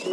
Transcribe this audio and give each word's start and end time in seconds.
That's 0.00 0.08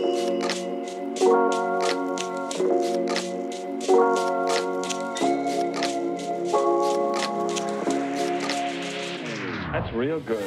real 9.94 10.20
good. 10.20 10.38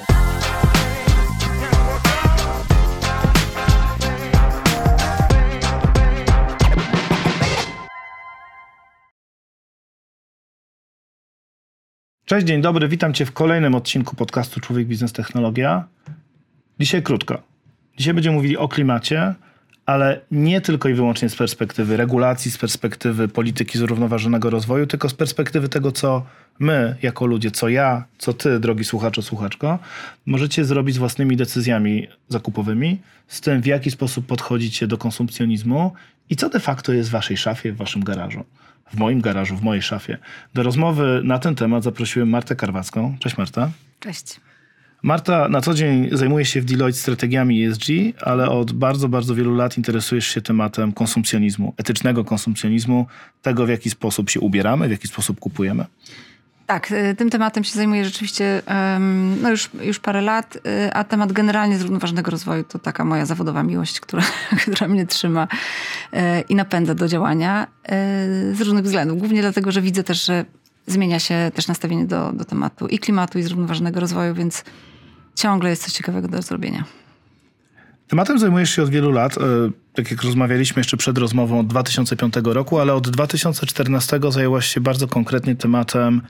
Cześć, 12.24 12.46
dzień 12.46 12.60
dobry, 12.60 12.88
witam 12.88 13.14
Cię 13.14 13.26
w 13.26 13.32
kolejnym 13.32 13.74
odcinku 13.74 14.16
podcastu 14.16 14.60
Człowiek 14.60 14.86
Biznes 14.86 15.12
Technologia. 15.12 15.88
Dzisiaj 16.80 17.02
krótko. 17.02 17.49
Dzisiaj 17.96 18.14
będziemy 18.14 18.36
mówili 18.36 18.56
o 18.56 18.68
klimacie, 18.68 19.34
ale 19.86 20.20
nie 20.30 20.60
tylko 20.60 20.88
i 20.88 20.94
wyłącznie 20.94 21.28
z 21.28 21.36
perspektywy 21.36 21.96
regulacji, 21.96 22.50
z 22.50 22.58
perspektywy 22.58 23.28
polityki 23.28 23.78
zrównoważonego 23.78 24.50
rozwoju, 24.50 24.86
tylko 24.86 25.08
z 25.08 25.14
perspektywy 25.14 25.68
tego, 25.68 25.92
co 25.92 26.26
my, 26.58 26.96
jako 27.02 27.26
ludzie, 27.26 27.50
co 27.50 27.68
ja, 27.68 28.04
co 28.18 28.32
Ty, 28.32 28.60
drogi 28.60 28.84
słuchaczu, 28.84 29.22
słuchaczko, 29.22 29.78
możecie 30.26 30.64
zrobić 30.64 30.94
z 30.94 30.98
własnymi 30.98 31.36
decyzjami 31.36 32.08
zakupowymi, 32.28 32.98
z 33.28 33.40
tym, 33.40 33.62
w 33.62 33.66
jaki 33.66 33.90
sposób 33.90 34.26
podchodzicie 34.26 34.86
do 34.86 34.98
konsumpcjonizmu 34.98 35.92
i 36.30 36.36
co 36.36 36.48
de 36.48 36.60
facto 36.60 36.92
jest 36.92 37.08
w 37.08 37.12
Waszej 37.12 37.36
szafie, 37.36 37.72
w 37.72 37.76
Waszym 37.76 38.04
garażu 38.04 38.44
w 38.90 38.96
moim 38.96 39.20
garażu, 39.20 39.56
w 39.56 39.62
mojej 39.62 39.82
szafie. 39.82 40.18
Do 40.54 40.62
rozmowy 40.62 41.20
na 41.24 41.38
ten 41.38 41.54
temat 41.54 41.82
zaprosiłem 41.82 42.28
Martę 42.28 42.56
Karwacką. 42.56 43.16
Cześć 43.20 43.38
Marta. 43.38 43.70
Cześć. 44.00 44.40
Marta 45.02 45.48
na 45.48 45.60
co 45.60 45.74
dzień 45.74 46.08
zajmuje 46.12 46.44
się 46.44 46.60
w 46.60 46.64
Deloitte 46.64 47.00
strategiami 47.00 47.64
ESG, 47.64 47.84
ale 48.22 48.50
od 48.50 48.72
bardzo, 48.72 49.08
bardzo 49.08 49.34
wielu 49.34 49.54
lat 49.54 49.78
interesujesz 49.78 50.26
się 50.26 50.40
tematem 50.40 50.92
konsumpcjonizmu, 50.92 51.74
etycznego 51.76 52.24
konsumpcjonizmu, 52.24 53.06
tego 53.42 53.66
w 53.66 53.68
jaki 53.68 53.90
sposób 53.90 54.30
się 54.30 54.40
ubieramy, 54.40 54.88
w 54.88 54.90
jaki 54.90 55.08
sposób 55.08 55.40
kupujemy. 55.40 55.84
Tak, 56.66 56.92
y, 56.92 57.14
tym 57.14 57.30
tematem 57.30 57.64
się 57.64 57.72
zajmuję 57.72 58.04
rzeczywiście 58.04 58.62
no 59.42 59.50
już, 59.50 59.70
już 59.82 59.98
parę 59.98 60.20
lat, 60.20 60.56
y, 60.56 60.92
a 60.92 61.04
temat 61.04 61.32
generalnie 61.32 61.78
zrównoważonego 61.78 62.30
rozwoju 62.30 62.64
to 62.64 62.78
taka 62.78 63.04
moja 63.04 63.26
zawodowa 63.26 63.62
miłość, 63.62 64.00
która, 64.00 64.22
która 64.62 64.88
mnie 64.88 65.06
trzyma 65.06 65.48
y, 66.14 66.18
i 66.48 66.54
napędza 66.54 66.94
do 66.94 67.08
działania 67.08 67.66
z 68.52 68.60
różnych 68.60 68.84
względów. 68.84 69.18
Głównie 69.18 69.40
dlatego, 69.40 69.72
że 69.72 69.82
widzę 69.82 70.04
też, 70.04 70.26
że 70.26 70.44
zmienia 70.86 71.18
się 71.18 71.50
też 71.54 71.68
nastawienie 71.68 72.06
do, 72.06 72.32
do 72.32 72.44
tematu 72.44 72.86
i 72.86 72.98
klimatu, 72.98 73.38
i 73.38 73.42
zrównoważonego 73.42 74.00
rozwoju, 74.00 74.34
więc 74.34 74.64
ciągle 75.34 75.70
jest 75.70 75.82
coś 75.82 75.92
ciekawego 75.92 76.28
do 76.28 76.42
zrobienia. 76.42 76.84
Tematem 78.08 78.38
zajmujesz 78.38 78.70
się 78.70 78.82
od 78.82 78.90
wielu 78.90 79.10
lat, 79.10 79.34
tak 79.94 80.10
jak 80.10 80.22
rozmawialiśmy 80.22 80.80
jeszcze 80.80 80.96
przed 80.96 81.18
rozmową 81.18 81.60
od 81.60 81.66
2005 81.66 82.34
roku, 82.44 82.78
ale 82.78 82.94
od 82.94 83.10
2014 83.10 84.20
zajęłaś 84.28 84.66
się 84.66 84.80
bardzo 84.80 85.08
konkretnie 85.08 85.56
tematem 85.56 86.22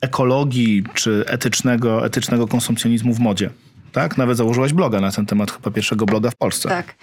ekologii 0.00 0.84
czy 0.94 1.24
etycznego, 1.26 2.06
etycznego 2.06 2.48
konsumpcjonizmu 2.48 3.14
w 3.14 3.20
modzie. 3.20 3.50
Tak? 3.94 4.18
Nawet 4.18 4.36
założyłaś 4.36 4.72
bloga 4.72 5.00
na 5.00 5.12
ten 5.12 5.26
temat, 5.26 5.50
chyba 5.50 5.70
pierwszego 5.70 6.06
bloga 6.06 6.30
w 6.30 6.36
Polsce. 6.36 6.68
Tak. 6.68 6.94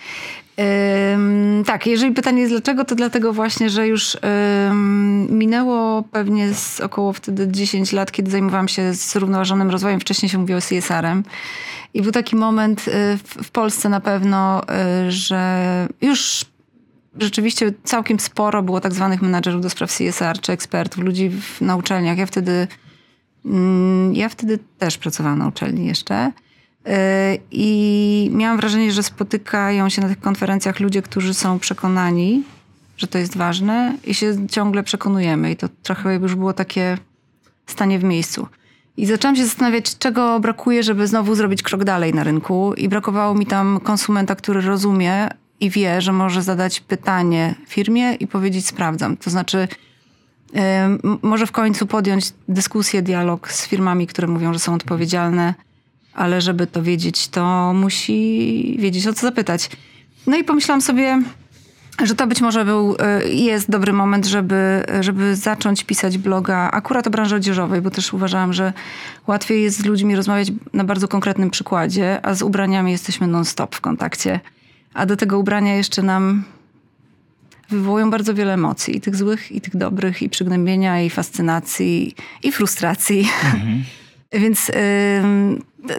Ym, 1.14 1.64
tak, 1.66 1.88
jeżeli 1.88 2.14
pytanie 2.14 2.42
jest 2.42 2.54
dlaczego, 2.54 2.86
to 2.86 2.96
dlatego 2.96 3.34
właśnie, 3.34 3.70
że 3.70 3.88
już 3.88 4.18
ym, 4.70 5.28
minęło 5.40 6.04
pewnie 6.04 6.54
z 6.54 6.80
około 6.80 7.14
wtedy 7.14 7.48
10 7.48 7.92
lat, 7.92 8.12
kiedy 8.12 8.32
zajmowałam 8.32 8.68
się 8.68 8.94
zrównoważonym 8.94 9.70
rozwojem. 9.70 10.00
Wcześniej 10.00 10.30
się 10.30 10.38
mówiło 10.38 10.60
CSR-em. 10.62 11.24
I 11.94 12.02
był 12.02 12.12
taki 12.12 12.36
moment 12.36 12.88
y, 12.88 12.92
w, 13.18 13.44
w 13.44 13.52
Polsce 13.52 13.90
na 13.90 14.00
pewno, 14.00 14.62
y, 15.08 15.12
że 15.12 15.88
już 16.02 16.46
rzeczywiście 17.20 17.74
całkiem 17.84 18.20
sporo 18.20 18.64
było 18.64 18.82
tak 18.82 18.94
zwanych 18.94 19.22
menadżerów 19.22 19.62
do 19.62 19.70
spraw 19.70 19.98
CSR, 19.98 20.40
czy 20.42 20.52
ekspertów, 20.52 21.04
ludzi 21.04 21.30
w, 21.30 21.62
na 21.62 21.76
uczelniach. 21.76 22.18
Ja 22.18 22.26
wtedy 22.26 22.68
Mm, 23.46 24.16
ja 24.16 24.30
wtedy 24.30 24.60
też 24.78 24.98
pracowałam 24.98 25.40
na 25.40 25.48
uczelni 25.48 25.86
jeszcze. 25.86 26.32
Y, 26.88 26.92
I 27.52 28.30
miałam 28.34 28.58
wrażenie, 28.58 28.92
że 28.92 29.04
spotykają 29.04 29.90
się 29.90 30.02
na 30.02 30.08
tych 30.08 30.20
konferencjach 30.20 30.80
ludzie, 30.80 31.02
którzy 31.02 31.34
są 31.34 31.60
przekonani, 31.60 32.44
że 32.98 33.08
to 33.08 33.18
jest 33.18 33.38
ważne 33.38 33.98
i 34.04 34.14
się 34.14 34.48
ciągle 34.48 34.84
przekonujemy. 34.84 35.52
I 35.52 35.56
to 35.56 35.68
trochę 35.84 36.16
już 36.16 36.36
było 36.36 36.54
takie 36.54 36.98
stanie 37.68 38.00
w 38.00 38.04
miejscu. 38.04 38.48
I 38.98 39.06
zaczęłam 39.06 39.36
się 39.36 39.46
zastanawiać, 39.46 39.98
czego 39.98 40.40
brakuje, 40.40 40.84
żeby 40.84 41.08
znowu 41.08 41.36
zrobić 41.36 41.64
krok 41.64 41.84
dalej 41.84 42.14
na 42.14 42.24
rynku. 42.24 42.74
I 42.74 42.90
brakowało 42.90 43.36
mi 43.36 43.46
tam 43.46 43.80
konsumenta, 43.80 44.36
który 44.36 44.62
rozumie 44.62 45.30
i 45.60 45.70
wie, 45.70 46.02
że 46.02 46.14
może 46.14 46.42
zadać 46.42 46.80
pytanie 46.80 47.56
firmie 47.68 48.14
i 48.14 48.28
powiedzieć 48.28 48.68
sprawdzam. 48.68 49.18
To 49.18 49.30
znaczy 49.30 49.68
może 51.22 51.48
w 51.48 51.52
końcu 51.52 51.88
podjąć 51.88 52.34
dyskusję, 52.48 53.02
dialog 53.02 53.52
z 53.52 53.68
firmami, 53.68 54.08
które 54.08 54.28
mówią, 54.28 54.54
że 54.54 54.60
są 54.60 54.74
odpowiedzialne, 54.74 55.54
ale 56.14 56.42
żeby 56.42 56.68
to 56.68 56.84
wiedzieć, 56.84 57.28
to 57.28 57.74
musi 57.74 58.76
wiedzieć 58.80 59.08
o 59.08 59.14
co 59.14 59.22
zapytać. 59.22 59.70
No 60.28 60.38
i 60.38 60.44
pomyślałam 60.44 60.82
sobie, 60.82 61.22
że 62.04 62.16
to 62.16 62.28
być 62.28 62.42
może 62.42 62.66
był, 62.66 62.96
e, 63.00 63.28
jest 63.28 63.72
dobry 63.72 63.94
moment, 63.94 64.26
żeby, 64.26 64.84
żeby 65.00 65.36
zacząć 65.36 65.84
pisać 65.84 66.18
bloga 66.18 66.72
akurat 66.72 67.08
o 67.08 67.10
branży 67.10 67.36
odzieżowej, 67.36 67.82
bo 67.82 67.92
też 67.92 68.14
uważałam, 68.14 68.54
że 68.54 68.74
łatwiej 69.28 69.64
jest 69.64 69.78
z 69.78 69.86
ludźmi 69.86 70.16
rozmawiać 70.16 70.52
na 70.74 70.84
bardzo 70.84 71.08
konkretnym 71.08 71.50
przykładzie, 71.50 72.26
a 72.26 72.34
z 72.34 72.42
ubraniami 72.42 72.92
jesteśmy 72.92 73.28
non-stop 73.28 73.76
w 73.76 73.82
kontakcie. 73.82 74.40
A 74.94 75.06
do 75.06 75.18
tego 75.18 75.40
ubrania 75.40 75.76
jeszcze 75.76 76.02
nam 76.04 76.44
wywołują 77.70 78.12
bardzo 78.12 78.34
wiele 78.34 78.54
emocji, 78.54 78.98
i 78.98 79.02
tych 79.02 79.16
złych, 79.16 79.52
i 79.52 79.62
tych 79.62 79.76
dobrych, 79.76 80.22
i 80.22 80.30
przygnębienia, 80.30 81.02
i 81.02 81.10
fascynacji, 81.10 82.16
i 82.44 82.52
frustracji. 82.52 83.30
Mhm. 83.46 83.84
Więc 84.44 84.72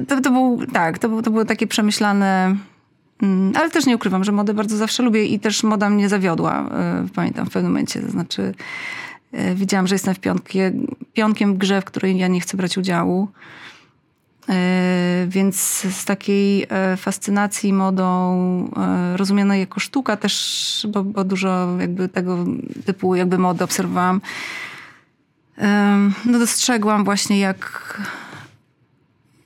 to, 0.08 0.20
to 0.20 0.30
był, 0.30 0.66
tak, 0.72 0.98
to, 0.98 1.22
to 1.22 1.30
było 1.30 1.44
takie 1.44 1.66
przemyślane, 1.66 2.56
mm, 3.22 3.52
ale 3.56 3.70
też 3.70 3.86
nie 3.86 3.96
ukrywam, 3.96 4.24
że 4.24 4.32
modę 4.32 4.54
bardzo 4.54 4.76
zawsze 4.76 5.02
lubię 5.02 5.24
i 5.24 5.40
też 5.40 5.62
moda 5.62 5.90
mnie 5.90 6.08
zawiodła, 6.08 6.70
y, 7.06 7.10
pamiętam 7.14 7.46
w 7.46 7.50
pewnym 7.50 7.72
momencie, 7.72 8.00
to 8.00 8.10
znaczy 8.10 8.54
y, 9.34 9.54
widziałam, 9.54 9.86
że 9.86 9.94
jestem 9.94 10.14
w 10.14 10.20
pionkie, 10.20 10.72
pionkiem 11.12 11.54
w 11.54 11.58
grze, 11.58 11.80
w 11.80 11.84
której 11.84 12.18
ja 12.18 12.28
nie 12.28 12.40
chcę 12.40 12.56
brać 12.56 12.78
udziału. 12.78 13.28
E, 14.48 15.26
więc 15.28 15.56
z 15.90 16.04
takiej 16.04 16.66
e, 16.68 16.96
fascynacji 16.96 17.72
modą 17.72 18.10
e, 18.76 19.16
rozumianej 19.16 19.60
jako 19.60 19.80
sztuka 19.80 20.16
też, 20.16 20.86
bo, 20.90 21.04
bo 21.04 21.24
dużo 21.24 21.76
jakby 21.80 22.08
tego 22.08 22.44
typu 22.86 23.14
jakby 23.14 23.38
mody 23.38 23.64
obserwowałam, 23.64 24.20
no 26.24 26.38
dostrzegłam 26.38 27.04
właśnie 27.04 27.38
jak, 27.38 28.00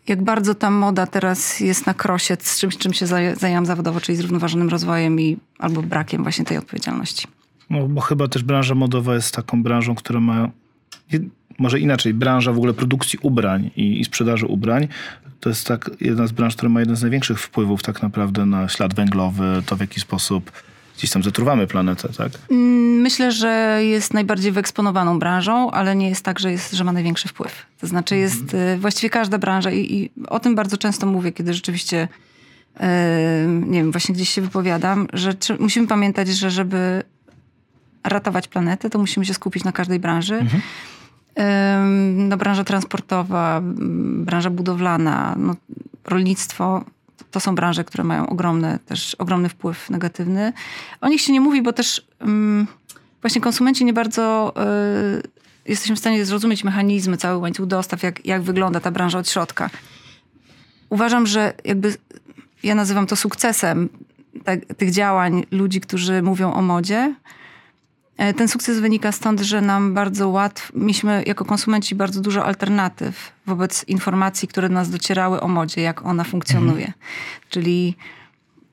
jak 0.09 0.23
bardzo 0.23 0.55
ta 0.55 0.71
moda 0.71 1.07
teraz 1.07 1.61
jest 1.61 1.87
na 1.87 1.95
krosie 1.95 2.37
z 2.41 2.59
czymś, 2.59 2.77
czym 2.77 2.93
się 2.93 3.07
zajęłam 3.37 3.67
zawodowo, 3.67 4.01
czyli 4.01 4.19
zrównoważonym 4.19 4.69
rozwojem 4.69 5.21
i 5.21 5.37
albo 5.59 5.83
brakiem 5.83 6.23
właśnie 6.23 6.45
tej 6.45 6.59
odpowiedzialności. 6.59 7.27
No, 7.71 7.89
bo 7.89 8.01
chyba 8.01 8.29
też 8.29 8.43
branża 8.43 8.75
modowa 8.75 9.15
jest 9.15 9.35
taką 9.35 9.63
branżą, 9.63 9.95
która 9.95 10.21
ma 10.21 10.51
może 11.59 11.81
inaczej, 11.81 12.15
branża 12.15 12.53
w 12.53 12.57
ogóle 12.57 12.75
produkcji 12.75 13.19
ubrań 13.23 13.71
i, 13.77 14.01
i, 14.01 14.05
sprzedaży 14.05 14.47
ubrań, 14.47 14.89
to 15.41 15.49
jest 15.49 15.67
tak 15.67 15.91
jedna 16.01 16.27
z 16.27 16.33
branż, 16.33 16.57
która 16.57 16.69
ma 16.69 16.81
jeden 16.81 16.97
z 16.97 17.03
największych 17.03 17.41
wpływów 17.41 17.83
tak 17.83 18.03
naprawdę 18.03 18.47
na 18.47 18.69
ślad 18.69 18.95
węglowy, 18.95 19.63
to 19.67 19.77
w 19.77 19.81
jaki 19.81 20.01
sposób 20.01 20.53
gdzieś 20.97 21.11
tam 21.11 21.23
zatruwamy 21.23 21.67
planetę, 21.67 22.09
tak? 22.09 22.33
Mm, 22.51 23.01
myślę, 23.01 23.33
że 23.33 23.81
jest 23.83 24.15
najbardziej 24.15 24.53
wyeksponowaną 24.53 25.19
branżą, 25.19 25.71
ale 25.71 25.97
nie 25.97 26.09
jest 26.09 26.25
tak, 26.25 26.39
że, 26.39 26.53
jest, 26.53 26.73
że 26.73 26.85
ma 26.85 26.93
największy 26.93 27.29
wpływ. 27.29 27.67
To 27.81 27.87
znaczy 27.87 28.15
mhm. 28.15 28.23
jest 28.23 28.55
mhm. 28.55 28.81
właściwie 28.81 29.11
każda 29.11 29.39
branża 29.39 29.71
i, 29.71 29.95
i, 29.95 30.11
o 30.29 30.41
tym 30.41 30.55
bardzo 30.55 30.77
często 30.77 31.07
mówię, 31.07 31.33
kiedy 31.33 31.55
rzeczywiście 31.55 32.09
yy, 32.81 32.87
nie 33.47 33.79
wiem, 33.79 33.93
właśnie 33.93 34.15
gdzieś 34.15 34.29
się 34.29 34.43
wypowiadam, 34.43 35.09
że 35.13 35.35
musimy 35.59 35.87
pamiętać, 35.87 36.29
że 36.29 36.51
żeby 36.51 37.03
ratować 38.05 38.49
planetę, 38.49 38.91
to 38.91 38.99
musimy 38.99 39.27
się 39.27 39.35
skupić 39.35 39.65
na 39.65 39.73
każdej 39.73 39.99
branży. 39.99 40.35
Mhm 40.35 40.63
no, 42.15 42.37
branża 42.37 42.65
transportowa, 42.65 43.61
branża 44.25 44.51
budowlana, 44.51 45.35
no, 45.39 45.57
rolnictwo. 46.05 46.85
To 47.31 47.41
są 47.41 47.55
branże, 47.55 47.85
które 47.85 48.05
mają 48.05 48.29
ogromny, 48.29 48.79
też 48.87 49.15
ogromny 49.15 49.49
wpływ 49.49 49.91
negatywny. 49.91 50.53
O 51.01 51.09
nich 51.09 51.21
się 51.21 51.33
nie 51.33 51.41
mówi, 51.41 51.63
bo 51.63 51.73
też 51.73 52.07
um, 52.21 52.67
właśnie 53.21 53.41
konsumenci 53.41 53.85
nie 53.85 53.93
bardzo 53.93 54.55
y, 55.25 55.69
jesteśmy 55.69 55.97
w 55.97 55.99
stanie 55.99 56.25
zrozumieć 56.25 56.65
mechanizmy, 56.65 57.17
cały 57.17 57.39
łańcuch 57.39 57.67
dostaw, 57.67 58.03
jak, 58.03 58.27
jak 58.27 58.43
wygląda 58.43 58.81
ta 58.81 58.91
branża 58.91 59.19
od 59.19 59.29
środka. 59.29 59.71
Uważam, 60.91 61.27
że 61.27 61.55
jakby 61.65 61.95
ja 62.63 62.75
nazywam 62.75 63.07
to 63.07 63.17
sukcesem 63.17 63.89
tych 64.77 64.91
działań 64.91 65.47
ludzi, 65.51 65.81
którzy 65.81 66.23
mówią 66.23 66.53
o 66.53 66.63
modzie, 66.63 67.15
ten 68.17 68.49
sukces 68.49 68.79
wynika 68.79 69.13
stąd, 69.13 69.41
że 69.41 69.61
nam 69.61 69.95
bardzo 69.95 70.29
łatwo, 70.29 70.73
mieliśmy 70.75 71.23
jako 71.27 71.45
konsumenci 71.45 71.95
bardzo 71.95 72.21
dużo 72.21 72.45
alternatyw 72.45 73.33
wobec 73.47 73.85
informacji, 73.89 74.49
które 74.49 74.69
do 74.69 74.75
nas 74.75 74.91
docierały 74.91 75.41
o 75.41 75.49
modzie, 75.49 75.81
jak 75.81 76.07
ona 76.07 76.25
funkcjonuje. 76.25 76.87
Mhm. 76.87 76.95
Czyli 77.49 77.97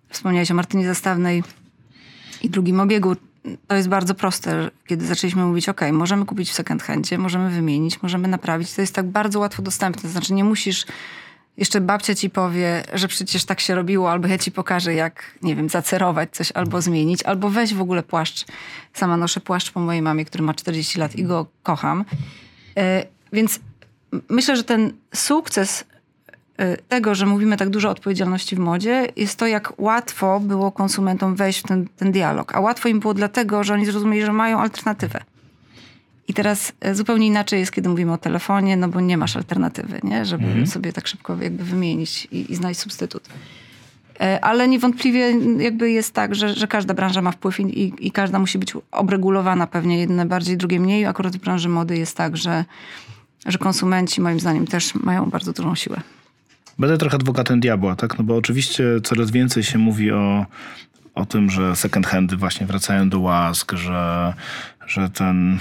wspomniałeś 0.10 0.52
o 0.52 0.54
Martynie 0.54 0.88
Zastawnej 0.88 1.44
i 2.42 2.50
drugim 2.50 2.80
obiegu. 2.80 3.16
To 3.68 3.76
jest 3.76 3.90
bardzo 3.90 4.16
proste, 4.16 4.72
kiedy 4.88 5.06
zaczęliśmy 5.06 5.46
mówić, 5.46 5.70
ok, 5.70 5.82
możemy 5.92 6.26
kupić 6.26 6.50
w 6.50 6.54
second 6.54 6.84
handzie, 6.84 7.18
możemy 7.18 7.50
wymienić, 7.50 8.02
możemy 8.02 8.28
naprawić. 8.28 8.74
To 8.74 8.82
jest 8.82 8.96
tak 8.96 9.06
bardzo 9.06 9.40
łatwo 9.40 9.62
dostępne. 9.62 10.10
Znaczy 10.10 10.34
nie 10.34 10.44
musisz 10.44 10.86
jeszcze 11.58 11.82
babcia 11.82 12.16
ci 12.16 12.30
powie, 12.30 12.84
że 12.94 13.08
przecież 13.08 13.46
tak 13.46 13.60
się 13.60 13.76
robiło, 13.76 14.12
albo 14.12 14.28
ja 14.28 14.38
ci 14.38 14.52
pokażę, 14.52 14.94
jak, 14.94 15.38
nie 15.42 15.56
wiem, 15.56 15.70
zacerować 15.70 16.30
coś, 16.32 16.52
albo 16.52 16.82
zmienić, 16.82 17.24
albo 17.24 17.50
weź 17.50 17.74
w 17.74 17.82
ogóle 17.82 18.04
płaszcz. 18.04 18.46
Sama 18.94 19.18
noszę 19.18 19.40
płaszcz 19.40 19.72
po 19.72 19.80
mojej 19.80 20.02
mamie, 20.02 20.26
który 20.26 20.44
ma 20.44 20.54
40 20.54 21.00
lat 21.00 21.16
i 21.16 21.24
go 21.24 21.46
kocham. 21.64 22.06
E, 22.78 23.06
więc 23.34 23.60
myślę, 24.30 24.56
że 24.56 24.64
ten 24.64 24.94
sukces 25.16 25.86
e, 26.58 26.78
tego, 26.78 27.16
że 27.16 27.26
mówimy 27.26 27.58
tak 27.58 27.70
dużo 27.70 27.88
o 27.88 27.92
odpowiedzialności 27.92 28.56
w 28.56 28.60
modzie, 28.60 29.08
jest 29.16 29.40
to, 29.40 29.48
jak 29.48 29.74
łatwo 29.78 30.40
było 30.40 30.72
konsumentom 30.72 31.36
wejść 31.36 31.60
w 31.60 31.64
ten, 31.64 31.88
ten 31.98 32.12
dialog. 32.12 32.56
A 32.56 32.60
łatwo 32.60 32.90
im 32.90 33.00
było 33.00 33.14
dlatego, 33.14 33.64
że 33.64 33.74
oni 33.74 33.86
zrozumieli, 33.86 34.26
że 34.26 34.34
mają 34.34 34.60
alternatywę. 34.60 35.33
I 36.28 36.34
teraz 36.34 36.74
e, 36.82 36.96
zupełnie 36.96 37.28
inaczej 37.28 37.60
jest, 37.60 37.72
kiedy 37.72 37.90
mówimy 37.90 38.14
o 38.14 38.18
telefonie, 38.18 38.78
no 38.78 38.88
bo 38.88 39.02
nie 39.02 39.18
masz 39.18 39.36
alternatywy, 39.36 40.00
nie? 40.04 40.26
żeby 40.26 40.46
mhm. 40.46 40.68
sobie 40.68 40.94
tak 40.94 41.08
szybko 41.08 41.38
jakby 41.42 41.64
wymienić 41.64 42.28
i, 42.32 42.52
i 42.52 42.56
znaleźć 42.56 42.80
substytut. 42.80 43.30
E, 44.20 44.46
ale 44.46 44.68
niewątpliwie 44.68 45.34
jakby 45.60 45.92
jest 45.92 46.14
tak, 46.14 46.36
że, 46.36 46.54
że 46.54 46.68
każda 46.68 46.94
branża 46.94 47.22
ma 47.22 47.32
wpływ 47.32 47.60
i, 47.60 47.64
i, 47.64 48.08
i, 48.08 48.12
każda 48.12 48.40
musi 48.40 48.60
być 48.60 48.74
obregulowana 48.92 49.68
pewnie, 49.68 50.00
jedne 50.00 50.26
bardziej, 50.26 50.58
drugie 50.58 50.80
mniej. 50.80 51.06
Akurat 51.06 51.36
w 51.36 51.40
branży 51.40 51.70
mody 51.70 51.98
jest 51.98 52.18
tak, 52.18 52.38
że, 52.38 52.66
że 53.46 53.58
konsumenci 53.58 54.22
moim 54.22 54.40
zdaniem 54.40 54.68
też 54.68 54.96
mają 54.96 55.30
bardzo 55.30 55.54
dużą 55.54 55.76
siłę. 55.76 56.02
Będę 56.80 56.98
trochę 56.98 57.16
adwokatem 57.16 57.60
diabła, 57.60 57.96
tak? 57.96 58.18
No 58.18 58.24
bo 58.24 58.36
oczywiście 58.36 58.84
coraz 59.04 59.32
więcej 59.32 59.64
się 59.64 59.78
mówi 59.78 60.12
o, 60.12 60.46
o 61.16 61.26
tym, 61.26 61.50
że 61.50 61.76
second 61.76 62.08
handy 62.08 62.38
właśnie 62.38 62.66
wracają 62.66 63.10
do 63.10 63.20
łask, 63.20 63.72
że, 63.72 64.34
że 64.88 65.10
ten 65.10 65.60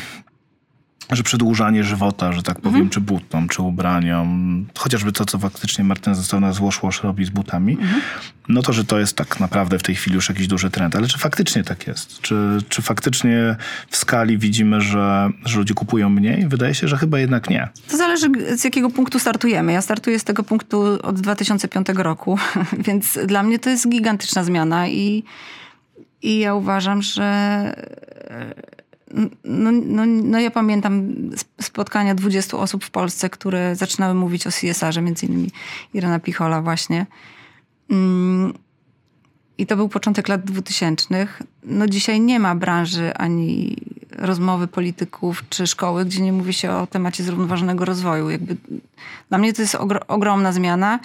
że 1.16 1.22
przedłużanie 1.22 1.84
żywota, 1.84 2.32
że 2.32 2.42
tak 2.42 2.60
powiem, 2.60 2.74
mhm. 2.74 2.90
czy 2.90 3.00
butom, 3.00 3.48
czy 3.48 3.62
ubraniom, 3.62 4.66
chociażby 4.78 5.12
to, 5.12 5.24
co 5.24 5.38
faktycznie 5.38 5.84
Martyna 5.84 6.14
Zastana 6.14 6.52
z 6.52 6.58
Wash 6.58 7.02
robi 7.02 7.24
z 7.24 7.30
butami, 7.30 7.72
mhm. 7.72 8.00
no 8.48 8.62
to, 8.62 8.72
że 8.72 8.84
to 8.84 8.98
jest 8.98 9.16
tak 9.16 9.40
naprawdę 9.40 9.78
w 9.78 9.82
tej 9.82 9.94
chwili 9.94 10.16
już 10.16 10.28
jakiś 10.28 10.46
duży 10.46 10.70
trend. 10.70 10.96
Ale 10.96 11.08
czy 11.08 11.18
faktycznie 11.18 11.64
tak 11.64 11.86
jest? 11.86 12.20
Czy, 12.20 12.58
czy 12.68 12.82
faktycznie 12.82 13.56
w 13.90 13.96
skali 13.96 14.38
widzimy, 14.38 14.80
że, 14.80 15.30
że 15.44 15.58
ludzie 15.58 15.74
kupują 15.74 16.10
mniej? 16.10 16.48
Wydaje 16.48 16.74
się, 16.74 16.88
że 16.88 16.96
chyba 16.96 17.18
jednak 17.18 17.50
nie. 17.50 17.68
To 17.88 17.96
zależy 17.96 18.28
z 18.56 18.64
jakiego 18.64 18.90
punktu 18.90 19.18
startujemy. 19.18 19.72
Ja 19.72 19.82
startuję 19.82 20.18
z 20.18 20.24
tego 20.24 20.42
punktu 20.42 20.82
od 21.02 21.20
2005 21.20 21.86
roku, 21.94 22.38
więc 22.86 23.18
dla 23.26 23.42
mnie 23.42 23.58
to 23.58 23.70
jest 23.70 23.88
gigantyczna 23.88 24.44
zmiana 24.44 24.88
i, 24.88 25.24
i 26.22 26.38
ja 26.38 26.54
uważam, 26.54 27.02
że 27.02 27.22
no, 29.44 29.70
no, 29.72 30.06
no 30.06 30.40
ja 30.40 30.50
pamiętam 30.50 31.12
spotkania 31.60 32.14
20 32.14 32.56
osób 32.56 32.84
w 32.84 32.90
Polsce, 32.90 33.30
które 33.30 33.76
zaczynały 33.76 34.14
mówić 34.14 34.46
o 34.46 34.50
CSR-ze, 34.50 35.02
między 35.02 35.26
innymi 35.26 35.50
Irena 35.94 36.20
Pichola 36.20 36.62
właśnie. 36.62 37.06
Mm, 37.90 38.52
I 39.58 39.66
to 39.66 39.76
był 39.76 39.88
początek 39.88 40.28
lat 40.28 40.44
2000. 40.44 41.26
No 41.64 41.86
dzisiaj 41.86 42.20
nie 42.20 42.40
ma 42.40 42.54
branży 42.54 43.14
ani 43.14 43.76
rozmowy 44.10 44.68
polityków 44.68 45.44
czy 45.48 45.66
szkoły, 45.66 46.04
gdzie 46.04 46.22
nie 46.22 46.32
mówi 46.32 46.52
się 46.52 46.72
o 46.72 46.86
temacie 46.86 47.24
zrównoważonego 47.24 47.84
rozwoju. 47.84 48.30
Jakby 48.30 48.56
dla 49.28 49.38
mnie 49.38 49.52
to 49.52 49.62
jest 49.62 49.76
ogromna 50.08 50.52
zmiana 50.52 50.98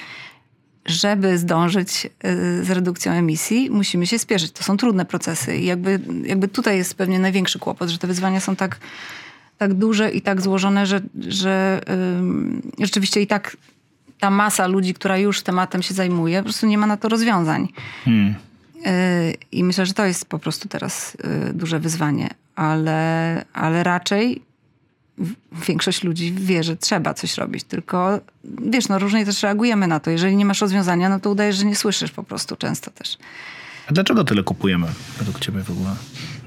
żeby 0.87 1.37
zdążyć 1.37 2.05
y, 2.05 2.63
z 2.65 2.71
redukcją 2.71 3.11
emisji, 3.11 3.69
musimy 3.69 4.07
się 4.07 4.19
spieszyć. 4.19 4.51
To 4.51 4.63
są 4.63 4.77
trudne 4.77 5.05
procesy 5.05 5.57
i 5.57 5.65
jakby, 5.65 5.99
jakby 6.23 6.47
tutaj 6.47 6.77
jest 6.77 6.95
pewnie 6.95 7.19
największy 7.19 7.59
kłopot, 7.59 7.89
że 7.89 7.97
te 7.97 8.07
wyzwania 8.07 8.39
są 8.39 8.55
tak, 8.55 8.77
tak 9.57 9.73
duże 9.73 10.11
i 10.11 10.21
tak 10.21 10.41
złożone, 10.41 10.85
że, 10.85 11.01
że 11.27 11.81
rzeczywiście 12.79 13.21
i 13.21 13.27
tak 13.27 13.57
ta 14.19 14.29
masa 14.29 14.67
ludzi, 14.67 14.93
która 14.93 15.17
już 15.17 15.41
tematem 15.41 15.81
się 15.81 15.93
zajmuje, 15.93 16.37
po 16.37 16.43
prostu 16.43 16.67
nie 16.67 16.77
ma 16.77 16.87
na 16.87 16.97
to 16.97 17.09
rozwiązań. 17.09 17.67
Hmm. 18.05 18.35
Yy, 18.75 18.91
I 19.51 19.63
myślę, 19.63 19.85
że 19.85 19.93
to 19.93 20.05
jest 20.05 20.25
po 20.25 20.39
prostu 20.39 20.67
teraz 20.67 21.17
yy, 21.45 21.53
duże 21.53 21.79
wyzwanie. 21.79 22.29
Ale, 22.55 23.45
ale 23.53 23.83
raczej 23.83 24.41
większość 25.67 26.03
ludzi 26.03 26.33
wie, 26.33 26.63
że 26.63 26.77
trzeba 26.77 27.13
coś 27.13 27.37
robić, 27.37 27.63
tylko 27.63 28.19
wiesz, 28.43 28.87
no 28.87 28.99
różnie 28.99 29.25
też 29.25 29.43
reagujemy 29.43 29.87
na 29.87 29.99
to. 29.99 30.11
Jeżeli 30.11 30.35
nie 30.35 30.45
masz 30.45 30.61
rozwiązania, 30.61 31.09
no 31.09 31.19
to 31.19 31.29
udajesz, 31.29 31.55
że 31.55 31.65
nie 31.65 31.75
słyszysz 31.75 32.11
po 32.11 32.23
prostu 32.23 32.55
często 32.55 32.91
też. 32.91 33.17
A 33.87 33.93
dlaczego 33.93 34.23
tyle 34.23 34.43
kupujemy 34.43 34.87
według 35.17 35.39
ciebie 35.39 35.63
w 35.63 35.69
ogóle? 35.69 35.89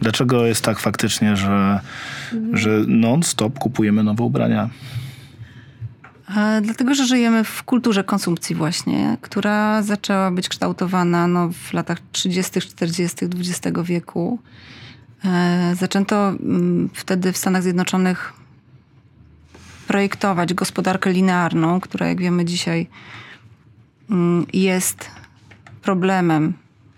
Dlaczego 0.01 0.47
jest 0.47 0.65
tak 0.65 0.79
faktycznie, 0.79 1.37
że, 1.37 1.81
mhm. 2.33 2.57
że 2.57 2.85
non-stop 2.87 3.59
kupujemy 3.59 4.05
nowe 4.05 4.25
ubrania? 4.25 4.71
E, 6.37 6.61
dlatego, 6.61 6.95
że 6.95 7.07
żyjemy 7.07 7.45
w 7.45 7.63
kulturze 7.63 8.05
konsumpcji 8.05 8.57
właśnie, 8.57 9.17
która 9.21 9.83
zaczęła 9.83 10.31
być 10.31 10.49
kształtowana 10.49 11.27
no, 11.27 11.51
w 11.53 11.73
latach 11.73 11.99
30., 12.13 12.61
40. 12.61 13.17
XX 13.25 13.79
wieku. 13.85 14.39
E, 15.25 15.75
zaczęto 15.79 16.29
mm, 16.29 16.91
wtedy 16.95 17.33
w 17.33 17.37
Stanach 17.37 17.63
Zjednoczonych 17.63 18.40
projektować 19.91 20.55
gospodarkę 20.55 21.13
linearną, 21.13 21.81
która 21.81 22.09
jak 22.09 22.21
wiemy 22.21 22.45
dzisiaj 22.45 22.87
mm, 24.11 24.47
jest 24.53 25.11
problemem 25.83 26.53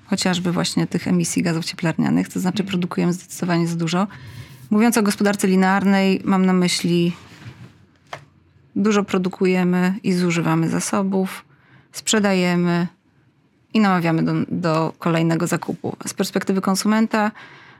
chociażby 0.07 0.53
właśnie 0.53 0.87
tych 0.87 1.09
emisji 1.09 1.43
gazów 1.43 1.65
cieplarnianych, 1.65 2.29
to 2.29 2.41
znaczy 2.41 2.65
produkujemy 2.65 3.13
zdecydowanie 3.13 3.69
za 3.69 3.77
dużo. 3.77 4.07
Mówiąc 4.71 4.99
o 4.99 5.03
gospodarce 5.03 5.49
linearnej, 5.49 6.21
mam 6.25 6.47
na 6.47 6.53
myśli 6.53 7.13
dużo 8.77 9.05
produkujemy 9.05 9.95
i 10.03 10.13
zużywamy 10.13 10.69
zasobów, 10.69 11.45
sprzedajemy 11.93 12.87
i 13.75 13.81
namawiamy 13.81 14.23
do, 14.23 14.33
do 14.49 14.93
kolejnego 14.99 15.47
zakupu. 15.47 15.97
Z 16.07 16.15
perspektywy 16.15 16.61
konsumenta 16.61 17.31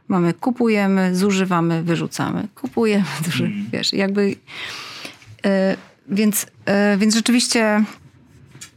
mamy 0.09 0.35
kupujemy, 0.35 1.17
zużywamy, 1.17 1.83
wyrzucamy. 1.83 2.49
Kupujemy, 2.55 3.05
duży, 3.25 3.45
mm. 3.45 3.67
wiesz, 3.73 3.93
jakby 3.93 4.37
więc, 6.09 6.47
e, 6.67 6.97
więc 6.97 7.15
rzeczywiście 7.15 7.85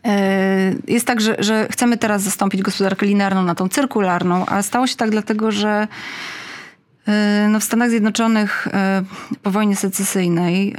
e, 0.06 0.76
jest 0.88 1.08
tak, 1.08 1.22
że, 1.22 1.36
że 1.40 1.68
chcemy 1.72 1.98
teraz 1.98 2.22
zastąpić 2.22 2.62
gospodarkę 2.62 3.06
linearną 3.06 3.44
na 3.44 3.56
tą 3.56 3.70
cyrkularną, 3.70 4.46
a 4.46 4.62
stało 4.62 4.88
się 4.88 4.96
tak 4.96 5.10
dlatego, 5.10 5.52
że 5.52 5.88
no 7.50 7.60
w 7.60 7.64
Stanach 7.64 7.90
Zjednoczonych 7.90 8.68
po 9.44 9.52
wojnie 9.52 9.76
secesyjnej, 9.76 10.76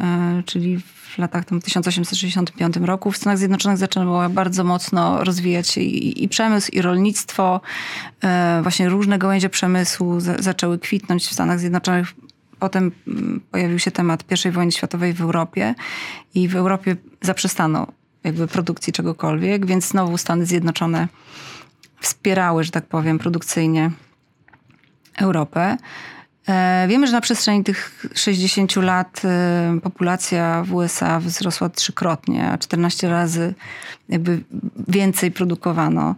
czyli 0.47 0.79
w 1.15 1.19
latach 1.19 1.45
tam 1.45 1.61
1865 1.61 2.77
roku 2.77 3.11
w 3.11 3.17
Stanach 3.17 3.39
Zjednoczonych 3.39 3.79
zaczęło 3.79 4.29
bardzo 4.29 4.65
mocno 4.65 5.25
rozwijać 5.25 5.69
się 5.69 5.81
i, 5.81 6.25
i 6.25 6.29
przemysł, 6.29 6.71
i 6.73 6.83
rolnictwo. 6.83 7.61
Właśnie 8.63 8.89
różne 8.89 9.19
gałęzie 9.19 9.49
przemysłu 9.49 10.21
zaczęły 10.21 10.79
kwitnąć 10.79 11.27
w 11.27 11.33
Stanach 11.33 11.61
Zjednoczonych 11.61 12.15
Potem 12.59 12.93
mm, 13.09 13.41
pojawił 13.51 13.79
się 13.79 13.91
temat 13.91 14.25
I 14.47 14.51
wojny 14.51 14.73
światowej 14.73 15.13
w 15.13 15.21
Europie 15.21 15.75
i 16.35 16.49
w 16.49 16.57
Europie 16.57 16.97
zaprzestano 17.23 17.87
jakby 18.25 18.47
produkcji 18.47 18.93
czegokolwiek, 18.93 19.67
więc 19.67 19.89
znowu 19.89 20.19
Stany 20.19 20.47
Zjednoczone 20.47 21.09
wspierały, 22.01 22.65
że 22.65 22.71
tak 22.71 22.87
powiem, 22.87 23.19
produkcyjnie 23.19 23.91
Europę. 25.19 25.77
E, 26.49 26.87
wiemy, 26.89 27.07
że 27.07 27.13
na 27.13 27.21
przestrzeni 27.21 27.65
tych 27.65 28.07
60 28.15 28.77
lat 28.77 29.23
e, 29.25 29.79
populacja 29.83 30.65
w 30.67 30.75
USA 30.75 31.21
wzrosła 31.21 31.69
trzykrotnie, 31.69 32.49
a 32.51 32.59
14 32.59 33.09
razy 33.09 33.55
jakby 34.09 34.41
więcej 34.89 35.31
produkowano. 35.31 36.15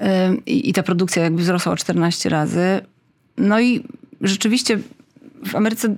E, 0.00 0.34
I 0.46 0.72
ta 0.72 0.82
produkcja 0.82 1.22
jakby 1.22 1.42
wzrosła 1.42 1.72
o 1.72 1.76
14 1.76 2.28
razy. 2.28 2.80
No 3.36 3.60
i 3.60 3.84
rzeczywiście 4.20 4.78
w 5.46 5.56
Ameryce 5.56 5.96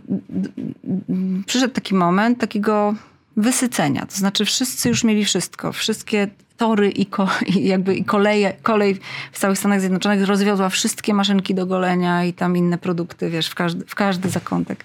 przyszedł 1.47 1.75
taki 1.75 1.95
moment 1.95 2.39
takiego 2.39 2.95
wysycenia. 3.37 4.07
To 4.07 4.17
znaczy 4.17 4.45
wszyscy 4.45 4.89
już 4.89 5.05
mieli 5.05 5.25
wszystko. 5.25 5.73
Wszystkie 5.73 6.29
tory 6.57 6.91
i, 6.91 7.07
ko, 7.07 7.29
i 7.57 7.67
jakby 7.67 7.95
i 7.95 8.05
koleje, 8.05 8.53
kolej 8.63 9.01
w 9.33 9.39
całych 9.39 9.59
Stanach 9.59 9.81
Zjednoczonych 9.81 10.27
rozwiozła 10.27 10.69
wszystkie 10.69 11.15
maszynki 11.15 11.55
do 11.55 11.67
golenia 11.67 12.25
i 12.25 12.33
tam 12.33 12.57
inne 12.57 12.79
produkty, 12.79 13.31
wiesz, 13.31 13.49
w 13.49 13.55
każdy, 13.55 13.85
w 13.87 13.95
każdy 13.95 14.29
zakątek 14.29 14.85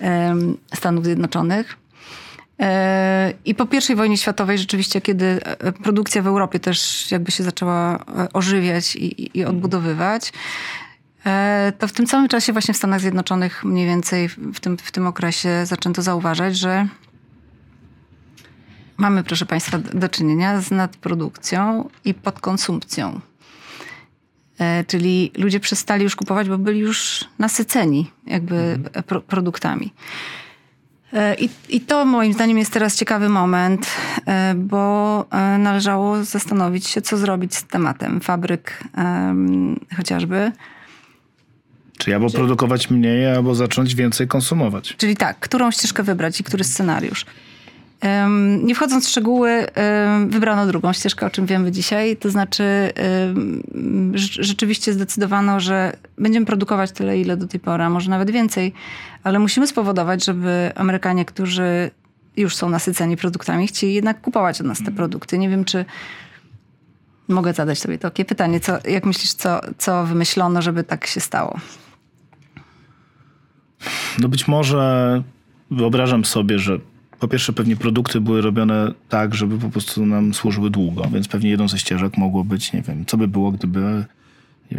um, 0.00 0.56
Stanów 0.74 1.04
Zjednoczonych. 1.04 1.76
E, 2.60 3.32
I 3.44 3.54
po 3.54 3.66
I 3.90 3.94
wojnie 3.94 4.16
światowej 4.16 4.58
rzeczywiście, 4.58 5.00
kiedy 5.00 5.40
e, 5.44 5.72
produkcja 5.72 6.22
w 6.22 6.26
Europie 6.26 6.60
też 6.60 7.10
jakby 7.10 7.30
się 7.30 7.44
zaczęła 7.44 7.94
e, 7.96 8.32
ożywiać 8.32 8.96
i, 8.96 9.38
i 9.38 9.44
odbudowywać, 9.44 10.32
to 11.78 11.88
w 11.88 11.92
tym 11.92 12.06
samym 12.06 12.28
czasie 12.28 12.52
właśnie 12.52 12.74
w 12.74 12.76
Stanach 12.76 13.00
Zjednoczonych 13.00 13.64
mniej 13.64 13.86
więcej 13.86 14.28
w 14.28 14.60
tym, 14.60 14.76
w 14.76 14.92
tym 14.92 15.06
okresie 15.06 15.66
zaczęto 15.66 16.02
zauważać, 16.02 16.56
że 16.56 16.88
mamy, 18.96 19.24
proszę 19.24 19.46
Państwa, 19.46 19.78
do 19.78 20.08
czynienia 20.08 20.60
z 20.60 20.70
nadprodukcją 20.70 21.88
i 22.04 22.14
podkonsumpcją. 22.14 23.20
E, 24.58 24.84
czyli 24.84 25.32
ludzie 25.36 25.60
przestali 25.60 26.04
już 26.04 26.16
kupować, 26.16 26.48
bo 26.48 26.58
byli 26.58 26.80
już 26.80 27.24
nasyceni 27.38 28.10
jakby 28.26 28.78
pro, 29.06 29.20
produktami. 29.20 29.92
E, 31.12 31.34
I, 31.34 31.48
I 31.68 31.80
to 31.80 32.04
moim 32.04 32.32
zdaniem 32.32 32.58
jest 32.58 32.72
teraz 32.72 32.96
ciekawy 32.96 33.28
moment, 33.28 33.86
e, 34.26 34.54
bo 34.54 35.26
e, 35.30 35.58
należało 35.58 36.24
zastanowić 36.24 36.86
się, 36.86 37.02
co 37.02 37.16
zrobić 37.16 37.54
z 37.54 37.64
tematem 37.64 38.20
fabryk 38.20 38.84
em, 38.96 39.80
chociażby. 39.96 40.52
Czyli 41.98 42.14
albo 42.14 42.30
produkować 42.30 42.90
mniej, 42.90 43.26
albo 43.34 43.54
zacząć 43.54 43.94
więcej 43.94 44.28
konsumować. 44.28 44.94
Czyli 44.96 45.16
tak, 45.16 45.38
którą 45.40 45.70
ścieżkę 45.70 46.02
wybrać 46.02 46.40
i 46.40 46.44
który 46.44 46.64
scenariusz. 46.64 47.26
Em, 48.00 48.66
Nie 48.66 48.74
wchodząc 48.74 49.06
w 49.06 49.10
szczegóły, 49.10 49.50
em, 49.50 50.30
wybrano 50.30 50.66
drugą 50.66 50.92
ścieżkę, 50.92 51.26
o 51.26 51.30
czym 51.30 51.46
wiemy 51.46 51.72
dzisiaj. 51.72 52.16
To 52.16 52.30
znaczy, 52.30 52.64
rz- 54.12 54.42
rzeczywiście 54.42 54.92
zdecydowano, 54.92 55.60
że 55.60 55.96
będziemy 56.18 56.46
produkować 56.46 56.92
tyle, 56.92 57.18
ile 57.20 57.36
do 57.36 57.46
tej 57.46 57.60
pory, 57.60 57.84
a 57.84 57.90
może 57.90 58.10
nawet 58.10 58.30
więcej, 58.30 58.72
ale 59.24 59.38
musimy 59.38 59.66
spowodować, 59.66 60.24
żeby 60.24 60.72
Amerykanie, 60.74 61.24
którzy 61.24 61.90
już 62.36 62.56
są 62.56 62.70
nasyceni 62.70 63.16
produktami, 63.16 63.66
chcieli 63.66 63.94
jednak 63.94 64.20
kupować 64.20 64.60
od 64.60 64.66
nas 64.66 64.78
te 64.82 64.92
produkty. 64.92 65.38
Nie 65.38 65.48
wiem, 65.48 65.64
czy 65.64 65.84
mogę 67.28 67.52
zadać 67.52 67.78
sobie 67.78 67.98
takie 67.98 68.24
pytanie. 68.24 68.60
Co, 68.60 68.78
jak 68.88 69.06
myślisz, 69.06 69.32
co, 69.32 69.60
co 69.78 70.06
wymyślono, 70.06 70.62
żeby 70.62 70.84
tak 70.84 71.06
się 71.06 71.20
stało? 71.20 71.58
No 74.18 74.28
być 74.28 74.48
może 74.48 75.22
wyobrażam 75.70 76.24
sobie, 76.24 76.58
że 76.58 76.78
po 77.20 77.28
pierwsze 77.28 77.52
pewnie 77.52 77.76
produkty 77.76 78.20
były 78.20 78.40
robione 78.40 78.92
tak, 79.08 79.34
żeby 79.34 79.58
po 79.58 79.70
prostu 79.70 80.06
nam 80.06 80.34
służyły 80.34 80.70
długo, 80.70 81.04
więc 81.12 81.28
pewnie 81.28 81.50
jedną 81.50 81.68
ze 81.68 81.78
ścieżek 81.78 82.16
mogło 82.16 82.44
być, 82.44 82.72
nie 82.72 82.82
wiem, 82.82 83.06
co 83.06 83.16
by 83.16 83.28
było, 83.28 83.52
gdyby 83.52 84.04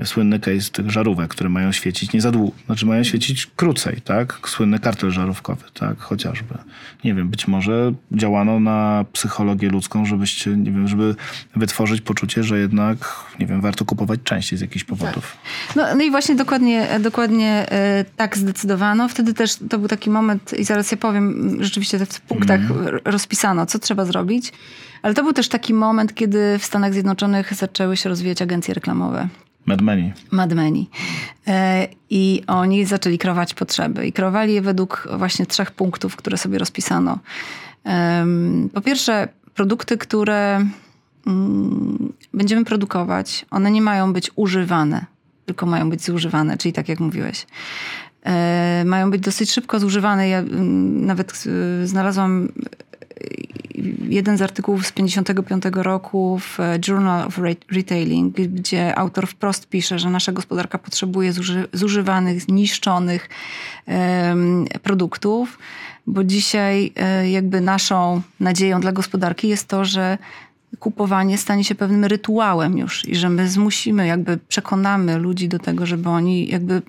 słynny 0.04 0.40
case 0.40 0.72
tych 0.72 0.92
żarówek, 0.92 1.28
które 1.32 1.50
mają 1.50 1.72
świecić 1.72 2.14
nie 2.14 2.22
za 2.22 2.32
długo, 2.32 2.56
znaczy 2.66 2.86
mają 2.86 3.04
świecić 3.04 3.48
krócej, 3.56 4.02
tak? 4.02 4.40
Słynny 4.48 4.80
kartel 4.80 5.12
żarówkowy, 5.12 5.64
tak? 5.74 6.00
Chociażby. 6.00 6.56
Nie 7.04 7.14
wiem, 7.14 7.30
być 7.30 7.48
może 7.48 7.94
działano 8.12 8.60
na 8.60 9.06
psychologię 9.14 9.70
ludzką, 9.70 10.06
żebyście, 10.06 10.58
nie 10.58 10.72
wiem, 10.72 10.88
żeby 10.88 11.16
wytworzyć 11.56 12.02
poczucie, 12.02 12.44
że 12.44 12.60
jednak, 12.60 12.98
nie 13.40 13.46
wiem, 13.46 13.62
warto 13.62 13.86
kupować 13.86 14.20
częściej 14.24 14.60
z 14.60 14.62
jakichś 14.62 14.86
powodów. 14.86 15.38
No, 15.76 15.96
no 15.96 16.04
i 16.04 16.12
właśnie 16.12 16.36
dokładnie, 16.36 16.88
dokładnie 17.00 17.72
e, 17.72 18.06
tak 18.18 18.38
zdecydowano. 18.38 19.10
Wtedy 19.10 19.34
też 19.34 19.56
to 19.70 19.80
był 19.80 19.88
taki 19.88 20.10
moment, 20.10 20.54
i 20.60 20.64
zaraz 20.64 20.92
ja 20.92 20.98
powiem, 20.98 21.58
rzeczywiście 21.60 22.06
w 22.06 22.22
punktach 22.22 22.60
r- 22.86 23.02
rozpisano, 23.06 23.66
co 23.66 23.80
trzeba 23.80 24.06
zrobić. 24.06 24.54
Ale 25.02 25.14
to 25.14 25.24
był 25.24 25.34
też 25.34 25.50
taki 25.50 25.74
moment, 25.74 26.14
kiedy 26.14 26.60
w 26.60 26.66
Stanach 26.66 26.94
Zjednoczonych 26.94 27.54
zaczęły 27.54 27.98
się 27.98 28.10
rozwijać 28.10 28.42
agencje 28.42 28.74
reklamowe. 28.74 29.28
Mad 29.66 29.82
Meni. 29.82 30.14
Madmeni. 30.32 30.90
E, 31.48 31.88
I 32.10 32.44
oni 32.48 32.86
zaczęli 32.86 33.18
kreować 33.18 33.54
potrzeby. 33.54 34.08
I 34.08 34.14
kreowali 34.14 34.54
je 34.54 34.62
według 34.62 35.08
właśnie 35.18 35.46
trzech 35.46 35.72
punktów, 35.72 36.16
które 36.16 36.38
sobie 36.38 36.58
rozpisano. 36.58 37.20
Po 38.74 38.82
pierwsze, 38.82 39.28
produkty, 39.56 39.98
które 39.98 40.66
mm, 41.28 42.14
będziemy 42.34 42.66
produkować, 42.66 43.46
one 43.52 43.72
nie 43.72 43.82
mają 43.82 44.14
być 44.14 44.32
używane, 44.36 45.06
tylko 45.46 45.66
mają 45.66 45.90
być 45.90 46.06
zużywane, 46.06 46.58
czyli 46.58 46.74
tak 46.74 46.90
jak 46.90 47.00
mówiłeś. 47.00 47.48
E, 48.24 48.84
Mają 48.86 49.12
być 49.12 49.22
dosyć 49.22 49.52
szybko 49.52 49.80
zużywane. 49.80 50.30
Ja 50.30 50.40
mm, 50.40 51.06
nawet 51.06 51.44
y, 51.84 51.88
znalazłam 51.88 52.50
jeden 54.10 54.38
z 54.38 54.42
artykułów 54.42 54.88
z 54.88 54.92
55 54.92 55.64
roku 55.74 56.40
w 56.40 56.58
Journal 56.88 57.28
of 57.28 57.40
Re- 57.40 57.56
Retailing, 57.72 58.36
gdzie 58.36 58.98
autor 58.98 59.28
wprost 59.28 59.70
pisze, 59.70 60.00
że 60.00 60.10
nasza 60.10 60.32
gospodarka 60.32 60.78
potrzebuje 60.78 61.32
zuży- 61.34 61.68
zużywanych, 61.74 62.48
niszczonych 62.48 63.30
em, 63.86 64.66
produktów, 64.84 65.60
bo 66.08 66.24
dzisiaj 66.24 66.94
e, 66.96 67.30
jakby 67.30 67.62
naszą 67.62 68.22
nadzieją 68.40 68.82
dla 68.82 68.92
gospodarki 68.92 69.48
jest 69.48 69.68
to, 69.68 69.86
że 69.86 70.18
kupowanie 70.80 71.38
stanie 71.38 71.64
się 71.64 71.76
pewnym 71.76 72.06
rytuałem 72.06 72.78
już 72.78 73.08
i 73.08 73.16
że 73.16 73.30
my 73.30 73.50
zmusimy, 73.50 74.08
jakby 74.08 74.38
przekonamy 74.38 75.18
ludzi 75.18 75.50
do 75.50 75.60
tego, 75.60 75.86
żeby 75.86 76.10
oni 76.10 76.48
jakby 76.48 76.82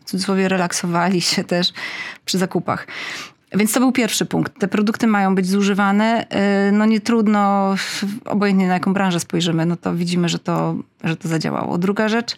w 0.00 0.04
cudzysłowie 0.04 0.48
relaksowali 0.48 1.20
się 1.20 1.44
też 1.44 1.72
przy 2.24 2.38
zakupach. 2.38 2.86
Więc 3.54 3.72
to 3.72 3.80
był 3.80 3.92
pierwszy 3.92 4.26
punkt. 4.26 4.58
Te 4.58 4.68
produkty 4.68 5.06
mają 5.06 5.34
być 5.34 5.46
zużywane. 5.46 6.26
Yy, 6.66 6.72
No 6.72 6.86
nie 6.86 7.00
trudno, 7.00 7.74
obojętnie 8.24 8.68
na 8.68 8.74
jaką 8.74 8.92
branżę 8.92 9.20
spojrzymy, 9.20 9.66
no 9.66 9.76
to 9.76 9.94
widzimy, 9.94 10.28
że 10.28 10.38
to, 10.38 10.74
że 11.04 11.16
to 11.16 11.28
zadziałało. 11.28 11.78
Druga 11.78 12.08
rzecz, 12.08 12.36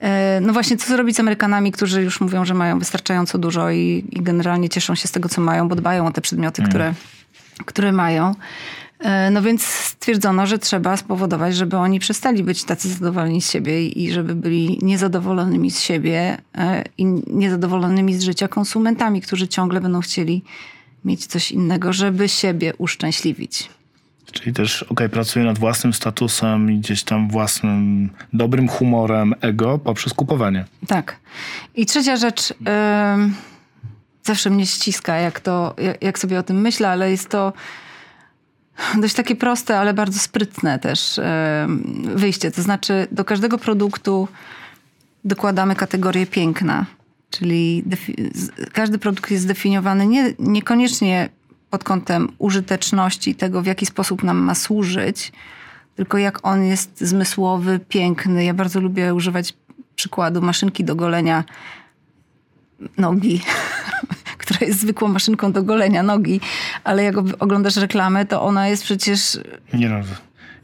yy, 0.00 0.08
no 0.40 0.52
właśnie 0.52 0.76
co 0.76 0.88
zrobić 0.88 1.16
z 1.16 1.20
Amerykanami, 1.20 1.72
którzy 1.72 2.02
już 2.02 2.20
mówią, 2.20 2.44
że 2.44 2.54
mają 2.54 2.78
wystarczająco 2.78 3.38
dużo 3.38 3.70
i, 3.70 4.04
i 4.10 4.22
generalnie 4.22 4.68
cieszą 4.68 4.94
się 4.94 5.08
z 5.08 5.12
tego, 5.12 5.28
co 5.28 5.40
mają, 5.40 5.68
bo 5.68 5.74
dbają 5.74 6.06
o 6.06 6.10
te 6.12 6.20
przedmioty, 6.20 6.62
które, 6.62 6.94
które 7.66 7.92
mają. 7.92 8.34
E, 9.02 9.30
No 9.30 9.42
więc 9.42 9.62
stwierdzono, 9.62 10.46
że 10.46 10.58
trzeba 10.58 10.96
spowodować, 10.96 11.56
żeby 11.56 11.76
oni 11.76 12.00
przestali 12.00 12.42
być 12.42 12.64
tacy 12.64 12.88
zadowoleni 12.88 13.42
z 13.42 13.50
siebie 13.50 13.88
i 13.88 14.12
żeby 14.12 14.34
byli 14.34 14.78
niezadowolonymi 14.82 15.70
z 15.70 15.80
siebie 15.80 16.38
e, 16.58 16.84
i 16.98 17.04
niezadowolonymi 17.26 18.14
z 18.14 18.22
życia 18.22 18.48
konsumentami, 18.48 19.20
którzy 19.20 19.48
ciągle 19.48 19.80
będą 19.80 20.00
chcieli 20.00 20.42
mieć 21.04 21.26
coś 21.26 21.52
innego, 21.52 21.92
żeby 21.92 22.28
siebie 22.28 22.72
uszczęśliwić. 22.78 23.68
Czyli 24.32 24.52
też, 24.52 24.82
okej, 24.82 25.08
pracuję 25.08 25.44
nad 25.44 25.58
własnym 25.58 25.92
statusem 25.92 26.70
i 26.70 26.78
gdzieś 26.78 27.02
tam 27.02 27.28
własnym 27.28 28.10
dobrym 28.32 28.68
humorem 28.68 29.34
ego 29.40 29.78
poprzez 29.78 30.14
kupowanie. 30.14 30.64
Tak. 30.86 31.16
I 31.74 31.86
trzecia 31.86 32.16
rzecz, 32.16 32.54
em, 32.64 33.34
zawsze 34.22 34.50
mnie 34.50 34.66
ściska, 34.66 35.16
jak, 35.16 35.40
to, 35.40 35.74
jak, 35.78 36.02
jak 36.02 36.18
sobie 36.18 36.38
o 36.38 36.42
tym 36.42 36.60
myślę, 36.60 36.88
ale 36.88 37.10
jest 37.10 37.28
to 37.28 37.52
dość 39.00 39.14
takie 39.14 39.36
proste, 39.36 39.78
ale 39.78 39.94
bardzo 39.94 40.18
sprytne 40.18 40.78
też 40.78 41.18
em, 41.18 42.02
wyjście. 42.16 42.50
To 42.50 42.62
znaczy, 42.62 43.06
do 43.10 43.24
każdego 43.24 43.58
produktu 43.58 44.28
dokładamy 45.24 45.76
kategorię 45.76 46.26
piękna. 46.26 46.86
Czyli 47.30 47.84
każdy 48.72 48.98
produkt 48.98 49.30
jest 49.30 49.44
zdefiniowany 49.44 50.06
nie, 50.06 50.34
niekoniecznie 50.38 51.28
pod 51.70 51.84
kątem 51.84 52.28
użyteczności, 52.38 53.34
tego 53.34 53.62
w 53.62 53.66
jaki 53.66 53.86
sposób 53.86 54.22
nam 54.22 54.36
ma 54.36 54.54
służyć, 54.54 55.32
tylko 55.96 56.18
jak 56.18 56.46
on 56.46 56.64
jest 56.64 57.00
zmysłowy, 57.00 57.80
piękny. 57.88 58.44
Ja 58.44 58.54
bardzo 58.54 58.80
lubię 58.80 59.14
używać 59.14 59.54
przykładu 59.96 60.42
maszynki 60.42 60.84
do 60.84 60.96
golenia 60.96 61.44
nogi, 62.98 63.40
która 64.52 64.66
jest 64.66 64.80
zwykłą 64.80 65.08
maszynką 65.08 65.52
do 65.52 65.62
golenia 65.62 66.02
nogi, 66.02 66.40
ale 66.84 67.04
jak 67.04 67.14
oglądasz 67.38 67.76
reklamę, 67.76 68.26
to 68.26 68.42
ona 68.42 68.68
jest 68.68 68.84
przecież 68.84 69.38
Nie 69.74 69.88
no. 69.88 69.96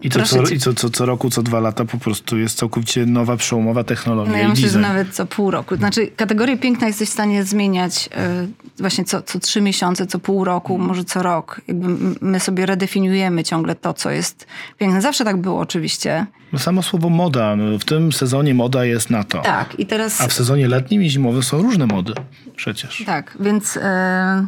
I, 0.01 0.11
to 0.11 0.23
co, 0.23 0.43
i 0.43 0.59
co, 0.59 0.75
co, 0.75 0.91
co 0.91 1.07
roku, 1.07 1.31
co 1.31 1.43
dwa 1.43 1.61
lata 1.61 1.85
po 1.85 1.99
prostu 1.99 2.39
jest 2.39 2.59
całkowicie 2.59 3.07
nowa, 3.07 3.37
przełomowa 3.37 3.85
technologia 3.85 4.33
No 4.33 4.39
ja 4.39 4.49
myślę, 4.49 4.69
że 4.69 4.79
nawet 4.79 5.15
co 5.15 5.27
pół 5.27 5.51
roku. 5.51 5.77
Znaczy, 5.77 6.07
kategorię 6.07 6.59
piękna 6.59 6.87
jesteś 6.87 7.09
w 7.09 7.13
stanie 7.13 7.45
zmieniać 7.45 8.09
e, 8.17 8.47
właśnie 8.79 9.05
co, 9.05 9.23
co 9.23 9.39
trzy 9.39 9.61
miesiące, 9.61 10.07
co 10.07 10.19
pół 10.19 10.45
roku, 10.45 10.79
może 10.79 11.05
co 11.05 11.23
rok. 11.23 11.61
Jakby 11.69 11.89
my 12.21 12.41
sobie 12.41 12.67
redefiniujemy 12.67 13.45
ciągle 13.45 13.75
to, 13.75 13.95
co 13.95 14.11
jest 14.11 14.47
piękne. 14.79 15.03
Zawsze 15.03 15.25
tak 15.25 15.37
było 15.37 15.61
oczywiście. 15.61 16.27
No 16.53 16.59
samo 16.59 16.83
słowo 16.83 17.09
moda. 17.09 17.57
No, 17.57 17.79
w 17.79 17.85
tym 17.85 18.13
sezonie 18.13 18.55
moda 18.55 18.85
jest 18.85 19.11
na 19.11 19.25
to. 19.25 19.39
Tak, 19.39 19.81
i 19.81 19.87
teraz... 19.87 20.21
A 20.21 20.29
w 20.29 20.33
sezonie 20.33 20.69
letnim 20.69 21.03
i 21.03 21.11
zimowym 21.11 21.43
są 21.43 21.63
różne 21.63 21.87
mody 21.87 22.13
przecież. 22.57 23.03
Tak, 23.07 23.37
więc, 23.41 23.77
e, 23.77 24.47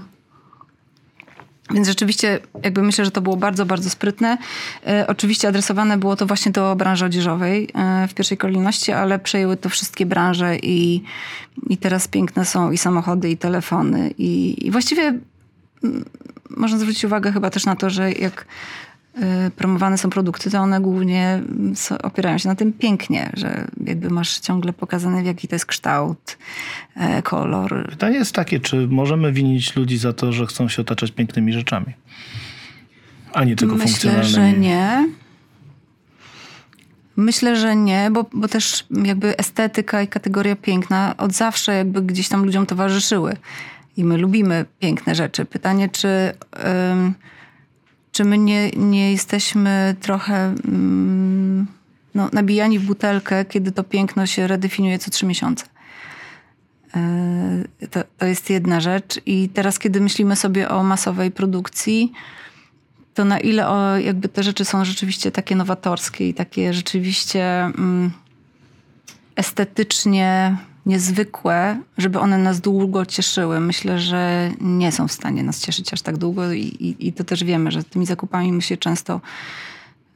więc 1.75 1.89
rzeczywiście 1.89 2.39
jakby 2.63 2.83
myślę, 2.83 3.05
że 3.05 3.11
to 3.11 3.21
było 3.21 3.37
bardzo, 3.37 3.67
bardzo 3.67 3.91
sprytne. 3.91 4.39
E, 4.87 5.07
oczywiście 5.07 5.49
adresowane 5.49 5.99
było 5.99 6.17
to 6.17 6.27
właśnie 6.27 6.53
do 6.53 6.77
branży 6.77 7.05
odzieżowej 7.05 7.69
e, 7.75 8.09
w 8.09 8.15
pierwszej 8.15 8.39
kolejności, 8.39 8.93
ale 8.93 9.19
przejęły 9.19 9.57
to 9.57 9.69
wszystkie 9.69 10.07
branże 10.07 10.57
i, 10.57 11.03
i 11.69 11.77
teraz 11.77 12.09
piękne 12.09 12.45
są 12.45 12.71
i 12.71 12.79
samochody, 12.79 13.31
i 13.31 13.37
telefony. 13.37 14.11
I, 14.19 14.67
i 14.67 14.71
właściwie 14.71 15.03
mm, 15.85 16.05
można 16.51 16.79
zwrócić 16.79 17.05
uwagę 17.05 17.33
chyba 17.33 17.51
też 17.51 17.67
na 17.67 17.77
to, 17.77 17.91
że 17.91 18.13
jak 18.13 18.47
promowane 19.57 19.99
są 19.99 20.11
produkty, 20.11 20.51
to 20.51 20.59
one 20.59 20.81
głównie 20.81 21.29
mm, 21.33 21.75
opierają 22.03 22.39
się 22.39 22.49
na 22.49 22.55
tym 22.55 22.73
pięknie, 22.73 23.31
że 23.35 23.67
jakby 23.87 24.11
masz 24.11 24.39
ciągle 24.39 24.73
pokazane 24.73 25.23
w 25.23 25.27
jaki 25.27 25.49
to 25.49 25.55
jest 25.55 25.67
kształt, 25.67 26.39
e, 26.97 27.23
kolor, 27.23 27.91
Pytanie 27.91 28.17
jest 28.17 28.35
takie, 28.35 28.61
czy 28.61 28.89
możemy 28.89 29.33
winić 29.33 29.77
ludzi 29.77 29.99
za 29.99 30.13
to, 30.13 30.33
że 30.33 30.47
chcą 30.47 30.69
się 30.69 30.83
otaczać 30.83 31.11
pięknymi 31.11 31.53
rzeczami? 31.53 31.95
A 33.33 33.45
nie 33.45 33.57
tylko 33.57 33.75
Myślę, 33.75 33.89
funkcjonalnymi. 33.89 34.55
że 34.55 34.61
nie. 34.61 35.09
Myślę, 37.17 37.57
że 37.57 37.77
nie, 37.77 38.11
bo, 38.13 38.27
bo 38.33 38.49
też 38.49 38.87
jakby 39.05 39.37
estetyka 39.37 40.03
i 40.03 40.09
kategoria 40.09 40.57
piękna 40.57 41.15
od 41.19 41.33
zawsze 41.33 41.75
jakby 41.75 42.03
gdzieś 42.03 42.29
tam 42.29 42.45
ludziom 42.45 42.67
towarzyszyły. 42.67 43.37
I 43.97 44.05
my 44.05 44.17
lubimy 44.17 44.65
piękne 44.79 45.15
rzeczy. 45.15 45.45
Pytanie, 45.45 45.89
czy, 45.89 46.09
ym, 46.93 47.15
czy 48.13 48.25
my 48.25 48.39
nie, 48.39 48.71
nie 48.71 49.13
jesteśmy 49.13 49.97
trochę 50.01 50.55
ym, 50.65 51.67
no, 52.15 52.29
nabijani 52.33 52.79
w 52.79 52.87
butelkę, 52.87 53.45
kiedy 53.45 53.73
to 53.73 53.85
piękno 53.85 54.27
się 54.27 54.47
redefiniuje 54.47 54.99
co 54.99 55.11
trzy 55.11 55.27
miesiące. 55.27 55.65
Yy, 57.81 57.89
To, 57.89 58.01
to 58.19 58.27
jest 58.27 58.51
jedna 58.51 58.81
rzecz. 58.81 59.21
I 59.27 59.49
teraz, 59.49 59.79
kiedy 59.79 60.01
myślimy 60.01 60.37
sobie 60.37 60.69
o 60.69 60.83
masowej 60.83 61.31
produkcji, 61.31 62.13
to 63.15 63.25
na 63.25 63.39
ile 63.39 63.69
o, 63.69 63.99
jakby 63.99 64.29
te 64.29 64.43
rzeczy 64.43 64.65
są 64.65 64.85
rzeczywiście 64.85 65.31
takie 65.33 65.57
nowatorskie 65.57 66.29
i 66.29 66.35
takie 66.35 66.75
rzeczywiście 66.75 67.65
mm, 67.65 68.11
estetycznie 69.37 70.57
niezwykłe, 70.87 71.79
żeby 71.99 72.19
one 72.19 72.39
nas 72.39 72.61
długo 72.61 73.07
cieszyły. 73.07 73.61
Myślę, 73.61 73.99
że 73.99 74.51
nie 74.61 74.93
są 74.93 75.09
w 75.09 75.13
stanie 75.13 75.43
nas 75.43 75.61
cieszyć 75.61 75.93
aż 75.93 76.03
tak 76.03 76.17
długo 76.17 76.53
i, 76.53 76.61
i, 76.61 77.09
i 77.09 77.13
to 77.13 77.25
też 77.25 77.45
wiemy, 77.45 77.71
że 77.71 77.85
tymi 77.85 78.07
zakupami 78.07 78.53
my 78.53 78.63
się 78.63 78.77
często 78.77 79.21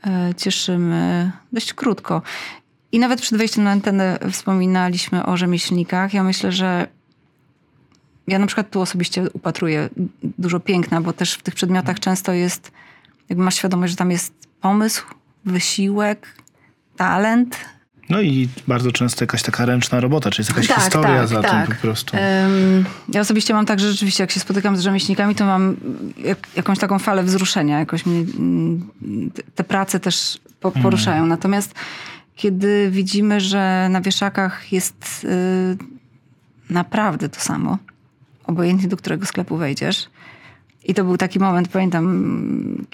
e, 0.06 0.35
cieszymy 0.37 1.33
dość 1.52 1.73
krótko. 1.73 2.23
I 2.92 2.99
nawet 2.99 3.21
przed 3.21 3.38
wejściem 3.38 3.64
na 3.64 3.71
antenę 3.71 4.18
wspominaliśmy 4.30 5.26
o 5.26 5.37
rzemieślnikach. 5.37 6.14
Ja 6.14 6.23
myślę, 6.23 6.52
że 6.52 6.87
ja 8.26 8.38
na 8.38 8.47
przykład 8.47 8.71
tu 8.71 8.80
osobiście 8.80 9.30
upatruję 9.33 9.88
dużo 10.23 10.61
piękna, 10.61 11.00
bo 11.00 11.12
też 11.12 11.35
w 11.35 11.42
tych 11.42 11.54
przedmiotach 11.54 12.00
często 12.00 12.33
jest, 12.33 12.73
jakby 13.28 13.44
masz 13.44 13.54
świadomość, 13.54 13.90
że 13.90 13.97
tam 13.97 14.11
jest 14.11 14.33
pomysł, 14.61 15.04
wysiłek, 15.44 16.28
talent. 16.97 17.74
No 18.09 18.21
i 18.21 18.49
bardzo 18.69 18.93
często 18.93 19.23
jakaś 19.23 19.43
taka 19.43 19.65
ręczna 19.67 20.01
robota, 20.01 20.31
czyli 20.31 20.41
jest 20.41 20.51
jakaś 20.51 20.67
Tak, 20.69 20.79
historia 20.85 21.19
tak, 21.19 21.29
za 21.29 21.43
tak. 21.43 21.67
tym 21.67 21.77
po 21.77 21.83
prostu. 21.83 22.17
Ja 23.09 23.21
osobiście 23.21 23.55
mam 23.55 23.67
tak, 23.67 23.81
że 23.81 23.91
rzeczywiście 23.93 24.23
jak 24.23 24.31
się 24.31 24.41
spotykam 24.41 24.77
z 24.77 24.81
rzemieślnikami, 24.81 25.35
to 25.35 25.45
mam 25.45 25.77
jak, 26.25 26.39
jakąś 26.57 26.79
taką 26.79 26.99
falę 26.99 27.23
wzruszenia. 27.23 27.79
Jakoś 27.79 28.07
mnie 28.07 28.19
mm, 28.19 28.91
te- 29.55 29.65
prace 29.65 30.01
też 30.01 30.39
po, 30.61 30.71
poruszają. 30.71 31.27
Natomiast 31.27 31.75
kiedy 32.37 32.91
widzimy, 32.91 33.41
że 33.41 33.89
na 33.91 34.01
wieszakach 34.01 34.73
jest 34.73 35.25
y, 35.25 35.77
naprawdę 36.71 37.29
to 37.29 37.41
samo, 37.41 37.79
obojętnie 38.47 38.89
do 38.89 38.97
którego 38.97 39.27
sklepu 39.27 39.57
wejdziesz. 39.57 40.09
I 40.85 40.95
to 40.95 41.05
był 41.05 41.17
taki 41.17 41.39
moment, 41.39 41.69
pamiętam, 41.69 42.05
mm, 42.05 42.87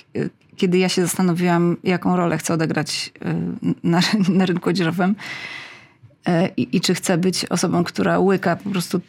kiedy 0.61 0.79
ja 0.79 0.89
się 0.89 1.03
zastanowiłam, 1.03 1.77
jaką 1.85 2.17
rolę 2.17 2.39
chcę 2.39 2.55
odegrać 2.55 3.13
y, 3.17 3.75
na, 3.83 4.01
na 4.39 4.47
rynku 4.47 4.69
odzieżowym. 4.71 5.15
E, 6.27 6.49
I, 6.57 6.77
I 6.77 6.81
czy 6.81 6.95
chcę 6.95 7.19
być 7.19 7.45
osobą, 7.45 7.85
która 7.85 8.19
łyka 8.19 8.57
po 8.57 8.71
prostu 8.71 9.01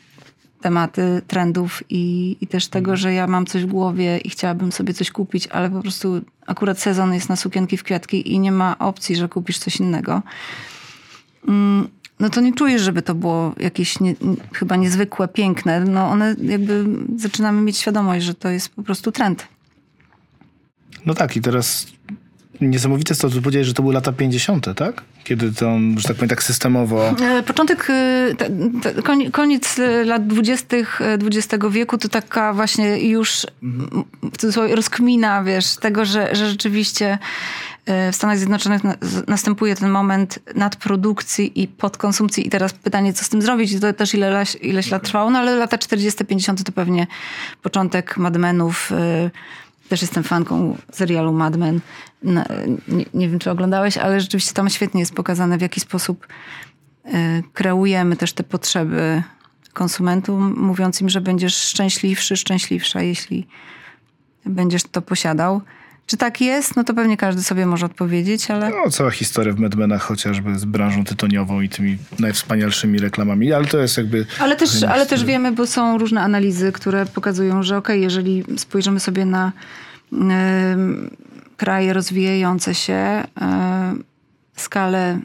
tematy 0.61 1.21
trendów 1.27 1.83
i, 1.89 2.37
i 2.41 2.47
też 2.47 2.67
tego, 2.67 2.95
że 2.97 3.13
ja 3.13 3.27
mam 3.27 3.45
coś 3.45 3.63
w 3.63 3.67
głowie 3.67 4.17
i 4.17 4.29
chciałabym 4.29 4.71
sobie 4.71 4.93
coś 4.93 5.11
kupić, 5.11 5.47
ale 5.47 5.69
po 5.69 5.81
prostu 5.81 6.21
akurat 6.47 6.79
sezon 6.79 7.13
jest 7.13 7.29
na 7.29 7.35
sukienki 7.35 7.77
w 7.77 7.83
kwiatki 7.83 8.33
i 8.33 8.39
nie 8.39 8.51
ma 8.51 8.77
opcji, 8.79 9.15
że 9.15 9.29
kupisz 9.29 9.59
coś 9.59 9.75
innego. 9.79 10.21
Mm, 11.47 11.87
No 12.19 12.29
to 12.29 12.41
nie 12.41 12.53
czujesz, 12.53 12.81
żeby 12.81 13.01
to 13.01 13.15
było 13.15 13.53
jakieś 13.59 13.99
nie- 13.99 14.15
chyba 14.53 14.75
niezwykłe, 14.75 15.27
piękne. 15.27 15.79
No 15.79 16.09
one 16.09 16.35
jakby 16.43 16.85
zaczynamy 17.17 17.61
mieć 17.61 17.77
świadomość, 17.77 18.25
że 18.25 18.33
to 18.33 18.49
jest 18.49 18.69
po 18.69 18.83
prostu 18.83 19.11
trend. 19.11 19.47
No 21.05 21.13
tak, 21.13 21.35
i 21.35 21.41
teraz 21.41 21.87
niesamowite 22.61 23.11
jest 23.11 23.21
to, 23.21 23.29
co 23.29 23.41
powiedziałeś, 23.41 23.67
że 23.67 23.73
to 23.73 23.81
były 23.81 23.93
lata 23.93 24.11
50., 24.11 24.67
tak? 24.75 25.03
Kiedy 25.23 25.53
to, 25.53 25.77
że 25.97 26.07
tak 26.07 26.15
powiem, 26.15 26.29
tak 26.29 26.43
systemowo... 26.43 27.15
E, 27.21 27.43
Początek, 27.43 27.87
e, 27.89 29.31
koniec 29.31 29.79
e, 29.79 30.05
lat 30.05 30.27
dwudziestych 30.27 31.01
e, 31.01 31.13
XX 31.13 31.65
wieku 31.71 31.97
to 31.97 32.09
taka 32.09 32.53
właśnie 32.53 33.09
już 33.09 33.47
w 34.33 34.37
cudzysłowie 34.37 34.75
rozkmina, 34.75 35.43
wiesz, 35.43 35.75
tego, 35.75 36.05
że, 36.05 36.35
że 36.35 36.49
rzeczywiście 36.49 37.17
w 38.11 38.15
Stanach 38.15 38.37
Zjednoczonych 38.37 38.81
następuje 39.27 39.75
ten 39.75 39.89
moment 39.89 40.39
nadprodukcji 40.55 41.61
i 41.61 41.67
podkonsumpcji 41.67 42.47
i 42.47 42.49
teraz 42.49 42.73
pytanie, 42.73 43.13
co 43.13 43.25
z 43.25 43.29
tym 43.29 43.41
zrobić? 43.41 43.71
I 43.71 43.79
to 43.79 43.93
też 43.93 44.13
ile, 44.13 44.43
ileś 44.61 44.91
lat 44.91 45.03
trwało, 45.03 45.29
no 45.29 45.39
ale 45.39 45.55
lata 45.55 45.77
40., 45.77 46.25
50. 46.25 46.63
to 46.63 46.71
pewnie 46.71 47.07
początek 47.61 48.17
Mad 48.17 48.37
Menów, 48.37 48.91
też 49.91 50.01
jestem 50.01 50.23
fanką 50.23 50.77
serialu 50.91 51.33
Mad 51.33 51.55
Men. 51.57 51.79
Nie, 52.23 53.05
nie 53.13 53.29
wiem, 53.29 53.39
czy 53.39 53.51
oglądałeś, 53.51 53.97
ale 53.97 54.21
rzeczywiście 54.21 54.53
tam 54.53 54.69
świetnie 54.69 54.99
jest 54.99 55.13
pokazane, 55.13 55.57
w 55.57 55.61
jaki 55.61 55.79
sposób 55.79 56.27
e, 57.05 57.41
kreujemy 57.53 58.15
też 58.15 58.33
te 58.33 58.43
potrzeby 58.43 59.23
konsumentom, 59.73 60.55
mówiąc 60.57 61.01
im, 61.01 61.09
że 61.09 61.21
będziesz 61.21 61.55
szczęśliwszy, 61.55 62.37
szczęśliwsza, 62.37 63.01
jeśli 63.01 63.47
będziesz 64.45 64.83
to 64.83 65.01
posiadał. 65.01 65.61
Czy 66.11 66.17
tak 66.17 66.41
jest? 66.41 66.75
No 66.75 66.83
to 66.83 66.93
pewnie 66.93 67.17
każdy 67.17 67.43
sobie 67.43 67.65
może 67.65 67.85
odpowiedzieć, 67.85 68.51
ale... 68.51 68.69
No, 68.69 68.89
cała 68.89 69.11
historia 69.11 69.53
w 69.53 69.59
Medmenach 69.59 70.01
chociażby 70.01 70.59
z 70.59 70.65
branżą 70.65 71.03
tytoniową 71.03 71.61
i 71.61 71.69
tymi 71.69 71.97
najwspanialszymi 72.19 72.99
reklamami, 72.99 73.53
ale 73.53 73.65
to 73.65 73.77
jest 73.77 73.97
jakby... 73.97 74.25
Ale 74.39 74.55
też, 74.55 74.83
ale 74.83 75.05
też 75.05 75.25
wiemy, 75.25 75.51
bo 75.51 75.67
są 75.67 75.97
różne 75.97 76.21
analizy, 76.21 76.71
które 76.71 77.05
pokazują, 77.05 77.63
że 77.63 77.77
okej, 77.77 78.01
jeżeli 78.01 78.43
spojrzymy 78.57 78.99
sobie 78.99 79.25
na 79.25 79.51
em, 80.13 81.09
kraje 81.57 81.93
rozwijające 81.93 82.75
się, 82.75 83.23
em, 83.41 84.03
skalę 84.55 85.19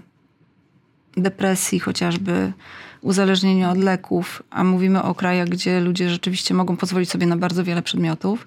depresji 1.16 1.80
chociażby, 1.80 2.52
uzależnienia 3.00 3.70
od 3.70 3.78
leków, 3.78 4.42
a 4.50 4.64
mówimy 4.64 5.02
o 5.02 5.14
krajach, 5.14 5.48
gdzie 5.48 5.80
ludzie 5.80 6.10
rzeczywiście 6.10 6.54
mogą 6.54 6.76
pozwolić 6.76 7.10
sobie 7.10 7.26
na 7.26 7.36
bardzo 7.36 7.64
wiele 7.64 7.82
przedmiotów, 7.82 8.46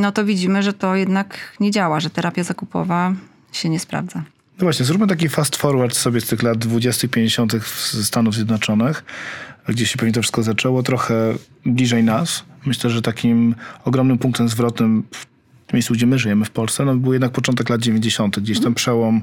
no 0.00 0.12
to 0.12 0.24
widzimy, 0.24 0.62
że 0.62 0.72
to 0.72 0.96
jednak 0.96 1.56
nie 1.60 1.70
działa, 1.70 2.00
że 2.00 2.10
terapia 2.10 2.42
zakupowa 2.42 3.14
się 3.52 3.68
nie 3.68 3.80
sprawdza. 3.80 4.22
No 4.58 4.64
właśnie, 4.64 4.86
zróbmy 4.86 5.06
taki 5.06 5.28
fast 5.28 5.56
forward 5.56 5.96
sobie 5.96 6.20
z 6.20 6.26
tych 6.26 6.42
lat 6.42 6.58
20., 6.58 7.08
50. 7.08 7.52
w 7.56 8.04
Stanów 8.04 8.34
Zjednoczonych, 8.34 9.04
gdzie 9.68 9.86
się 9.86 9.98
pewnie 9.98 10.12
to 10.12 10.22
wszystko 10.22 10.42
zaczęło, 10.42 10.82
trochę 10.82 11.34
bliżej 11.66 12.04
nas. 12.04 12.44
Myślę, 12.66 12.90
że 12.90 13.02
takim 13.02 13.54
ogromnym 13.84 14.18
punktem 14.18 14.48
zwrotnym 14.48 15.02
w 15.68 15.72
miejscu, 15.72 15.94
gdzie 15.94 16.06
my 16.06 16.18
żyjemy 16.18 16.44
w 16.44 16.50
Polsce, 16.50 16.84
no, 16.84 16.96
był 16.96 17.12
jednak 17.12 17.32
początek 17.32 17.68
lat 17.68 17.80
90., 17.80 18.40
gdzieś 18.40 18.60
ten 18.60 18.74
przełom 18.74 19.22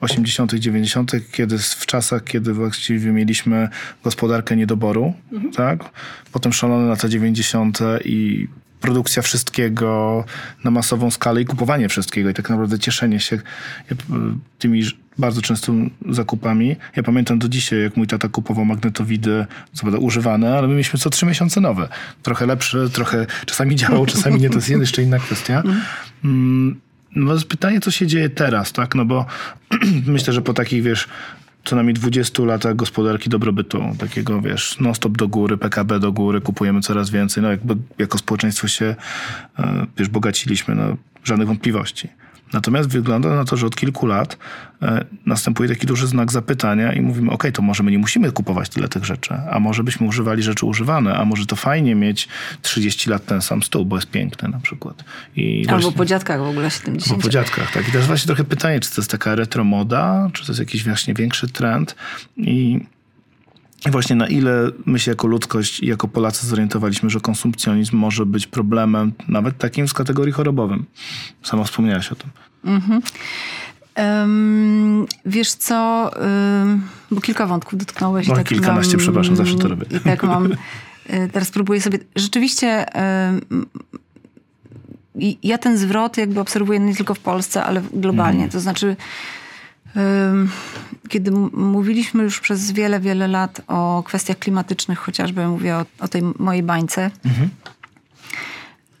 80., 0.00 0.54
90., 0.54 1.12
kiedy 1.32 1.58
w 1.58 1.86
czasach, 1.86 2.24
kiedy 2.24 2.52
właściwie 2.52 3.12
mieliśmy 3.12 3.68
gospodarkę 4.04 4.56
niedoboru, 4.56 5.14
tak? 5.56 5.90
Potem 6.32 6.52
szalone 6.52 6.88
lata 6.88 7.08
90. 7.08 7.78
i 8.04 8.48
produkcja 8.80 9.22
wszystkiego 9.22 10.24
na 10.64 10.70
masową 10.70 11.10
skalę 11.10 11.42
i 11.42 11.44
kupowanie 11.44 11.88
wszystkiego 11.88 12.30
i 12.30 12.34
tak 12.34 12.50
naprawdę 12.50 12.78
cieszenie 12.78 13.20
się 13.20 13.36
p- 13.88 13.94
tymi 14.58 14.82
bardzo 15.18 15.42
często 15.42 15.72
zakupami. 16.08 16.76
Ja 16.96 17.02
pamiętam 17.02 17.38
do 17.38 17.48
dzisiaj, 17.48 17.82
jak 17.82 17.96
mój 17.96 18.06
tata 18.06 18.28
kupował 18.28 18.64
magnetowidy, 18.64 19.46
co 19.72 19.80
prawda 19.80 19.98
używane, 19.98 20.58
ale 20.58 20.68
my 20.68 20.72
mieliśmy 20.74 20.98
co 20.98 21.10
trzy 21.10 21.26
miesiące 21.26 21.60
nowe. 21.60 21.88
Trochę 22.22 22.46
lepsze, 22.46 22.90
trochę 22.90 23.26
czasami 23.46 23.76
działało, 23.76 24.06
czasami 24.06 24.40
nie, 24.40 24.48
to 24.50 24.54
jest 24.56 24.68
jeszcze 24.68 25.02
inna 25.02 25.18
kwestia. 25.18 25.62
Mm, 26.24 26.80
No 27.16 27.34
pytanie, 27.48 27.80
co 27.80 27.90
się 27.90 28.06
dzieje 28.06 28.30
teraz, 28.30 28.72
tak? 28.72 28.94
No 28.94 29.04
bo 29.04 29.26
myślę, 30.06 30.32
że 30.32 30.42
po 30.42 30.54
takich, 30.54 30.82
wiesz, 30.82 31.08
co 31.64 31.76
najmniej 31.76 31.94
20 31.94 32.42
latach 32.42 32.76
gospodarki 32.76 33.30
dobrobytu, 33.30 33.82
takiego, 33.98 34.40
wiesz, 34.40 34.80
non-stop 34.80 35.18
do 35.18 35.28
góry, 35.28 35.56
PKB 35.56 36.00
do 36.00 36.12
góry, 36.12 36.40
kupujemy 36.40 36.80
coraz 36.80 37.10
więcej, 37.10 37.42
no 37.42 37.50
jakby 37.50 37.76
jako 37.98 38.18
społeczeństwo 38.18 38.68
się, 38.68 38.96
e, 39.58 39.86
wiesz, 39.98 40.08
bogaciliśmy, 40.08 40.74
no 40.74 40.96
żadnych 41.24 41.48
wątpliwości. 41.48 42.08
Natomiast 42.52 42.88
wygląda 42.88 43.28
na 43.28 43.44
to, 43.44 43.56
że 43.56 43.66
od 43.66 43.76
kilku 43.76 44.06
lat 44.06 44.38
e, 44.82 45.04
następuje 45.26 45.68
taki 45.68 45.86
duży 45.86 46.06
znak 46.06 46.32
zapytania 46.32 46.92
i 46.92 47.00
mówimy, 47.00 47.30
ok, 47.30 47.44
to 47.52 47.62
może 47.62 47.82
my 47.82 47.90
nie 47.90 47.98
musimy 47.98 48.32
kupować 48.32 48.68
tyle 48.68 48.88
tych 48.88 49.04
rzeczy, 49.04 49.34
a 49.50 49.60
może 49.60 49.84
byśmy 49.84 50.06
używali 50.06 50.42
rzeczy 50.42 50.66
używane, 50.66 51.14
a 51.14 51.24
może 51.24 51.46
to 51.46 51.56
fajnie 51.56 51.94
mieć 51.94 52.28
30 52.62 53.10
lat 53.10 53.26
ten 53.26 53.42
sam 53.42 53.62
stół, 53.62 53.84
bo 53.84 53.96
jest 53.96 54.10
piękny 54.10 54.48
na 54.48 54.60
przykład. 54.60 55.04
I 55.36 55.64
Albo 55.68 55.80
właśnie- 55.80 55.98
po 55.98 56.04
dziadkach 56.04 56.38
w 56.38 56.42
ogóle 56.42 56.64
bo 56.64 56.70
70. 56.70 57.22
po 57.22 57.28
dziadkach, 57.28 57.72
tak. 57.72 57.88
I 57.88 57.90
to 57.90 57.96
jest 57.96 58.08
właśnie 58.08 58.26
trochę 58.26 58.44
pytanie, 58.44 58.80
czy 58.80 58.90
to 58.90 59.00
jest 59.00 59.10
taka 59.10 59.34
retromoda, 59.34 60.30
czy 60.32 60.46
to 60.46 60.52
jest 60.52 60.60
jakiś 60.60 60.84
właśnie 60.84 61.14
większy 61.14 61.48
trend 61.48 61.94
i 62.36 62.80
właśnie 63.86 64.16
na 64.16 64.26
ile 64.26 64.70
my 64.86 64.98
się 64.98 65.10
jako 65.10 65.26
ludzkość 65.26 65.80
i 65.80 65.86
jako 65.86 66.08
Polacy 66.08 66.46
zorientowaliśmy, 66.46 67.10
że 67.10 67.20
konsumpcjonizm 67.20 67.96
może 67.96 68.26
być 68.26 68.46
problemem 68.46 69.12
nawet 69.28 69.58
takim 69.58 69.88
z 69.88 69.92
kategorii 69.92 70.32
chorobowym. 70.32 70.84
Sama 71.42 71.64
wspomniałaś 71.64 72.12
o 72.12 72.14
tym. 72.14 72.30
Em, 73.94 75.06
wiesz 75.26 75.52
co, 75.52 76.10
bo 77.10 77.20
kilka 77.20 77.46
wątków 77.46 77.78
dotknąłeś. 77.78 78.28
No, 78.28 78.44
kilkanaście, 78.44 78.96
przepraszam, 78.96 79.36
zawsze 79.36 79.56
to 79.56 79.68
robię. 79.68 79.86
I 79.96 80.00
tak 80.00 80.22
mam, 80.22 80.52
y, 80.52 80.56
teraz 81.32 81.50
próbuję 81.50 81.80
sobie, 81.80 81.98
rzeczywiście 82.16 82.86
ja 85.42 85.58
ten 85.58 85.78
zwrot 85.78 86.16
jakby 86.16 86.40
obserwuję 86.40 86.80
nie 86.80 86.96
tylko 86.96 87.14
w 87.14 87.18
Polsce, 87.18 87.64
ale 87.64 87.82
globalnie. 87.92 88.48
To 88.48 88.60
znaczy, 88.60 88.96
kiedy 91.08 91.30
mówiliśmy 91.52 92.22
już 92.22 92.40
przez 92.40 92.72
wiele, 92.72 93.00
wiele 93.00 93.28
lat 93.28 93.60
o 93.66 94.02
kwestiach 94.06 94.38
klimatycznych, 94.38 94.98
chociażby 94.98 95.46
mówię 95.48 95.76
o, 95.76 95.86
o 96.00 96.08
tej 96.08 96.22
mojej 96.38 96.62
bańce, 96.62 97.10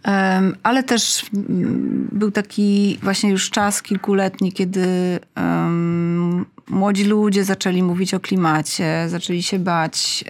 Um, 0.04 0.56
ale 0.62 0.82
też 0.82 1.24
um, 1.32 2.08
był 2.12 2.30
taki 2.30 2.98
właśnie 3.02 3.30
już 3.30 3.50
czas 3.50 3.82
kilkuletni, 3.82 4.52
kiedy 4.52 5.18
um, 5.36 6.46
młodzi 6.68 7.04
ludzie 7.04 7.44
zaczęli 7.44 7.82
mówić 7.82 8.14
o 8.14 8.20
klimacie, 8.20 9.06
zaczęli 9.08 9.42
się 9.42 9.58
bać. 9.58 10.24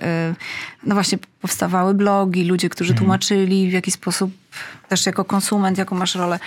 no 0.86 0.94
właśnie 0.94 1.18
powstawały 1.40 1.94
blogi, 1.94 2.44
ludzie, 2.44 2.68
którzy 2.68 2.90
mhm. 2.90 2.98
tłumaczyli 2.98 3.70
w 3.70 3.72
jaki 3.72 3.90
sposób, 3.90 4.30
też 4.88 5.06
jako 5.06 5.24
konsument, 5.24 5.78
jaką 5.78 5.96
masz 5.96 6.14
rolę. 6.14 6.38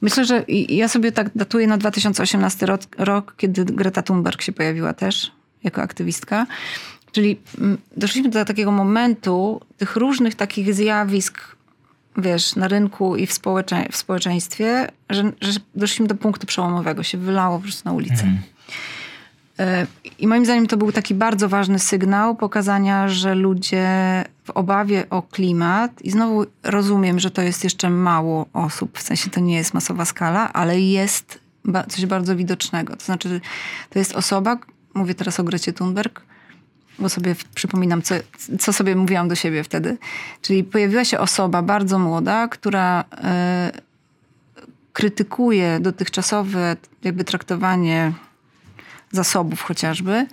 Myślę, 0.00 0.24
że 0.24 0.44
ja 0.68 0.88
sobie 0.88 1.12
tak 1.12 1.30
datuję 1.34 1.66
na 1.66 1.78
2018 1.78 2.66
rok, 2.66 2.80
rok 2.98 3.34
kiedy 3.36 3.64
Greta 3.64 4.02
Thunberg 4.02 4.42
się 4.42 4.52
pojawiła 4.52 4.92
też 4.92 5.32
jako 5.64 5.82
aktywistka. 5.82 6.46
Czyli 7.12 7.40
mm, 7.58 7.78
doszliśmy 7.96 8.30
do 8.30 8.44
takiego 8.44 8.70
momentu 8.70 9.60
tych 9.76 9.96
różnych 9.96 10.34
takich 10.34 10.74
zjawisk, 10.74 11.56
wiesz, 12.16 12.56
na 12.56 12.68
rynku 12.68 13.16
i 13.16 13.26
w, 13.26 13.32
społecze 13.32 13.86
w 13.92 13.96
społeczeństwie, 13.96 14.88
że, 15.10 15.32
że, 15.40 15.60
doszliśmy 15.74 16.06
do 16.06 16.14
punktu 16.14 16.46
przełomowego, 16.46 17.02
się 17.02 17.18
wylało 17.18 17.56
po 17.58 17.62
prostu 17.62 17.88
na 17.88 17.92
ulicę. 17.92 18.22
Mhm. 18.22 18.38
E, 19.60 19.86
I 20.18 20.26
moim 20.26 20.44
zdaniem 20.44 20.66
to 20.66 20.76
był 20.76 20.92
taki 20.92 21.14
bardzo 21.14 21.48
ważny 21.48 21.78
sygnał 21.78 22.36
pokazania, 22.36 23.08
że 23.08 23.34
ludzie 23.34 23.88
w 24.44 24.50
obawie 24.50 25.04
o 25.10 25.22
klimat, 25.22 26.02
i 26.02 26.10
znowu 26.10 26.46
rozumiem, 26.62 27.18
że 27.18 27.30
to 27.30 27.42
jest 27.42 27.64
jeszcze 27.64 27.90
mało 27.90 28.46
osób, 28.52 28.98
w 28.98 29.02
sensie 29.02 29.30
to 29.30 29.40
nie 29.40 29.56
jest 29.56 29.74
masowa 29.74 30.04
skala, 30.04 30.52
ale 30.52 30.80
jest 30.80 31.38
coś 31.88 32.06
bardzo 32.06 32.36
widocznego. 32.36 32.96
To 32.96 33.04
znaczy, 33.04 33.40
to 33.90 33.98
jest 33.98 34.12
osoba, 34.16 34.58
mówię 34.94 35.14
teraz 35.14 35.40
o 35.40 35.44
Grecie 35.44 35.72
Thunberg, 35.72 36.22
bo 36.98 37.08
sobie 37.08 37.34
przypominam, 37.54 38.02
co, 38.02 38.14
co 38.58 38.72
sobie 38.72 38.96
mówiłam 38.96 39.28
do 39.28 39.34
siebie 39.34 39.64
wtedy. 39.64 39.98
Czyli 40.42 40.64
pojawiła 40.64 41.04
się 41.04 41.18
osoba 41.18 41.62
bardzo 41.62 41.98
młoda, 41.98 42.48
która 42.48 43.00
y, 43.00 44.64
krytykuje 44.92 45.80
dotychczasowe 45.80 46.76
jakby 47.04 47.24
traktowanie 47.24 48.12
zasobów 49.10 49.62
chociażby, 49.62 50.26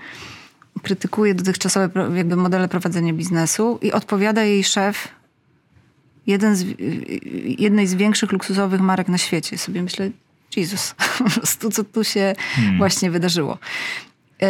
krytykuje 0.84 1.36
dotychczasowe 1.36 1.90
jakby 2.16 2.36
modele 2.36 2.68
prowadzenia 2.68 3.14
biznesu 3.14 3.80
i 3.82 3.92
odpowiada 3.92 4.44
jej 4.44 4.64
szef 4.64 5.08
jeden 6.28 6.56
z, 6.56 6.66
jednej 7.60 7.88
z 7.88 7.94
większych 7.94 8.32
luksusowych 8.32 8.82
marek 8.82 9.08
na 9.08 9.18
świecie. 9.18 9.58
Sobie 9.58 9.84
myślę, 9.84 10.10
Jezus, 10.56 10.96
po 11.18 11.30
prostu 11.30 11.70
co 11.72 11.84
tu 11.84 12.04
się 12.04 12.36
hmm. 12.40 12.78
właśnie 12.78 13.12
wydarzyło. 13.12 13.58
Y, 14.44 14.48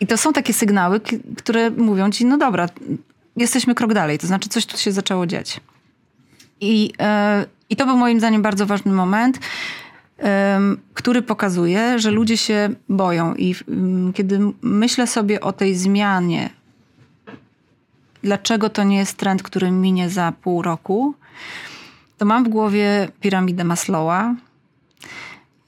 i 0.00 0.06
to 0.06 0.16
są 0.16 0.32
takie 0.32 0.52
sygnały, 0.52 1.00
które 1.36 1.70
mówią 1.70 2.10
ci, 2.10 2.24
no 2.24 2.38
dobra, 2.38 2.68
jesteśmy 3.36 3.74
krok 3.74 3.94
dalej, 3.94 4.18
to 4.18 4.26
znaczy 4.26 4.48
coś 4.48 4.66
tu 4.66 4.78
się 4.78 4.92
zaczęło 4.92 5.26
dziać. 5.26 5.60
I, 6.60 6.92
e, 7.00 7.46
i 7.70 7.76
to 7.76 7.86
był 7.86 7.96
moim 7.96 8.18
zdaniem 8.18 8.42
bardzo 8.42 8.66
ważny 8.66 8.92
moment, 8.92 9.38
który 10.94 11.22
pokazuje, 11.22 11.98
że 11.98 12.10
ludzie 12.10 12.36
się 12.36 12.68
boją. 12.88 13.34
I 13.34 13.54
kiedy 14.14 14.40
myślę 14.62 15.06
sobie 15.06 15.40
o 15.40 15.52
tej 15.52 15.74
zmianie, 15.74 16.50
dlaczego 18.22 18.70
to 18.70 18.84
nie 18.84 18.96
jest 18.96 19.16
trend, 19.16 19.42
który 19.42 19.70
minie 19.70 20.10
za 20.10 20.32
pół 20.42 20.62
roku, 20.62 21.14
to 22.18 22.24
mam 22.24 22.44
w 22.44 22.48
głowie 22.48 23.08
piramidę 23.20 23.64
Maslowa, 23.64 24.34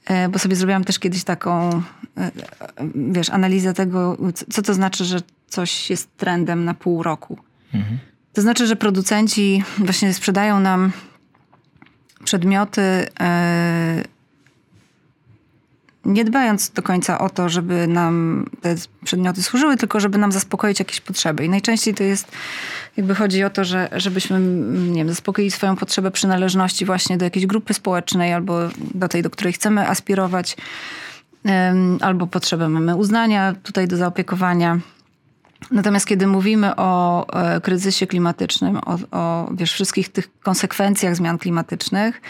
e, 0.05 0.29
bo 0.29 0.39
sobie 0.39 0.55
zrobiłam 0.55 0.83
też 0.83 0.99
kiedyś 0.99 1.23
taką 1.23 1.81
wiesz, 2.95 3.29
analiza 3.29 3.73
tego, 3.73 4.17
co 4.49 4.61
to 4.61 4.73
znaczy, 4.73 5.05
że 5.05 5.19
coś 5.47 5.89
jest 5.89 6.17
trendem 6.17 6.65
na 6.65 6.73
pół 6.73 7.03
roku. 7.03 7.37
Mhm. 7.73 7.99
To 8.33 8.41
znaczy, 8.41 8.67
że 8.67 8.75
producenci 8.75 9.63
właśnie 9.77 10.13
sprzedają 10.13 10.59
nam 10.59 10.91
przedmioty, 12.23 12.81
e, 13.19 14.03
nie 16.05 16.25
dbając 16.25 16.69
do 16.69 16.81
końca 16.81 17.19
o 17.19 17.29
to, 17.29 17.49
żeby 17.49 17.87
nam 17.87 18.45
te 18.61 18.75
przedmioty 19.03 19.43
służyły, 19.43 19.77
tylko 19.77 19.99
żeby 19.99 20.17
nam 20.17 20.31
zaspokoić 20.31 20.79
jakieś 20.79 21.01
potrzeby. 21.01 21.45
I 21.45 21.49
najczęściej 21.49 21.93
to 21.93 22.03
jest, 22.03 22.31
jakby 22.97 23.15
chodzi 23.15 23.43
o 23.43 23.49
to, 23.49 23.63
że 23.63 23.89
żebyśmy, 23.95 24.39
nie 24.89 24.97
wiem, 24.97 25.09
zaspokoili 25.09 25.51
swoją 25.51 25.75
potrzebę 25.75 26.11
przynależności 26.11 26.85
właśnie 26.85 27.17
do 27.17 27.25
jakiejś 27.25 27.45
grupy 27.45 27.73
społecznej 27.73 28.33
albo 28.33 28.59
do 28.93 29.07
tej, 29.07 29.21
do 29.23 29.29
której 29.29 29.53
chcemy 29.53 29.89
aspirować 29.89 30.57
albo 32.01 32.27
potrzebę 32.27 32.69
mamy 32.69 32.95
uznania 32.95 33.55
tutaj 33.63 33.87
do 33.87 33.97
zaopiekowania. 33.97 34.79
Natomiast 35.71 36.05
kiedy 36.05 36.27
mówimy 36.27 36.75
o 36.75 37.27
e, 37.33 37.61
kryzysie 37.61 38.07
klimatycznym, 38.07 38.77
o, 38.77 38.97
o 39.11 39.49
wiesz, 39.53 39.73
wszystkich 39.73 40.09
tych 40.09 40.39
konsekwencjach 40.41 41.15
zmian 41.15 41.37
klimatycznych, 41.37 42.21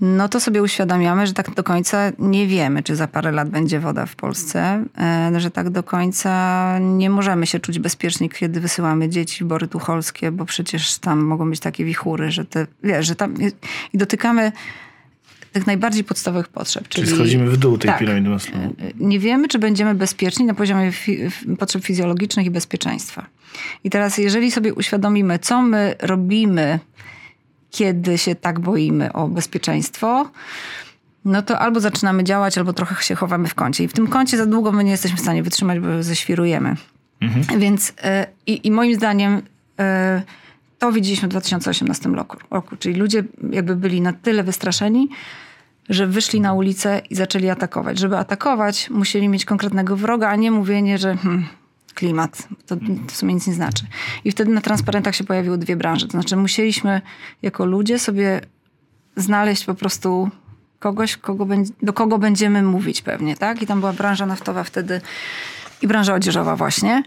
no 0.00 0.28
to 0.28 0.40
sobie 0.40 0.62
uświadamiamy, 0.62 1.26
że 1.26 1.32
tak 1.32 1.54
do 1.54 1.62
końca 1.62 2.12
nie 2.18 2.46
wiemy, 2.46 2.82
czy 2.82 2.96
za 2.96 3.08
parę 3.08 3.32
lat 3.32 3.50
będzie 3.50 3.80
woda 3.80 4.06
w 4.06 4.16
Polsce, 4.16 4.84
e, 4.98 5.40
że 5.40 5.50
tak 5.50 5.70
do 5.70 5.82
końca 5.82 6.78
nie 6.78 7.10
możemy 7.10 7.46
się 7.46 7.60
czuć 7.60 7.78
bezpieczni, 7.78 8.30
kiedy 8.30 8.60
wysyłamy 8.60 9.08
dzieci 9.08 9.44
w 9.44 9.46
Bory 9.46 9.68
Tucholskie, 9.68 10.30
bo 10.30 10.44
przecież 10.44 10.98
tam 10.98 11.18
mogą 11.18 11.50
być 11.50 11.60
takie 11.60 11.84
wichury, 11.84 12.30
że 12.30 12.44
te, 12.44 12.66
wiesz, 12.82 13.06
że 13.06 13.14
tam 13.14 13.34
i 13.92 13.98
dotykamy 13.98 14.52
tych 15.52 15.66
najbardziej 15.66 16.04
podstawowych 16.04 16.48
potrzeb. 16.48 16.88
Czyli, 16.88 17.06
czyli 17.06 17.16
schodzimy 17.16 17.50
w 17.50 17.56
dół 17.56 17.78
tej 17.78 17.90
tak, 17.90 17.98
piramidy 17.98 18.28
Maslowa. 18.28 18.64
E, 18.64 18.70
nie 18.96 19.18
wiemy, 19.18 19.48
czy 19.48 19.58
będziemy 19.58 19.94
bezpieczni 19.94 20.44
na 20.44 20.54
poziomie 20.54 20.92
fi 20.92 21.18
potrzeb 21.58 21.84
fizjologicznych 21.84 22.46
i 22.46 22.50
bezpieczeństwa. 22.50 23.26
I 23.84 23.90
teraz, 23.90 24.18
jeżeli 24.18 24.50
sobie 24.50 24.74
uświadomimy, 24.74 25.38
co 25.38 25.62
my 25.62 25.94
robimy, 26.00 26.78
kiedy 27.76 28.18
się 28.18 28.34
tak 28.34 28.60
boimy 28.60 29.12
o 29.12 29.28
bezpieczeństwo, 29.28 30.30
no 31.24 31.42
to 31.42 31.58
albo 31.58 31.80
zaczynamy 31.80 32.24
działać, 32.24 32.58
albo 32.58 32.72
trochę 32.72 33.02
się 33.02 33.14
chowamy 33.14 33.48
w 33.48 33.54
kącie. 33.54 33.84
I 33.84 33.88
w 33.88 33.92
tym 33.92 34.06
kącie 34.06 34.36
za 34.36 34.46
długo 34.46 34.72
my 34.72 34.84
nie 34.84 34.90
jesteśmy 34.90 35.16
w 35.16 35.20
stanie 35.20 35.42
wytrzymać, 35.42 35.80
bo 35.80 36.02
ześwirujemy. 36.02 36.76
Mhm. 37.20 37.60
Więc 37.60 37.92
e, 38.02 38.26
i, 38.46 38.70
moim 38.70 38.94
zdaniem 38.94 39.42
e, 39.78 40.22
to 40.78 40.92
widzieliśmy 40.92 41.28
w 41.28 41.30
2018 41.30 42.08
roku, 42.08 42.36
roku. 42.50 42.76
Czyli 42.76 42.94
ludzie 42.94 43.24
jakby 43.50 43.76
byli 43.76 44.00
na 44.00 44.12
tyle 44.12 44.42
wystraszeni, 44.42 45.08
że 45.88 46.06
wyszli 46.06 46.40
na 46.40 46.52
ulicę 46.52 47.02
i 47.10 47.14
zaczęli 47.14 47.48
atakować. 47.48 47.98
Żeby 47.98 48.16
atakować, 48.16 48.90
musieli 48.90 49.28
mieć 49.28 49.44
konkretnego 49.44 49.96
wroga, 49.96 50.28
a 50.28 50.36
nie 50.36 50.50
mówienie, 50.50 50.98
że 50.98 51.16
hmm, 51.16 51.46
klimat, 51.96 52.48
to 52.66 52.76
w 53.08 53.16
sumie 53.16 53.34
nic 53.34 53.46
nie 53.46 53.54
znaczy. 53.54 53.84
I 54.24 54.30
wtedy 54.30 54.50
na 54.50 54.60
transparentach 54.60 55.16
się 55.16 55.24
pojawiły 55.24 55.58
dwie 55.58 55.76
branże. 55.76 56.06
To 56.06 56.12
znaczy 56.12 56.36
musieliśmy 56.36 57.00
jako 57.42 57.66
ludzie 57.66 57.98
sobie 57.98 58.40
znaleźć 59.16 59.64
po 59.64 59.74
prostu 59.74 60.30
kogoś, 60.78 61.16
kogo, 61.16 61.46
do 61.82 61.92
kogo 61.92 62.18
będziemy 62.18 62.62
mówić 62.62 63.02
pewnie, 63.02 63.36
tak? 63.36 63.62
I 63.62 63.66
tam 63.66 63.80
była 63.80 63.92
branża 63.92 64.26
naftowa 64.26 64.64
wtedy 64.64 65.00
i 65.82 65.86
branża 65.86 66.14
odzieżowa 66.14 66.56
właśnie. 66.56 67.02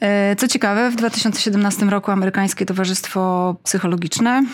E, 0.00 0.36
co 0.36 0.48
ciekawe, 0.48 0.90
w 0.90 0.96
2017 0.96 1.86
roku 1.86 2.10
amerykańskie 2.10 2.66
Towarzystwo 2.66 3.56
Psychologiczne 3.64 4.44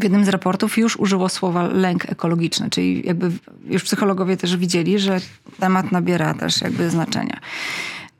w 0.00 0.02
jednym 0.02 0.24
z 0.24 0.28
raportów 0.28 0.78
już 0.78 0.96
użyło 0.96 1.28
słowa 1.28 1.62
lęk 1.62 2.12
ekologiczny, 2.12 2.70
czyli 2.70 3.06
jakby 3.06 3.30
już 3.64 3.84
psychologowie 3.84 4.36
też 4.36 4.56
widzieli, 4.56 4.98
że 4.98 5.20
temat 5.60 5.92
nabiera 5.92 6.34
też 6.34 6.60
jakby 6.60 6.90
znaczenia. 6.90 7.40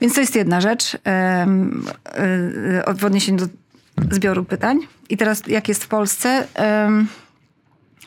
Więc 0.01 0.15
to 0.15 0.21
jest 0.21 0.37
jedna 0.37 0.61
rzecz 0.61 0.99
e, 1.07 1.47
w 2.99 3.05
odniesieniu 3.05 3.39
do 3.39 3.47
zbioru 4.15 4.45
pytań. 4.45 4.79
I 5.09 5.17
teraz 5.17 5.47
jak 5.47 5.69
jest 5.69 5.85
w 5.85 5.89
Polsce? 5.89 6.47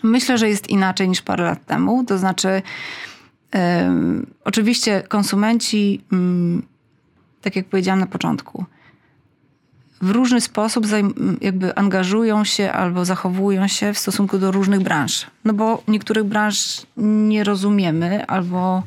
Myślę, 0.03 0.37
że 0.37 0.49
jest 0.49 0.69
inaczej 0.69 1.09
niż 1.09 1.21
parę 1.21 1.43
lat 1.43 1.65
temu. 1.65 2.03
To 2.03 2.17
znaczy, 2.17 2.61
oczywiście 4.43 5.03
konsumenci, 5.07 6.01
mm, 6.11 6.63
tak 7.41 7.55
jak 7.55 7.65
powiedziałam 7.65 7.99
na 7.99 8.07
początku, 8.07 8.65
w 10.01 10.09
różny 10.09 10.41
sposób 10.41 10.85
jakby 11.41 11.75
angażują 11.75 12.43
się 12.43 12.71
albo 12.71 13.05
zachowują 13.05 13.67
się 13.67 13.93
w 13.93 13.99
stosunku 13.99 14.37
do 14.37 14.51
różnych 14.51 14.79
branż. 14.79 15.27
No 15.45 15.53
bo 15.53 15.83
niektórych 15.87 16.23
branż 16.23 16.81
nie 16.97 17.43
rozumiemy 17.43 18.25
albo 18.25 18.83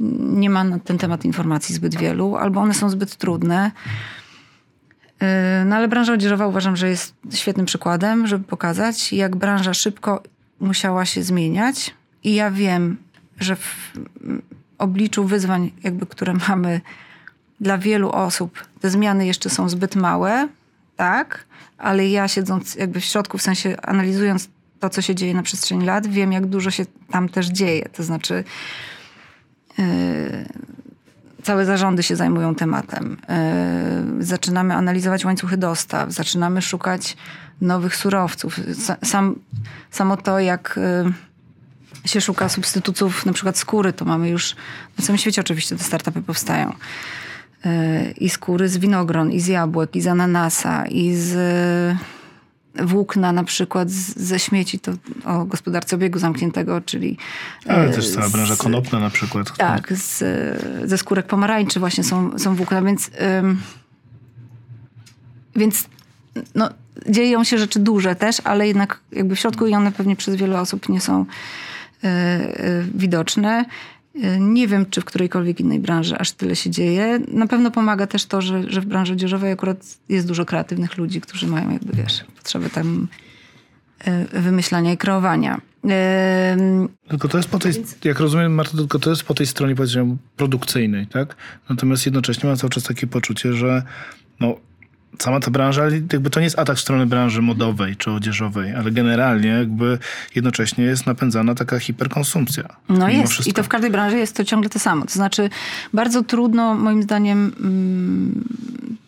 nie 0.00 0.50
ma 0.50 0.64
na 0.64 0.78
ten 0.78 0.98
temat 0.98 1.24
informacji 1.24 1.74
zbyt 1.74 1.96
wielu, 1.96 2.36
albo 2.36 2.60
one 2.60 2.74
są 2.74 2.90
zbyt 2.90 3.16
trudne. 3.16 3.70
Yy, 5.20 5.26
no 5.64 5.76
ale 5.76 5.88
branża 5.88 6.12
odzieżowa 6.12 6.46
uważam, 6.46 6.76
że 6.76 6.88
jest 6.88 7.14
świetnym 7.34 7.66
przykładem, 7.66 8.26
żeby 8.26 8.44
pokazać, 8.44 9.12
jak 9.12 9.36
branża 9.36 9.74
szybko 9.74 10.22
musiała 10.60 11.04
się 11.04 11.22
zmieniać. 11.22 11.94
I 12.24 12.34
ja 12.34 12.50
wiem, 12.50 12.96
że 13.40 13.56
w 13.56 13.92
obliczu 14.78 15.24
wyzwań, 15.24 15.70
jakby, 15.82 16.06
które 16.06 16.34
mamy 16.48 16.80
dla 17.60 17.78
wielu 17.78 18.10
osób 18.10 18.64
te 18.80 18.90
zmiany 18.90 19.26
jeszcze 19.26 19.50
są 19.50 19.68
zbyt 19.68 19.96
małe, 19.96 20.48
tak, 20.96 21.44
ale 21.78 22.08
ja 22.08 22.28
siedząc 22.28 22.74
jakby 22.74 23.00
w 23.00 23.04
środku, 23.04 23.38
w 23.38 23.42
sensie 23.42 23.76
analizując 23.82 24.48
to, 24.80 24.90
co 24.90 25.02
się 25.02 25.14
dzieje 25.14 25.34
na 25.34 25.42
przestrzeni 25.42 25.84
lat, 25.84 26.06
wiem, 26.06 26.32
jak 26.32 26.46
dużo 26.46 26.70
się 26.70 26.86
tam 27.10 27.28
też 27.28 27.46
dzieje. 27.46 27.88
To 27.88 28.02
znaczy, 28.02 28.44
całe 31.42 31.64
zarządy 31.64 32.02
się 32.02 32.16
zajmują 32.16 32.54
tematem. 32.54 33.16
Yy, 34.16 34.24
zaczynamy 34.24 34.74
analizować 34.74 35.24
łańcuchy 35.24 35.56
dostaw, 35.56 36.12
zaczynamy 36.12 36.62
szukać 36.62 37.16
nowych 37.60 37.96
surowców. 37.96 38.60
Sam, 39.04 39.34
samo 39.90 40.16
to, 40.16 40.40
jak 40.40 40.78
yy, 42.04 42.08
się 42.08 42.20
szuka 42.20 42.48
substytutów, 42.48 43.26
na 43.26 43.32
przykład 43.32 43.58
skóry, 43.58 43.92
to 43.92 44.04
mamy 44.04 44.28
już 44.28 44.56
na 44.98 45.04
całym 45.04 45.18
świecie 45.18 45.40
oczywiście 45.40 45.76
te 45.76 45.84
startupy 45.84 46.22
powstają. 46.22 46.72
I 48.16 48.28
skóry 48.28 48.68
z 48.68 48.78
winogron, 48.78 49.32
i 49.32 49.40
z 49.40 49.46
jabłek, 49.46 49.96
i 49.96 50.00
z 50.00 50.06
ananasa, 50.06 50.86
i 50.86 51.14
z 51.14 51.36
włókna 52.82 53.32
na 53.32 53.44
przykład 53.44 53.90
z, 53.90 54.16
ze 54.16 54.38
śmieci, 54.38 54.78
to 54.78 54.92
o 55.24 55.44
gospodarce 55.44 55.96
obiegu 55.96 56.18
zamkniętego, 56.18 56.80
czyli... 56.80 57.16
Ale 57.68 57.90
też 57.90 58.10
cała 58.10 58.28
branża 58.28 58.56
konopna 58.56 58.98
na 59.00 59.10
przykład. 59.10 59.56
Tak, 59.56 59.92
z, 59.92 60.24
ze 60.88 60.98
skórek 60.98 61.26
pomarańczy 61.26 61.80
właśnie 61.80 62.04
są, 62.04 62.38
są 62.38 62.54
włókna, 62.54 62.82
więc... 62.82 63.10
Ym, 63.40 63.60
więc 65.56 65.88
no, 66.54 66.70
dzieją 67.08 67.44
się 67.44 67.58
rzeczy 67.58 67.78
duże 67.78 68.16
też, 68.16 68.40
ale 68.44 68.66
jednak 68.66 69.00
jakby 69.12 69.36
w 69.36 69.38
środku 69.38 69.66
i 69.66 69.74
one 69.74 69.92
pewnie 69.92 70.16
przez 70.16 70.34
wiele 70.34 70.60
osób 70.60 70.88
nie 70.88 71.00
są 71.00 71.22
y, 72.04 72.08
y, 72.08 72.86
widoczne. 72.94 73.64
Nie 74.38 74.68
wiem, 74.68 74.86
czy 74.90 75.00
w 75.00 75.04
którejkolwiek 75.04 75.60
innej 75.60 75.80
branży 75.80 76.18
aż 76.18 76.32
tyle 76.32 76.56
się 76.56 76.70
dzieje. 76.70 77.20
Na 77.28 77.46
pewno 77.46 77.70
pomaga 77.70 78.06
też 78.06 78.26
to, 78.26 78.40
że, 78.42 78.70
że 78.70 78.80
w 78.80 78.86
branży 78.86 79.12
odzieżowej 79.12 79.52
akurat 79.52 79.98
jest 80.08 80.28
dużo 80.28 80.44
kreatywnych 80.44 80.96
ludzi, 80.96 81.20
którzy 81.20 81.46
mają 81.46 81.70
jakby, 81.72 81.96
wiesz, 81.96 82.24
potrzeby 82.36 82.70
tam 82.70 83.08
e, 83.98 84.40
wymyślania 84.40 84.92
i 84.92 84.96
kreowania. 84.96 85.60
Tylko 87.08 87.28
to 87.28 87.36
jest 87.36 87.48
po 87.48 87.58
tej, 87.58 87.72
jak 88.04 88.20
rozumiem 88.20 88.54
Marta, 88.54 88.76
tylko 88.76 88.98
to 88.98 89.10
jest 89.10 89.22
po 89.22 89.34
tej 89.34 89.46
stronie 89.46 89.74
powiedzmy 89.74 90.16
produkcyjnej, 90.36 91.06
tak? 91.06 91.36
Natomiast 91.70 92.06
jednocześnie 92.06 92.48
mam 92.48 92.56
cały 92.56 92.70
czas 92.70 92.82
takie 92.82 93.06
poczucie, 93.06 93.52
że 93.52 93.82
no, 94.40 94.56
sama 95.18 95.40
ta 95.40 95.50
branża, 95.50 95.84
jakby 95.84 96.30
to 96.30 96.40
nie 96.40 96.44
jest 96.44 96.58
atak 96.58 96.76
w 96.76 96.80
stronę 96.80 97.06
branży 97.06 97.42
modowej 97.42 97.96
czy 97.96 98.10
odzieżowej, 98.10 98.74
ale 98.74 98.90
generalnie 98.90 99.48
jakby 99.48 99.98
jednocześnie 100.34 100.84
jest 100.84 101.06
napędzana 101.06 101.54
taka 101.54 101.78
hiperkonsumpcja. 101.78 102.76
No 102.88 103.08
jest 103.08 103.32
wszystko. 103.32 103.50
i 103.50 103.54
to 103.54 103.62
w 103.62 103.68
każdej 103.68 103.90
branży 103.90 104.16
jest 104.18 104.36
to 104.36 104.44
ciągle 104.44 104.70
to 104.70 104.78
samo. 104.78 105.04
To 105.04 105.12
znaczy 105.12 105.50
bardzo 105.92 106.22
trudno 106.22 106.74
moim 106.74 107.02
zdaniem, 107.02 107.52
mm, 107.60 108.44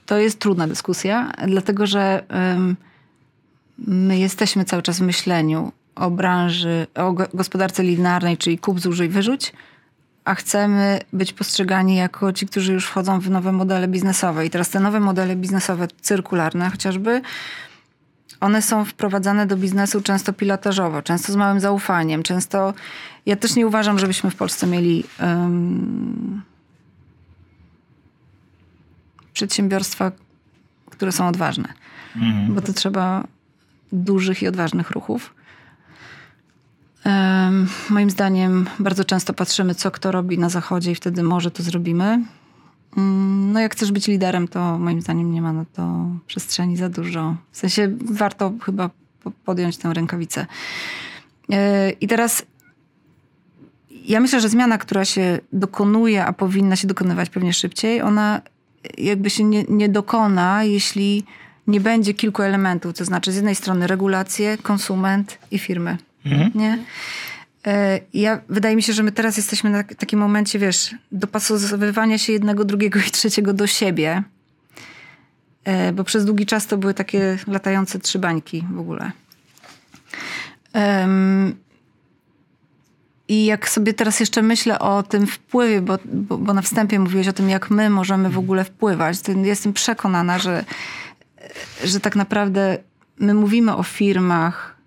to 0.07 0.19
jest 0.19 0.39
trudna 0.39 0.69
dyskusja, 0.69 1.33
dlatego 1.47 1.87
że 1.87 2.23
my 3.87 4.19
jesteśmy 4.19 4.65
cały 4.65 4.83
czas 4.83 4.99
w 4.99 5.03
myśleniu 5.03 5.73
o 5.95 6.11
branży, 6.11 6.87
o 6.95 7.13
gospodarce 7.13 7.83
linearnej, 7.83 8.37
czyli 8.37 8.59
kup, 8.59 8.81
zużyj, 8.81 9.09
wyrzuć, 9.09 9.53
a 10.29 10.35
chcemy 10.35 11.01
być 11.13 11.33
postrzegani 11.33 11.97
jako 11.97 12.33
ci, 12.33 12.47
którzy 12.47 12.73
już 12.73 12.87
wchodzą 12.87 13.21
w 13.21 13.31
nowe 13.31 13.53
modele 13.53 13.89
biznesowe. 13.89 14.47
I 14.47 14.51
teraz 14.51 14.71
te 14.71 14.81
nowe 14.81 15.01
modele 15.01 15.37
biznesowe, 15.37 15.89
cyrkularne 16.01 16.71
chociażby, 16.71 17.23
one 18.41 18.63
są 18.63 18.85
wprowadzane 18.85 19.47
do 19.47 19.57
biznesu 19.57 20.03
często 20.03 20.33
pilotażowo, 20.33 21.03
często 21.03 21.33
z 21.33 21.37
małym 21.37 21.61
zaufaniem, 21.61 22.23
często. 22.23 22.75
Ja 23.27 23.37
też 23.37 23.57
nie 23.57 23.67
uważam, 23.67 23.99
żebyśmy 23.99 24.31
w 24.31 24.37
Polsce 24.37 24.67
mieli 24.67 25.05
um, 25.21 26.43
przedsiębiorstwa, 29.33 30.13
które 30.91 31.13
są 31.13 31.29
odważne, 31.29 31.69
mhm. 32.17 32.55
bo 32.55 32.61
to 32.61 32.73
trzeba 32.73 33.25
dużych 33.93 34.43
i 34.43 34.49
odważnych 34.49 34.91
ruchów. 34.91 35.35
Moim 37.91 38.11
zdaniem 38.11 38.67
bardzo 38.79 39.05
często 39.05 39.35
patrzymy, 39.35 39.75
co 39.75 39.91
kto 39.91 40.13
robi 40.13 40.39
na 40.39 40.49
zachodzie 40.49 40.91
i 40.91 40.95
wtedy 40.95 41.23
może 41.23 41.51
to 41.51 41.63
zrobimy. 41.63 42.25
Mm, 42.97 43.53
no 43.53 43.61
jak 43.61 43.73
chcesz 43.73 43.93
być 43.93 44.07
liderem, 44.07 44.49
to 44.49 44.79
moim 44.79 45.01
zdaniem 45.01 45.33
nie 45.33 45.43
ma 45.43 45.53
na 45.53 45.65
to 45.65 46.07
przestrzeni 46.27 46.77
za 46.77 46.89
dużo. 46.89 47.37
W 47.51 47.57
sensie 47.57 47.97
warto 48.05 48.53
chyba 48.63 48.91
podjąć 49.45 49.77
tę 49.77 49.95
rękawicę. 49.95 50.47
E, 51.53 51.91
I 51.91 52.09
teraz 52.09 52.43
ja 54.05 54.21
myślę, 54.21 54.41
że 54.41 54.49
zmiana, 54.49 54.79
która 54.79 55.05
się 55.05 55.39
dokonuje, 55.53 56.25
a 56.25 56.33
powinna 56.33 56.77
się 56.77 56.89
dokonywać 56.89 57.31
pewnie 57.31 57.53
szybciej, 57.53 58.03
ona 58.03 58.41
jakby 58.99 59.31
się 59.31 59.45
nie, 59.45 59.65
nie 59.69 59.89
dokona, 59.89 60.65
jeśli 60.65 61.25
nie 61.67 61.81
będzie 61.81 62.15
kilku 62.15 62.43
elementów. 62.43 62.95
To 62.95 63.05
znaczy 63.05 63.33
z 63.33 63.37
jednej 63.37 63.55
strony 63.55 63.87
regulacje, 63.87 64.59
konsument 64.59 65.39
i 65.51 65.59
firmy. 65.59 65.99
Mhm. 66.27 66.51
Nie? 66.55 66.79
E, 67.67 68.01
ja, 68.15 68.41
wydaje 68.49 68.77
mi 68.77 68.83
się, 68.83 68.93
że 68.93 69.03
my 69.03 69.13
teraz 69.13 69.37
jesteśmy 69.37 69.71
na 69.71 69.85
takim 69.85 70.19
momencie, 70.19 70.59
wiesz, 70.59 70.95
dopasowywania 71.13 72.19
się 72.19 72.33
jednego, 72.33 72.65
drugiego 72.65 72.99
i 73.09 73.11
trzeciego 73.11 73.53
do 73.53 73.67
siebie. 73.67 74.23
E, 75.65 75.93
bo 75.93 76.05
przez 76.05 76.25
długi 76.25 76.47
czas 76.47 76.67
to 76.67 76.79
były 76.79 76.95
takie 76.95 77.39
latające 77.47 77.99
trzy 77.99 78.19
bańki 78.19 78.65
w 78.73 78.81
ogóle. 78.81 79.13
I 83.29 83.45
jak 83.45 83.69
sobie 83.69 83.95
teraz 83.95 84.21
jeszcze 84.21 84.43
myślę 84.43 84.79
o 84.79 85.03
tym 85.03 85.27
wpływie, 85.27 85.81
bo, 85.81 85.99
bo, 86.05 86.39
bo, 86.39 86.55
na 86.55 86.63
wstępie 86.63 86.99
mówiłeś 86.99 87.29
o 87.29 87.33
tym, 87.33 87.49
jak 87.49 87.71
my 87.71 87.91
możemy 87.91 88.31
w 88.31 88.39
ogóle 88.39 88.65
wpływać, 88.65 89.21
to 89.21 89.33
jestem 89.33 89.73
przekonana, 89.73 90.39
że, 90.39 90.65
że 91.85 92.01
tak 92.01 92.17
naprawdę 92.17 92.79
my 93.19 93.35
mówimy 93.35 93.77
o 93.77 93.83
firmach, 93.83 94.78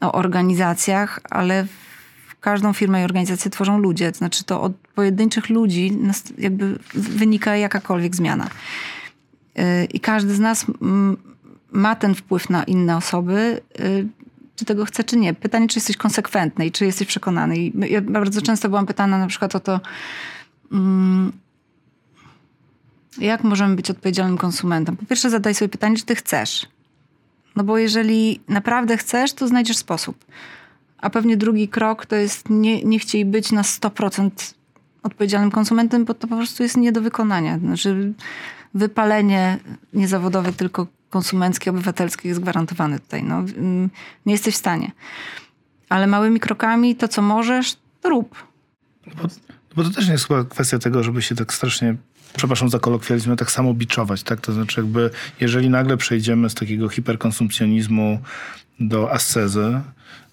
o 0.00 0.12
organizacjach, 0.12 1.20
ale 1.30 1.66
każdą 2.40 2.72
firmę 2.72 3.00
i 3.00 3.04
organizację 3.04 3.50
tworzą 3.50 3.78
ludzie. 3.78 4.12
To 4.12 4.18
znaczy 4.18 4.44
to 4.44 4.62
od 4.62 4.72
pojedynczych 4.94 5.50
ludzi 5.50 5.98
jakby 6.38 6.78
wynika 6.94 7.56
jakakolwiek 7.56 8.16
zmiana. 8.16 8.48
Y, 9.58 9.84
I 9.84 10.00
każdy 10.00 10.34
z 10.34 10.40
nas 10.40 10.66
ma 11.72 11.96
ten 11.96 12.14
wpływ 12.14 12.50
na 12.50 12.64
inne 12.64 12.96
osoby, 12.96 13.60
y, 13.80 14.06
czy 14.56 14.64
tego 14.64 14.84
chce, 14.84 15.04
czy 15.04 15.16
nie. 15.16 15.34
Pytanie, 15.34 15.68
czy 15.68 15.78
jesteś 15.78 15.96
konsekwentny 15.96 16.66
i 16.66 16.72
czy 16.72 16.84
jesteś 16.84 17.08
przekonany. 17.08 17.56
I 17.56 17.72
ja 17.90 18.00
bardzo 18.00 18.42
często 18.42 18.68
byłam 18.68 18.86
pytana 18.86 19.18
na 19.18 19.26
przykład 19.26 19.56
o 19.56 19.60
to, 19.60 19.80
jak 23.18 23.44
możemy 23.44 23.76
być 23.76 23.90
odpowiedzialnym 23.90 24.38
konsumentem. 24.38 24.96
Po 24.96 25.06
pierwsze 25.06 25.30
zadaj 25.30 25.54
sobie 25.54 25.68
pytanie, 25.68 25.96
czy 25.96 26.04
ty 26.04 26.14
chcesz. 26.14 26.66
No 27.58 27.64
bo 27.64 27.78
jeżeli 27.78 28.40
naprawdę 28.48 28.96
chcesz, 28.96 29.32
to 29.32 29.48
znajdziesz 29.48 29.76
sposób. 29.76 30.24
A 30.98 31.10
pewnie 31.10 31.36
drugi 31.36 31.68
krok 31.68 32.06
to 32.06 32.16
jest 32.16 32.50
nie, 32.50 32.82
nie 32.82 32.98
chciej 32.98 33.24
być 33.24 33.52
na 33.52 33.62
100% 33.62 34.30
odpowiedzialnym 35.02 35.50
konsumentem, 35.50 36.04
bo 36.04 36.14
to 36.14 36.26
po 36.26 36.36
prostu 36.36 36.62
jest 36.62 36.76
nie 36.76 36.92
do 36.92 37.00
wykonania. 37.00 37.58
Znaczy 37.58 38.12
wypalenie 38.74 39.58
niezawodowe, 39.92 40.52
tylko 40.52 40.86
konsumenckie, 41.10 41.70
obywatelskie 41.70 42.28
jest 42.28 42.40
gwarantowane 42.40 42.98
tutaj. 42.98 43.22
No, 43.22 43.38
mm, 43.38 43.90
nie 44.26 44.32
jesteś 44.32 44.54
w 44.54 44.58
stanie. 44.58 44.92
Ale 45.88 46.06
małymi 46.06 46.40
krokami 46.40 46.96
to, 46.96 47.08
co 47.08 47.22
możesz, 47.22 47.76
to 48.00 48.08
rób. 48.08 48.44
Bo, 49.06 49.28
bo 49.76 49.84
to 49.84 49.90
też 49.90 50.06
nie 50.06 50.12
jest 50.12 50.28
chyba 50.28 50.44
kwestia 50.44 50.78
tego, 50.78 51.02
żeby 51.02 51.22
się 51.22 51.34
tak 51.34 51.54
strasznie 51.54 51.96
przepraszam 52.36 52.68
za 52.68 52.78
kolokwializm, 52.78 53.36
tak 53.36 53.50
samo 53.50 53.74
biczować, 53.74 54.22
tak? 54.22 54.40
To 54.40 54.52
znaczy 54.52 54.80
jakby, 54.80 55.10
jeżeli 55.40 55.70
nagle 55.70 55.96
przejdziemy 55.96 56.50
z 56.50 56.54
takiego 56.54 56.88
hiperkonsumpcjonizmu 56.88 58.18
do 58.80 59.12
ascezy, 59.12 59.80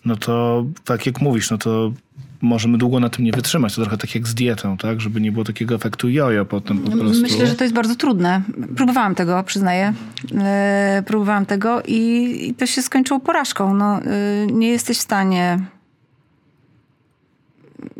no 0.05 0.15
to 0.15 0.65
tak 0.85 1.05
jak 1.05 1.21
mówisz, 1.21 1.51
no 1.51 1.57
to 1.57 1.93
możemy 2.41 2.77
długo 2.77 2.99
na 2.99 3.09
tym 3.09 3.25
nie 3.25 3.31
wytrzymać. 3.31 3.75
To 3.75 3.81
trochę 3.81 3.97
tak 3.97 4.15
jak 4.15 4.27
z 4.27 4.33
dietą, 4.33 4.77
tak? 4.77 5.01
Żeby 5.01 5.21
nie 5.21 5.31
było 5.31 5.45
takiego 5.45 5.75
efektu 5.75 6.09
jojo 6.09 6.45
potem 6.45 6.77
po 6.77 6.91
prostu. 6.91 7.21
Myślę, 7.21 7.47
że 7.47 7.55
to 7.55 7.63
jest 7.63 7.75
bardzo 7.75 7.95
trudne. 7.95 8.41
Próbowałam 8.75 9.15
tego, 9.15 9.43
przyznaję. 9.43 9.93
E, 10.37 11.03
próbowałam 11.05 11.45
tego 11.45 11.81
i, 11.87 12.37
i, 12.49 12.53
to 12.53 12.65
się 12.65 12.81
skończyło 12.81 13.19
porażką. 13.19 13.73
No, 13.73 14.01
e, 14.01 14.45
nie 14.51 14.67
jesteś 14.67 14.97
w 14.97 15.01
stanie 15.01 15.59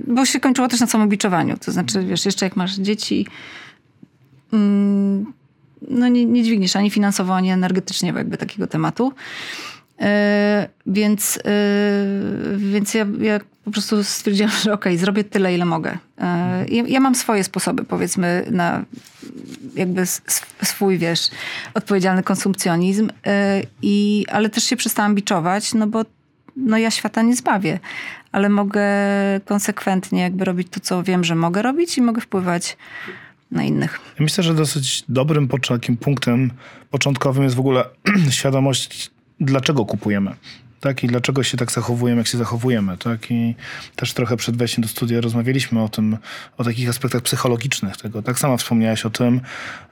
bo 0.08 0.26
się 0.26 0.40
kończyło 0.40 0.68
też 0.68 0.80
na 0.80 0.88
samobiczowaniu. 0.88 1.58
To 1.66 1.72
znaczy, 1.72 2.04
wiesz, 2.04 2.26
jeszcze 2.26 2.46
jak 2.46 2.56
masz 2.56 2.76
dzieci, 2.76 3.28
no 5.90 6.08
nie, 6.08 6.26
nie 6.26 6.44
dźwigniesz 6.44 6.76
ani 6.76 6.90
finansowo, 6.90 7.36
ani 7.36 7.52
energetycznie 7.52 8.14
jakby 8.16 8.38
takiego 8.38 8.68
tematu. 8.68 9.14
Yy, 10.00 10.08
więc, 10.86 11.36
yy, 11.36 12.58
więc 12.58 12.94
ja, 12.94 13.06
ja, 13.20 13.40
po 13.66 13.72
prostu 13.72 14.04
stwierdziłam, 14.04 14.52
że 14.52 14.74
okej, 14.74 14.94
okay, 14.94 14.98
zrobię 14.98 15.24
tyle, 15.24 15.56
ile 15.56 15.66
mogę. 15.66 15.98
Yy, 16.18 16.76
ja, 16.76 16.84
ja, 16.88 17.00
mam 17.00 17.16
swoje 17.16 17.44
sposoby, 17.44 17.84
powiedzmy, 17.84 18.46
na 18.52 18.86
jakby 19.76 20.06
swój, 20.64 20.98
wiesz, 20.98 21.30
odpowiedzialny 21.74 22.24
konsumpcjonizm, 22.24 23.10
i, 23.82 24.26
ale 24.32 24.50
też 24.50 24.64
się 24.64 24.76
przestałam 24.76 25.16
biczować, 25.16 25.74
no 25.74 25.88
bo 25.88 26.06
no 26.56 26.78
ja 26.78 26.92
świata 26.92 27.22
nie 27.22 27.36
zbawię, 27.36 27.80
ale 28.32 28.50
mogę 28.50 28.84
konsekwentnie 29.46 30.22
jakby 30.22 30.46
robić 30.46 30.68
to, 30.72 30.80
co 30.80 31.04
wiem, 31.04 31.24
że 31.24 31.36
mogę 31.36 31.62
robić 31.62 31.98
i 31.98 32.02
mogę 32.02 32.22
wpływać 32.22 32.78
na 33.56 33.64
innych. 33.64 34.00
Myślę, 34.20 34.44
że 34.44 34.54
dosyć 34.54 35.04
dobrym 35.10 35.48
takim 35.48 35.98
punktem 35.98 36.52
początkowym 36.92 37.44
jest 37.44 37.56
w 37.56 37.60
ogóle 37.60 37.86
świadomość, 38.30 39.12
dlaczego 39.40 39.86
kupujemy. 39.86 40.36
tak? 40.80 41.04
I 41.04 41.08
dlaczego 41.08 41.44
się 41.44 41.58
tak 41.58 41.72
zachowujemy, 41.72 42.18
jak 42.20 42.28
się 42.28 42.38
zachowujemy, 42.38 42.98
tak? 42.98 43.32
I 43.32 43.56
też 43.96 44.14
trochę 44.14 44.38
przed 44.38 44.58
wejściem 44.58 44.82
do 44.82 44.88
studia 44.88 45.22
rozmawialiśmy 45.22 45.84
o 45.84 45.90
tym, 45.90 46.18
o 46.58 46.64
takich 46.64 46.90
aspektach 46.90 47.22
psychologicznych 47.22 47.98
tego. 47.98 48.22
Tak 48.22 48.40
samo 48.40 48.58
wspomniałeś 48.58 49.06
o 49.06 49.10
tym, 49.10 49.42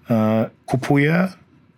e, 0.09 0.49
kupuję 0.65 1.27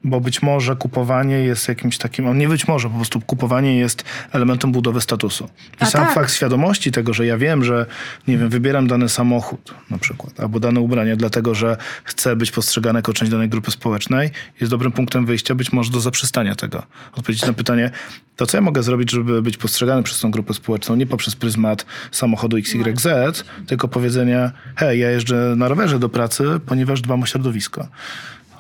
bo 0.06 0.22
być 0.22 0.42
może 0.42 0.76
kupowanie 0.76 1.36
jest 1.36 1.68
jakimś 1.68 1.98
takim, 1.98 2.38
nie 2.38 2.48
być 2.48 2.68
może, 2.68 2.90
po 2.90 2.96
prostu 2.96 3.22
kupowanie 3.22 3.78
jest 3.78 4.04
elementem 4.32 4.72
budowy 4.72 5.02
statusu. 5.02 5.46
I 5.46 5.50
A 5.80 5.86
sam 5.86 6.06
tak. 6.06 6.14
fakt 6.14 6.34
świadomości 6.34 6.92
tego, 6.92 7.14
że 7.14 7.26
ja 7.26 7.38
wiem, 7.38 7.64
że 7.64 7.86
nie 8.28 8.38
wiem, 8.38 8.50
wybieram 8.50 8.88
dany 8.88 9.10
samochód 9.10 9.74
na 9.90 9.98
przykład, 9.98 10.40
albo 10.40 10.60
dane 10.60 10.80
ubranie, 10.80 11.16
dlatego 11.16 11.56
że 11.56 11.78
chcę 12.04 12.36
być 12.36 12.52
postrzegany 12.52 13.00
jako 13.00 13.14
część 13.14 13.32
danej 13.32 13.50
grupy 13.50 13.72
społecznej, 13.72 14.30
jest 14.62 14.72
dobrym 14.72 14.92
punktem 14.92 15.26
wyjścia 15.26 15.56
być 15.56 15.72
może 15.72 15.92
do 15.92 16.00
zaprzestania 16.00 16.56
tego. 16.56 16.84
Odpowiedzieć 17.14 17.46
na 17.46 17.54
pytanie, 17.54 17.92
to 18.36 18.46
co 18.46 18.58
ja 18.58 18.62
mogę 18.62 18.84
zrobić, 18.84 19.12
żeby 19.12 19.42
być 19.42 19.58
postrzegany 19.58 20.04
przez 20.04 20.20
tą 20.20 20.32
grupę 20.32 20.54
społeczną, 20.54 20.96
nie 20.96 21.06
poprzez 21.06 21.36
pryzmat 21.36 21.86
samochodu 22.12 22.58
XYZ, 22.58 23.44
tylko 23.68 23.88
powiedzenia, 23.88 24.52
hej, 24.76 25.00
ja 25.00 25.12
jeżdżę 25.12 25.54
na 25.58 25.68
rowerze 25.68 26.00
do 26.00 26.10
pracy, 26.10 26.44
ponieważ 26.66 27.02
dbam 27.02 27.24
o 27.24 27.26
środowisko. 27.26 27.88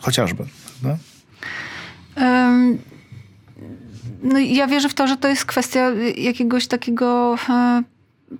Chociażby. 0.01 0.43
No? 0.83 0.97
No 4.23 4.39
ja 4.39 4.67
wierzę 4.67 4.89
w 4.89 4.93
to, 4.93 5.07
że 5.07 5.17
to 5.17 5.27
jest 5.27 5.45
kwestia 5.45 5.91
jakiegoś 6.17 6.67
takiego 6.67 7.35
e, 7.49 7.83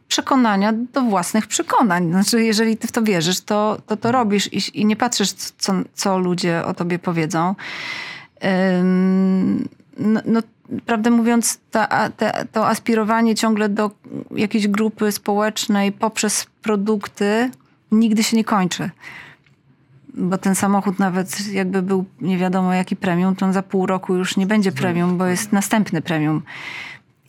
przekonania 0.08 0.74
do 0.74 1.02
własnych 1.02 1.48
przekonań. 1.48 2.10
Znaczy, 2.10 2.44
jeżeli 2.44 2.78
ty 2.78 2.88
w 2.88 2.92
to 2.92 3.02
wierzysz, 3.02 3.42
to 3.42 3.78
to, 3.86 3.98
to 3.98 4.12
robisz 4.12 4.54
i, 4.54 4.82
i 4.82 4.86
nie 4.86 4.96
patrzysz, 4.96 5.32
co, 5.32 5.74
co 5.94 6.18
ludzie 6.18 6.66
o 6.66 6.74
tobie 6.74 7.00
powiedzą. 7.00 7.56
No, 9.98 10.22
no, 10.26 10.42
prawdę 10.86 11.12
mówiąc, 11.12 11.60
ta, 11.72 12.10
te, 12.10 12.46
to 12.52 12.68
aspirowanie 12.68 13.36
ciągle 13.36 13.70
do 13.70 13.92
jakiejś 14.32 14.68
grupy 14.68 15.12
społecznej 15.12 15.92
poprzez 15.92 16.48
produkty 16.62 17.52
nigdy 17.92 18.24
się 18.24 18.38
nie 18.38 18.44
kończy 18.44 18.90
bo 20.18 20.38
ten 20.38 20.56
samochód 20.56 21.00
nawet 21.00 21.48
jakby 21.52 21.82
był 21.82 22.06
nie 22.22 22.38
wiadomo 22.38 22.74
jaki 22.74 22.96
premium, 22.96 23.36
to 23.36 23.46
on 23.46 23.54
za 23.54 23.64
pół 23.64 23.86
roku 23.86 24.16
już 24.16 24.38
nie 24.38 24.48
będzie 24.48 24.72
premium, 24.72 25.18
bo 25.18 25.26
jest 25.26 25.52
następny 25.52 26.02
premium. 26.02 26.42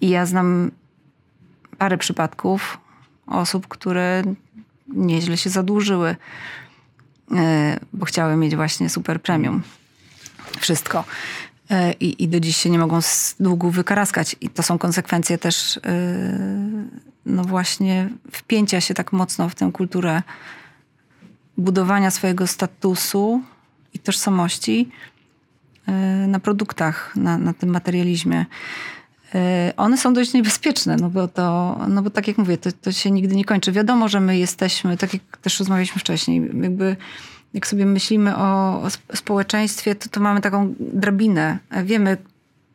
I 0.00 0.08
ja 0.08 0.26
znam 0.26 0.70
parę 1.78 1.98
przypadków 1.98 2.78
osób, 3.26 3.68
które 3.68 4.22
nieźle 4.88 5.36
się 5.36 5.50
zadłużyły, 5.50 6.16
e, 7.32 7.80
bo 7.92 8.06
chciały 8.06 8.36
mieć 8.36 8.56
właśnie 8.56 8.88
super 8.88 9.22
premium. 9.22 9.62
Wszystko. 10.60 11.04
E, 11.70 11.92
I, 11.92 12.24
I 12.24 12.28
do 12.28 12.40
dziś 12.40 12.56
się 12.56 12.70
nie 12.70 12.78
mogą 12.78 13.00
z 13.00 13.34
długu 13.40 13.70
wykaraskać. 13.70 14.36
I 14.40 14.50
to 14.50 14.62
są 14.62 14.78
konsekwencje 14.78 15.38
też, 15.38 15.76
e, 15.76 15.80
no 17.26 17.44
właśnie, 17.44 18.08
wpięcia 18.32 18.80
się 18.80 18.94
tak 18.94 19.12
mocno 19.12 19.48
w 19.48 19.54
tę 19.54 19.70
kulturę 19.72 20.22
budowania 21.58 22.10
swojego 22.10 22.46
statusu 22.46 23.42
i 23.94 23.98
tożsamości 23.98 24.88
y, 25.88 25.92
na 26.26 26.40
produktach, 26.40 27.16
na, 27.16 27.38
na 27.38 27.52
tym 27.52 27.68
materializmie. 27.70 28.46
Y, 29.34 29.76
One 29.76 29.98
są 29.98 30.14
dość 30.14 30.32
niebezpieczne, 30.32 30.96
no 30.96 31.10
bo 31.10 31.28
to, 31.28 31.78
no 31.88 32.02
bo 32.02 32.10
tak 32.10 32.28
jak 32.28 32.38
mówię, 32.38 32.58
to, 32.58 32.72
to 32.72 32.92
się 32.92 33.10
nigdy 33.10 33.36
nie 33.36 33.44
kończy. 33.44 33.72
Wiadomo, 33.72 34.08
że 34.08 34.20
my 34.20 34.38
jesteśmy, 34.38 34.96
tak 34.96 35.12
jak 35.14 35.22
też 35.42 35.58
rozmawialiśmy 35.58 36.00
wcześniej, 36.00 36.50
jakby 36.62 36.96
jak 37.54 37.66
sobie 37.66 37.86
myślimy 37.86 38.36
o, 38.36 38.82
o 38.82 38.86
sp- 38.96 39.16
społeczeństwie, 39.16 39.94
to, 39.94 40.08
to 40.08 40.20
mamy 40.20 40.40
taką 40.40 40.74
drabinę. 40.80 41.58
Wiemy, 41.84 42.16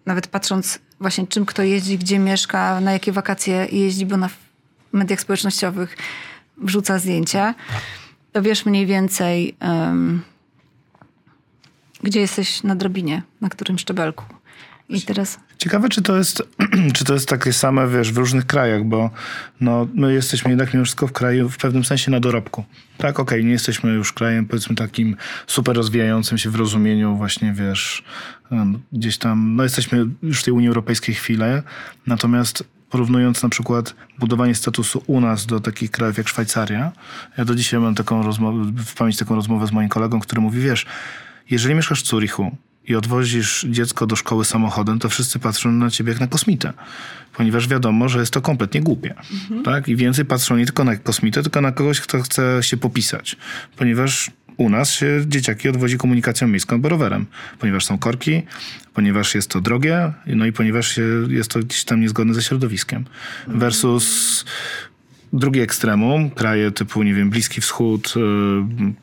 nawet 0.06 0.28
patrząc 0.28 0.80
właśnie 1.00 1.28
czym 1.28 1.46
kto 1.46 1.64
jeździ, 1.64 1.98
gdzie 1.98 2.20
mieszka, 2.20 2.80
na 2.82 2.92
jakie 2.92 3.12
wakacje 3.12 3.68
jeździ, 3.72 4.06
bo 4.06 4.18
na 4.18 4.30
mediach 4.94 5.22
społecznościowych 5.22 5.98
wrzuca 6.58 7.00
zdjęcia 7.00 7.56
to 8.32 8.42
wiesz 8.42 8.66
mniej 8.66 8.86
więcej, 8.86 9.56
em, 9.60 10.22
gdzie 12.04 12.20
jesteś 12.20 12.64
na 12.64 12.76
drobinie, 12.76 13.22
na 13.42 13.50
którym 13.50 13.80
szczebelku. 13.80 14.26
I 14.90 15.02
teraz 15.02 15.40
Ciekawe, 15.62 15.90
czy 15.90 16.02
to 16.02 16.18
jest, 16.18 16.44
czy 16.96 17.06
to 17.06 17.14
jest 17.14 17.30
takie 17.30 17.54
same, 17.54 17.88
wiesz, 17.88 18.12
w 18.12 18.18
różnych 18.18 18.46
krajach, 18.46 18.84
bo 18.84 19.10
no, 19.60 19.88
my 19.94 20.14
jesteśmy 20.14 20.52
jednak 20.52 20.74
mimo 20.74 20.86
wszystko 20.86 21.08
w 21.08 21.12
kraju 21.12 21.50
w 21.50 21.58
pewnym 21.58 21.84
sensie 21.84 22.12
na 22.12 22.20
dorobku. 22.20 22.64
Tak, 22.98 23.20
okej, 23.20 23.46
nie 23.46 23.52
jesteśmy 23.52 23.92
już 23.92 24.14
krajem, 24.14 24.46
powiedzmy, 24.46 24.76
takim 24.76 25.16
super 25.48 25.76
rozwijającym 25.76 26.38
się 26.38 26.50
w 26.50 26.56
rozumieniu 26.56 27.16
właśnie, 27.16 27.54
wiesz, 27.54 28.04
gdzieś 28.94 29.18
tam, 29.18 29.56
no 29.56 29.64
jesteśmy 29.64 30.06
już 30.24 30.42
w 30.42 30.44
tej 30.44 30.54
Unii 30.54 30.68
Europejskiej 30.68 31.16
chwilę, 31.16 31.64
natomiast 32.08 32.64
porównując 32.92 33.44
na 33.44 33.50
przykład 33.50 33.96
budowanie 34.20 34.56
statusu 34.56 35.04
u 35.08 35.22
nas 35.22 35.46
do 35.46 35.60
takich 35.60 35.92
krajów 35.92 36.18
jak 36.18 36.28
Szwajcaria, 36.28 36.92
ja 37.38 37.46
do 37.46 37.56
dzisiaj 37.56 37.80
mam 37.80 37.96
taką 37.96 38.24
rozmowę, 38.24 38.72
w 38.86 38.94
pamięci 38.94 39.20
taką 39.20 39.36
rozmowę 39.36 39.68
z 39.68 39.72
moim 39.72 39.90
kolegą, 39.90 40.20
który 40.20 40.42
mówi, 40.42 40.62
wiesz, 40.62 40.86
jeżeli 41.50 41.76
mieszkasz 41.76 42.04
w 42.04 42.08
Zurichu 42.08 42.58
i 42.88 42.96
odwozisz 42.96 43.66
dziecko 43.70 44.08
do 44.08 44.16
szkoły 44.16 44.46
samochodem, 44.46 45.00
to 45.00 45.10
wszyscy 45.10 45.40
patrzą 45.40 45.72
na 45.72 45.90
ciebie 45.90 46.12
jak 46.12 46.22
na 46.22 46.28
kosmitę. 46.28 46.74
Ponieważ 47.34 47.68
wiadomo, 47.68 48.10
że 48.10 48.20
jest 48.20 48.34
to 48.34 48.42
kompletnie 48.42 48.82
głupie. 48.82 49.14
Tak? 49.64 49.88
I 49.88 49.96
więcej 49.96 50.26
patrzą 50.26 50.58
nie 50.58 50.66
tylko 50.66 50.84
na 50.84 50.96
kosmitę, 50.96 51.42
tylko 51.42 51.62
na 51.62 51.72
kogoś, 51.72 52.02
kto 52.02 52.22
chce 52.22 52.60
się 52.62 52.78
popisać. 52.78 53.38
Ponieważ 53.78 54.32
u 54.62 54.70
nas 54.70 54.92
się 54.92 55.22
dzieciaki 55.28 55.70
odwozi 55.70 55.98
komunikacją 55.98 56.48
miejską 56.48 56.76
albo 56.76 56.90
rowerem. 56.90 57.26
Ponieważ 57.60 57.86
są 57.86 57.98
korki, 57.98 58.42
ponieważ 58.94 59.36
jest 59.36 59.50
to 59.50 59.62
drogie, 59.62 60.14
no 60.26 60.46
i 60.46 60.52
ponieważ 60.52 61.00
jest 61.28 61.52
to 61.52 61.60
gdzieś 61.60 61.84
tam 61.84 62.02
niezgodne 62.02 62.34
ze 62.34 62.42
środowiskiem. 62.42 63.06
Versus 63.48 64.46
drugie 65.34 65.64
ekstremum, 65.64 66.30
kraje 66.30 66.72
typu, 66.72 67.04
nie 67.04 67.14
wiem, 67.14 67.30
Bliski 67.30 67.62
Wschód, 67.62 68.14
yy, 68.16 68.94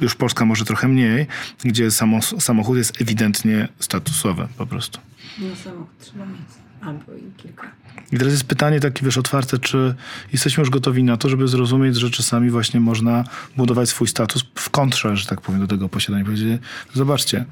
już 0.00 0.14
Polska 0.14 0.44
może 0.44 0.64
trochę 0.64 0.88
mniej, 0.88 1.26
gdzie 1.64 1.90
samo, 1.90 2.22
samochód 2.22 2.76
jest 2.78 3.00
ewidentnie 3.00 3.68
statusowy 3.78 4.48
po 4.58 4.66
prostu. 4.66 5.00
no 5.38 5.56
samochód 5.56 5.98
trzeba 6.00 6.26
mieć. 6.26 6.65
Albo 6.86 7.12
i 7.14 7.42
kilka. 7.42 7.66
I 8.12 8.18
teraz 8.18 8.32
jest 8.32 8.44
pytanie 8.44 8.80
takie, 8.80 9.04
wiesz, 9.04 9.18
otwarte, 9.18 9.58
czy 9.58 9.94
jesteśmy 10.32 10.60
już 10.60 10.70
gotowi 10.70 11.04
na 11.04 11.16
to, 11.16 11.28
żeby 11.28 11.48
zrozumieć, 11.48 11.96
że 11.96 12.10
czasami 12.10 12.50
właśnie 12.50 12.80
można 12.80 13.24
budować 13.56 13.88
swój 13.88 14.08
status 14.08 14.44
w 14.54 14.70
kontrze, 14.70 15.16
że 15.16 15.26
tak 15.26 15.40
powiem, 15.40 15.60
do 15.60 15.66
tego 15.66 15.88
posiadania. 15.88 16.24
Powiedzieć, 16.24 16.60
zobaczcie, 16.94 17.44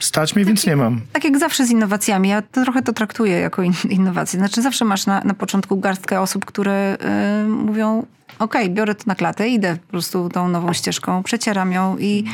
stać 0.00 0.36
mnie, 0.36 0.44
więc 0.44 0.66
nie 0.66 0.76
mam. 0.76 1.00
Tak 1.12 1.24
jak 1.24 1.38
zawsze 1.38 1.66
z 1.66 1.70
innowacjami, 1.70 2.28
ja 2.28 2.42
to 2.42 2.62
trochę 2.62 2.82
to 2.82 2.92
traktuję 2.92 3.38
jako 3.38 3.62
in, 3.62 3.72
innowacje. 3.90 4.38
Znaczy 4.38 4.62
zawsze 4.62 4.84
masz 4.84 5.06
na, 5.06 5.20
na 5.24 5.34
początku 5.34 5.76
garstkę 5.76 6.20
osób, 6.20 6.44
które 6.44 6.96
y, 7.44 7.48
mówią, 7.48 8.06
okej, 8.38 8.70
biorę 8.70 8.94
to 8.94 9.04
na 9.06 9.14
klatę, 9.14 9.48
idę 9.48 9.76
po 9.86 9.90
prostu 9.90 10.28
tą 10.28 10.48
nową 10.48 10.72
ścieżką, 10.72 11.22
przecieram 11.22 11.72
ją 11.72 11.98
i 11.98 12.24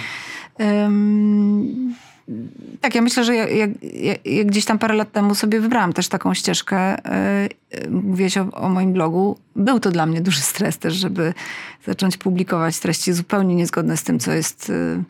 ym, 0.60 1.94
tak, 2.80 2.94
ja 2.94 3.02
myślę, 3.02 3.24
że 3.24 3.34
jak, 3.34 3.50
jak, 3.82 4.26
jak 4.26 4.46
gdzieś 4.46 4.64
tam 4.64 4.78
parę 4.78 4.94
lat 4.94 5.12
temu 5.12 5.34
sobie 5.34 5.60
wybrałam 5.60 5.92
też 5.92 6.08
taką 6.08 6.34
ścieżkę, 6.34 6.96
yy, 7.72 7.90
mówiłeś 7.90 8.38
o, 8.38 8.50
o 8.52 8.68
moim 8.68 8.92
blogu, 8.92 9.38
był 9.56 9.80
to 9.80 9.90
dla 9.90 10.06
mnie 10.06 10.20
duży 10.20 10.40
stres 10.40 10.78
też, 10.78 10.94
żeby 10.94 11.34
zacząć 11.86 12.16
publikować 12.16 12.78
treści 12.78 13.12
zupełnie 13.12 13.54
niezgodne 13.54 13.96
z 13.96 14.02
tym, 14.02 14.18
co 14.18 14.32
jest 14.32 14.68
yy, 14.68 15.04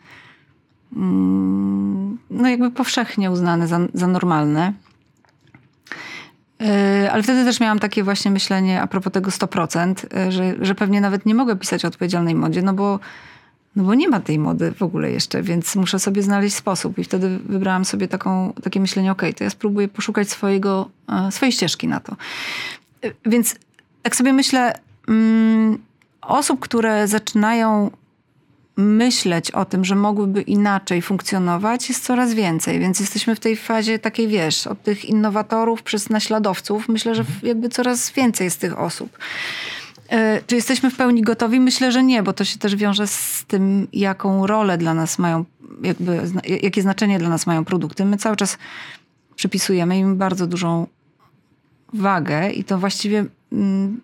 mm, 0.95 2.17
no 2.29 2.49
jakby 2.49 2.71
powszechnie 2.71 3.31
uznane 3.31 3.67
za, 3.67 3.79
za 3.93 4.07
normalne. 4.07 4.73
Yy, 6.59 7.11
Ale 7.11 7.23
wtedy 7.23 7.45
też 7.45 7.59
miałam 7.59 7.79
takie 7.79 8.03
właśnie 8.03 8.31
myślenie 8.31 8.81
a 8.81 8.87
propos 8.87 9.13
tego 9.13 9.31
100%, 9.31 10.25
yy, 10.25 10.31
że, 10.31 10.55
że 10.61 10.75
pewnie 10.75 11.01
nawet 11.01 11.25
nie 11.25 11.35
mogę 11.35 11.55
pisać 11.55 11.85
o 11.85 11.87
odpowiedzialnej 11.87 12.35
modzie, 12.35 12.61
no 12.61 12.73
bo, 12.73 12.99
no 13.77 13.83
bo 13.83 13.95
nie 13.95 14.09
ma 14.09 14.19
tej 14.19 14.39
mody 14.39 14.71
w 14.71 14.81
ogóle 14.81 15.11
jeszcze, 15.11 15.41
więc 15.41 15.75
muszę 15.75 15.99
sobie 15.99 16.21
znaleźć 16.21 16.55
sposób. 16.55 16.97
I 16.97 17.03
wtedy 17.03 17.39
wybrałam 17.45 17.85
sobie 17.85 18.07
taką, 18.07 18.53
takie 18.63 18.79
myślenie, 18.79 19.11
okej, 19.11 19.33
to 19.33 19.43
ja 19.43 19.49
spróbuję 19.49 19.87
poszukać 19.87 20.29
swojego, 20.29 20.89
e, 21.09 21.31
swojej 21.31 21.51
ścieżki 21.51 21.87
na 21.87 21.99
to. 21.99 22.15
Yy, 23.03 23.15
Więc 23.25 23.55
tak 24.03 24.15
sobie 24.15 24.33
myślę, 24.33 24.79
mm, 25.07 25.77
osób, 26.21 26.59
które 26.59 27.07
zaczynają 27.07 27.91
myśleć 28.77 29.51
o 29.51 29.65
tym, 29.65 29.85
że 29.85 29.95
mogłyby 29.95 30.41
inaczej 30.41 31.01
funkcjonować, 31.01 31.89
jest 31.89 32.03
coraz 32.03 32.33
więcej. 32.33 32.79
Więc 32.79 32.99
jesteśmy 32.99 33.35
w 33.35 33.39
tej 33.39 33.55
fazie 33.55 33.99
takiej, 33.99 34.27
wiesz, 34.27 34.67
od 34.67 34.83
tych 34.83 35.05
innowatorów 35.05 35.83
przez 35.83 36.09
naśladowców. 36.09 36.89
Myślę, 36.89 37.15
że 37.15 37.25
jakby 37.43 37.69
coraz 37.69 38.11
więcej 38.11 38.45
jest 38.45 38.59
tych 38.59 38.79
osób. 38.79 39.17
E, 40.09 40.41
Czy 40.47 40.55
jesteśmy 40.55 40.91
w 40.91 40.95
pełni 40.95 41.21
gotowi? 41.21 41.59
Myślę, 41.59 41.91
że 41.91 42.03
nie, 42.03 42.23
bo 42.23 42.33
to 42.33 42.43
się 42.43 42.59
też 42.59 42.75
wiąże 42.75 43.07
z 43.07 43.45
tym, 43.47 43.87
jaką 43.93 44.47
rolę 44.47 44.77
dla 44.77 44.93
nas 44.93 45.19
mają, 45.19 45.45
jakby, 45.83 46.21
jakie 46.63 46.81
znaczenie 46.81 47.19
dla 47.19 47.29
nas 47.29 47.47
mają 47.47 47.65
produkty. 47.65 48.05
My 48.05 48.17
cały 48.17 48.35
czas 48.35 48.57
przypisujemy 49.35 49.97
im 49.97 50.17
bardzo 50.17 50.47
dużą 50.47 50.87
wagę 51.93 52.49
i 52.49 52.63
to 52.63 52.77
właściwie 52.77 53.25
mm, 53.51 54.01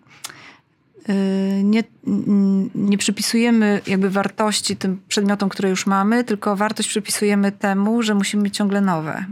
y, 1.08 1.62
nie, 1.64 1.84
mm, 2.06 2.70
nie 2.74 2.98
przypisujemy 2.98 3.80
jakby 3.86 4.10
wartości 4.10 4.76
tym 4.76 5.00
przedmiotom, 5.08 5.48
które 5.48 5.70
już 5.70 5.86
mamy, 5.86 6.24
tylko 6.24 6.56
wartość 6.56 6.88
przypisujemy 6.88 7.52
temu, 7.52 8.02
że 8.02 8.14
musimy 8.14 8.42
mieć 8.42 8.56
ciągle 8.56 8.80
nowe. 8.80 9.24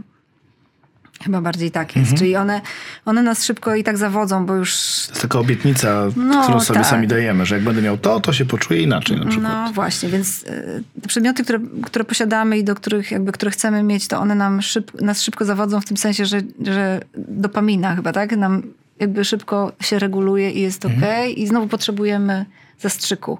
Chyba 1.21 1.41
bardziej 1.41 1.71
tak 1.71 1.95
jest. 1.95 2.13
Czyli 2.13 2.35
one, 2.35 2.61
one 3.05 3.23
nas 3.23 3.45
szybko 3.45 3.75
i 3.75 3.83
tak 3.83 3.97
zawodzą, 3.97 4.45
bo 4.45 4.55
już... 4.55 4.71
To 5.05 5.11
jest 5.11 5.21
taka 5.21 5.39
obietnica, 5.39 6.05
No, 6.15 6.43
którą 6.43 6.59
sobie 6.59 6.79
tak. 6.79 6.89
sami 6.89 7.07
dajemy, 7.07 7.45
że 7.45 7.55
jak 7.55 7.63
będę 7.63 7.81
miał 7.81 7.97
to, 7.97 8.19
to 8.19 8.33
się 8.33 8.45
poczuję 8.45 8.81
inaczej 8.81 9.17
na 9.17 9.25
przykład. 9.25 9.53
No 9.53 9.73
właśnie, 9.73 10.09
więc 10.09 10.43
y, 10.43 10.83
te 11.01 11.07
przedmioty, 11.07 11.43
które, 11.43 11.59
które 11.83 12.05
posiadamy 12.05 12.57
i 12.57 12.63
do 12.63 12.75
których 12.75 13.11
jakby, 13.11 13.31
które 13.31 13.51
chcemy 13.51 13.83
mieć, 13.83 14.07
to 14.07 14.19
one 14.19 14.35
nam 14.35 14.61
szyb, 14.61 15.01
nas 15.01 15.21
szybko 15.21 15.45
zawodzą 15.45 15.81
w 15.81 15.85
tym 15.85 15.97
sensie, 15.97 16.25
że, 16.25 16.41
że 16.65 17.01
dopamina 17.17 17.95
chyba, 17.95 18.11
tak? 18.13 18.37
Nam 18.37 18.63
jakby 18.99 19.25
szybko 19.25 19.71
się 19.81 19.99
reguluje 19.99 20.51
i 20.51 20.61
jest 20.61 20.85
ok 20.85 20.91
i 21.35 21.47
znowu 21.47 21.67
potrzebujemy 21.67 22.45
zastrzyku. 22.79 23.39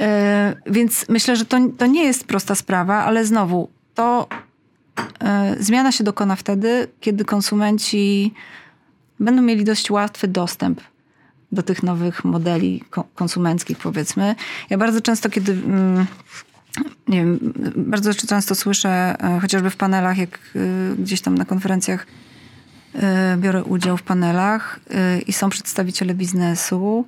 Y, 0.00 0.04
więc 0.66 1.08
myślę, 1.08 1.36
że 1.36 1.44
to, 1.44 1.58
to 1.78 1.86
nie 1.86 2.04
jest 2.04 2.24
prosta 2.24 2.54
sprawa, 2.54 3.04
ale 3.04 3.26
znowu 3.26 3.70
to 3.94 4.28
zmiana 5.60 5.92
się 5.92 6.04
dokona 6.04 6.36
wtedy, 6.36 6.88
kiedy 7.00 7.24
konsumenci 7.24 8.34
będą 9.20 9.42
mieli 9.42 9.64
dość 9.64 9.90
łatwy 9.90 10.28
dostęp 10.28 10.80
do 11.52 11.62
tych 11.62 11.82
nowych 11.82 12.24
modeli 12.24 12.84
ko- 12.90 13.04
konsumenckich, 13.14 13.78
powiedzmy. 13.78 14.34
Ja 14.70 14.78
bardzo 14.78 15.00
często, 15.00 15.30
kiedy. 15.30 15.52
mm, 15.52 16.06
Nie 17.08 17.18
wiem, 17.18 17.38
bardzo 17.76 18.14
często 18.14 18.54
słyszę, 18.54 19.16
e, 19.20 19.40
chociażby 19.40 19.70
w 19.70 19.76
panelach, 19.76 20.18
jak 20.18 20.38
e, 20.56 20.58
gdzieś 20.98 21.20
tam 21.20 21.38
na 21.38 21.44
konferencjach 21.44 22.06
e, 22.94 23.36
biorę 23.40 23.64
udział 23.64 23.96
w 23.96 24.02
panelach 24.02 24.80
e, 24.90 25.20
i 25.20 25.32
są 25.32 25.50
przedstawiciele 25.50 26.14
biznesu, 26.14 27.04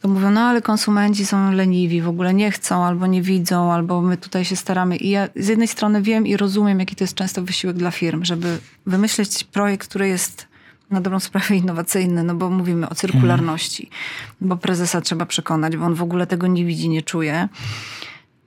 to 0.00 0.08
mówią, 0.08 0.30
no 0.30 0.40
ale 0.40 0.62
konsumenci 0.62 1.26
są 1.26 1.52
leniwi, 1.52 2.02
w 2.02 2.08
ogóle 2.08 2.34
nie 2.34 2.50
chcą, 2.50 2.84
albo 2.84 3.06
nie 3.06 3.22
widzą, 3.22 3.72
albo 3.72 4.02
my 4.02 4.16
tutaj 4.16 4.44
się 4.44 4.56
staramy. 4.56 4.96
I 4.96 5.10
ja 5.10 5.28
z 5.36 5.48
jednej 5.48 5.68
strony 5.68 6.02
wiem 6.02 6.26
i 6.26 6.36
rozumiem, 6.36 6.80
jaki 6.80 6.96
to 6.96 7.04
jest 7.04 7.14
często 7.14 7.42
wysiłek 7.42 7.76
dla 7.76 7.90
firm, 7.90 8.24
żeby 8.24 8.58
wymyśleć 8.86 9.44
projekt, 9.44 9.88
który 9.88 10.08
jest 10.08 10.48
na 10.90 11.00
dobrą 11.00 11.20
sprawę 11.20 11.56
innowacyjny, 11.56 12.22
no 12.22 12.34
bo 12.34 12.50
mówimy 12.50 12.88
o 12.88 12.94
cyrkularności, 12.94 13.90
bo 14.40 14.56
prezesa 14.56 15.00
trzeba 15.00 15.26
przekonać, 15.26 15.76
bo 15.76 15.84
on 15.84 15.94
w 15.94 16.02
ogóle 16.02 16.26
tego 16.26 16.46
nie 16.46 16.64
widzi, 16.64 16.88
nie 16.88 17.02
czuje. 17.02 17.48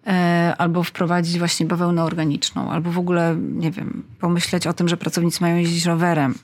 E, 0.07 0.55
Albo 0.57 0.83
wprowadzić 0.83 1.39
właśnie 1.39 1.65
bawełnę 1.65 2.03
organiczną, 2.03 2.71
albo 2.71 2.91
w 2.91 2.97
ogóle, 2.97 3.35
nie 3.39 3.71
wiem, 3.71 4.03
pomyśleć 4.19 4.67
o 4.67 4.73
tym, 4.73 4.87
że 4.87 4.97
pracownicy 4.97 5.41
mają 5.41 5.57
jeździć 5.57 5.85
rowerem. 5.85 6.35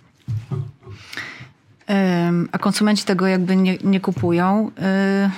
A 2.51 2.57
konsumenci 2.57 3.05
tego 3.05 3.27
jakby 3.27 3.55
nie, 3.55 3.77
nie 3.83 3.99
kupują. 3.99 4.71
Yy, 5.23 5.29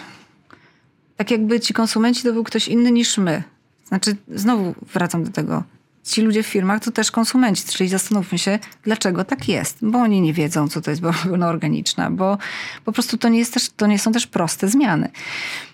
tak 1.18 1.32
jakby 1.32 1.60
ci 1.60 1.74
konsumenci 1.74 2.24
to 2.24 2.34
był 2.34 2.44
ktoś 2.44 2.68
inny 2.68 2.92
niż 2.92 3.18
my. 3.18 3.44
Znaczy, 3.86 4.16
znowu 4.28 4.76
wracam 4.94 5.24
do 5.24 5.32
tego. 5.32 5.64
Ci 6.04 6.22
ludzie 6.22 6.44
w 6.44 6.48
firmach 6.48 6.84
to 6.84 6.92
też 6.92 7.12
konsumenci, 7.12 7.64
czyli 7.64 7.90
zastanówmy 7.90 8.38
się, 8.38 8.60
dlaczego 8.84 9.26
tak 9.26 9.48
jest. 9.48 9.78
Bo 9.82 9.98
oni 10.00 10.22
nie 10.22 10.34
wiedzą, 10.34 10.68
co 10.68 10.82
to 10.82 10.90
jest 10.90 11.02
bawełna 11.02 11.48
organiczna, 11.56 12.12
bo 12.12 12.38
po 12.86 12.92
prostu 12.92 13.18
to 13.18 13.30
nie, 13.30 13.40
jest 13.40 13.54
też, 13.54 13.70
to 13.70 13.88
nie 13.88 14.00
są 14.00 14.12
też 14.12 14.28
proste 14.28 14.68
zmiany. 14.68 15.10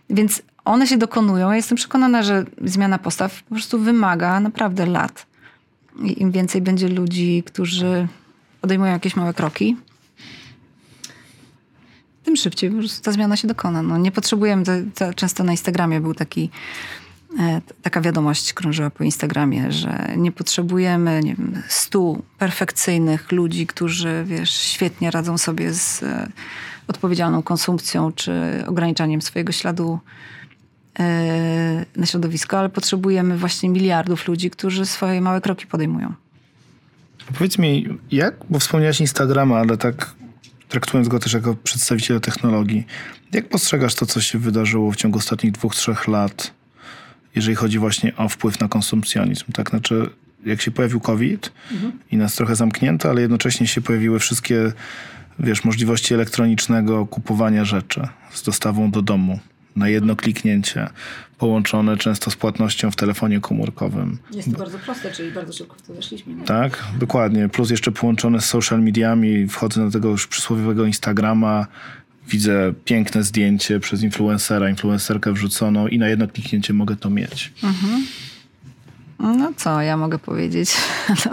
Więc 0.09 0.41
one 0.65 0.87
się 0.87 0.97
dokonują. 0.97 1.49
Ja 1.49 1.55
jestem 1.55 1.75
przekonana, 1.75 2.23
że 2.23 2.45
zmiana 2.63 2.99
postaw 2.99 3.43
po 3.43 3.55
prostu 3.55 3.79
wymaga 3.79 4.39
naprawdę 4.39 4.85
lat. 4.85 5.25
I 6.03 6.21
im 6.21 6.31
więcej 6.31 6.61
będzie 6.61 6.87
ludzi, 6.87 7.43
którzy 7.45 8.07
podejmują 8.61 8.91
jakieś 8.91 9.15
małe 9.15 9.33
kroki, 9.33 9.77
tym 12.25 12.35
szybciej 12.35 12.69
po 12.71 12.77
prostu 12.77 13.03
ta 13.03 13.11
zmiana 13.11 13.37
się 13.37 13.47
dokona. 13.47 13.81
No, 13.81 13.97
nie 13.97 14.11
potrzebujemy, 14.11 14.63
to, 14.65 14.71
to 14.95 15.13
często 15.13 15.43
na 15.43 15.51
Instagramie 15.51 16.01
był 16.01 16.13
taki, 16.13 16.49
e, 17.39 17.61
taka 17.81 18.01
wiadomość 18.01 18.53
krążyła 18.53 18.89
po 18.89 19.03
Instagramie, 19.03 19.71
że 19.71 20.13
nie 20.17 20.31
potrzebujemy 20.31 21.21
nie 21.23 21.35
wiem, 21.35 21.61
stu 21.67 22.23
perfekcyjnych 22.37 23.31
ludzi, 23.31 23.67
którzy 23.67 24.23
wiesz, 24.27 24.49
świetnie 24.51 25.11
radzą 25.11 25.37
sobie 25.37 25.73
z 25.73 26.03
e, 26.03 26.27
odpowiedzialną 26.87 27.43
konsumpcją 27.43 28.11
czy 28.11 28.63
ograniczaniem 28.67 29.21
swojego 29.21 29.51
śladu 29.51 29.99
e, 30.99 31.85
na 31.95 32.05
środowisko, 32.05 32.59
ale 32.59 32.69
potrzebujemy 32.69 33.37
właśnie 33.37 33.69
miliardów 33.69 34.27
ludzi, 34.27 34.49
którzy 34.49 34.85
swoje 34.85 35.21
małe 35.21 35.41
kroki 35.41 35.67
podejmują. 35.67 36.13
Powiedz 37.33 37.57
mi, 37.57 37.87
jak, 38.11 38.35
bo 38.49 38.59
wspomniałeś 38.59 38.99
Instagrama, 38.99 39.57
ale 39.57 39.77
tak 39.77 40.15
traktując 40.69 41.07
go 41.07 41.19
też 41.19 41.33
jako 41.33 41.55
przedstawiciela 41.55 42.19
technologii, 42.19 42.85
jak 43.31 43.49
postrzegasz 43.49 43.95
to, 43.95 44.05
co 44.05 44.21
się 44.21 44.39
wydarzyło 44.39 44.91
w 44.91 44.95
ciągu 44.95 45.17
ostatnich 45.17 45.51
dwóch, 45.51 45.75
trzech 45.75 46.07
lat, 46.07 46.53
jeżeli 47.35 47.55
chodzi 47.55 47.79
właśnie 47.79 48.15
o 48.15 48.29
wpływ 48.29 48.59
na 48.59 48.67
konsumpcjonizm? 48.67 49.51
Tak, 49.51 49.69
znaczy, 49.69 50.09
jak 50.45 50.61
się 50.61 50.71
pojawił 50.71 50.99
COVID 50.99 51.51
i 52.11 52.17
nas 52.17 52.35
trochę 52.35 52.55
zamknięto, 52.55 53.09
ale 53.09 53.21
jednocześnie 53.21 53.67
się 53.67 53.81
pojawiły 53.81 54.19
wszystkie, 54.19 54.71
wiesz, 55.39 55.63
możliwości 55.63 56.13
elektronicznego 56.13 57.05
kupowania 57.05 57.65
rzeczy 57.65 58.07
z 58.31 58.43
dostawą 58.43 58.91
do 58.91 59.01
domu 59.01 59.39
na 59.75 59.89
jedno 59.89 60.15
kliknięcie, 60.15 60.89
połączone 61.37 61.97
często 61.97 62.31
z 62.31 62.35
płatnością 62.35 62.91
w 62.91 62.95
telefonie 62.95 63.39
komórkowym. 63.39 64.17
Jest 64.33 64.51
to 64.51 64.57
bardzo 64.57 64.79
proste, 64.79 65.11
czyli 65.11 65.31
bardzo 65.31 65.53
szybko 65.53 65.75
w 65.75 65.81
to 65.81 65.93
weszliśmy. 65.93 66.43
Tak, 66.45 66.83
dokładnie. 66.99 67.49
Plus 67.49 67.69
jeszcze 67.69 67.91
połączone 67.91 68.41
z 68.41 68.45
social 68.45 68.83
mediami. 68.83 69.47
Wchodzę 69.47 69.81
na 69.81 69.91
tego 69.91 70.09
już 70.09 70.27
przysłowiowego 70.27 70.85
Instagrama, 70.85 71.67
widzę 72.27 72.73
piękne 72.85 73.23
zdjęcie 73.23 73.79
przez 73.79 74.03
influencera, 74.03 74.69
influencerkę 74.69 75.33
wrzuconą 75.33 75.87
i 75.87 75.99
na 75.99 76.07
jedno 76.07 76.27
kliknięcie 76.27 76.73
mogę 76.73 76.95
to 76.95 77.09
mieć. 77.09 77.53
No 79.19 79.53
co 79.57 79.81
ja 79.81 79.97
mogę 79.97 80.19
powiedzieć? 80.19 80.71
No. 81.25 81.31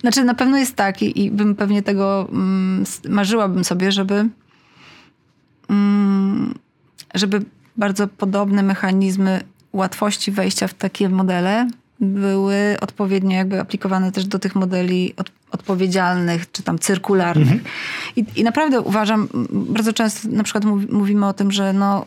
Znaczy 0.00 0.24
na 0.24 0.34
pewno 0.34 0.58
jest 0.58 0.76
tak 0.76 1.02
i, 1.02 1.24
i 1.24 1.30
bym 1.30 1.54
pewnie 1.54 1.82
tego 1.82 2.28
mm, 2.32 2.84
marzyłabym 3.08 3.64
sobie, 3.64 3.92
żeby 3.92 4.28
mm, 5.68 6.54
żeby 7.14 7.44
bardzo 7.76 8.08
podobne 8.08 8.62
mechanizmy 8.62 9.40
łatwości 9.72 10.30
wejścia 10.30 10.68
w 10.68 10.74
takie 10.74 11.08
modele 11.08 11.66
były 12.00 12.76
odpowiednio 12.80 13.36
jakby 13.36 13.60
aplikowane 13.60 14.12
też 14.12 14.24
do 14.26 14.38
tych 14.38 14.54
modeli 14.54 15.14
od, 15.16 15.30
odpowiedzialnych 15.50 16.52
czy 16.52 16.62
tam 16.62 16.78
cyrkularnych. 16.78 17.62
I, 18.16 18.24
I 18.36 18.44
naprawdę 18.44 18.80
uważam, 18.80 19.28
bardzo 19.50 19.92
często 19.92 20.28
na 20.28 20.42
przykład 20.42 20.64
mów, 20.64 20.90
mówimy 20.90 21.26
o 21.26 21.32
tym, 21.32 21.52
że 21.52 21.72
no, 21.72 22.04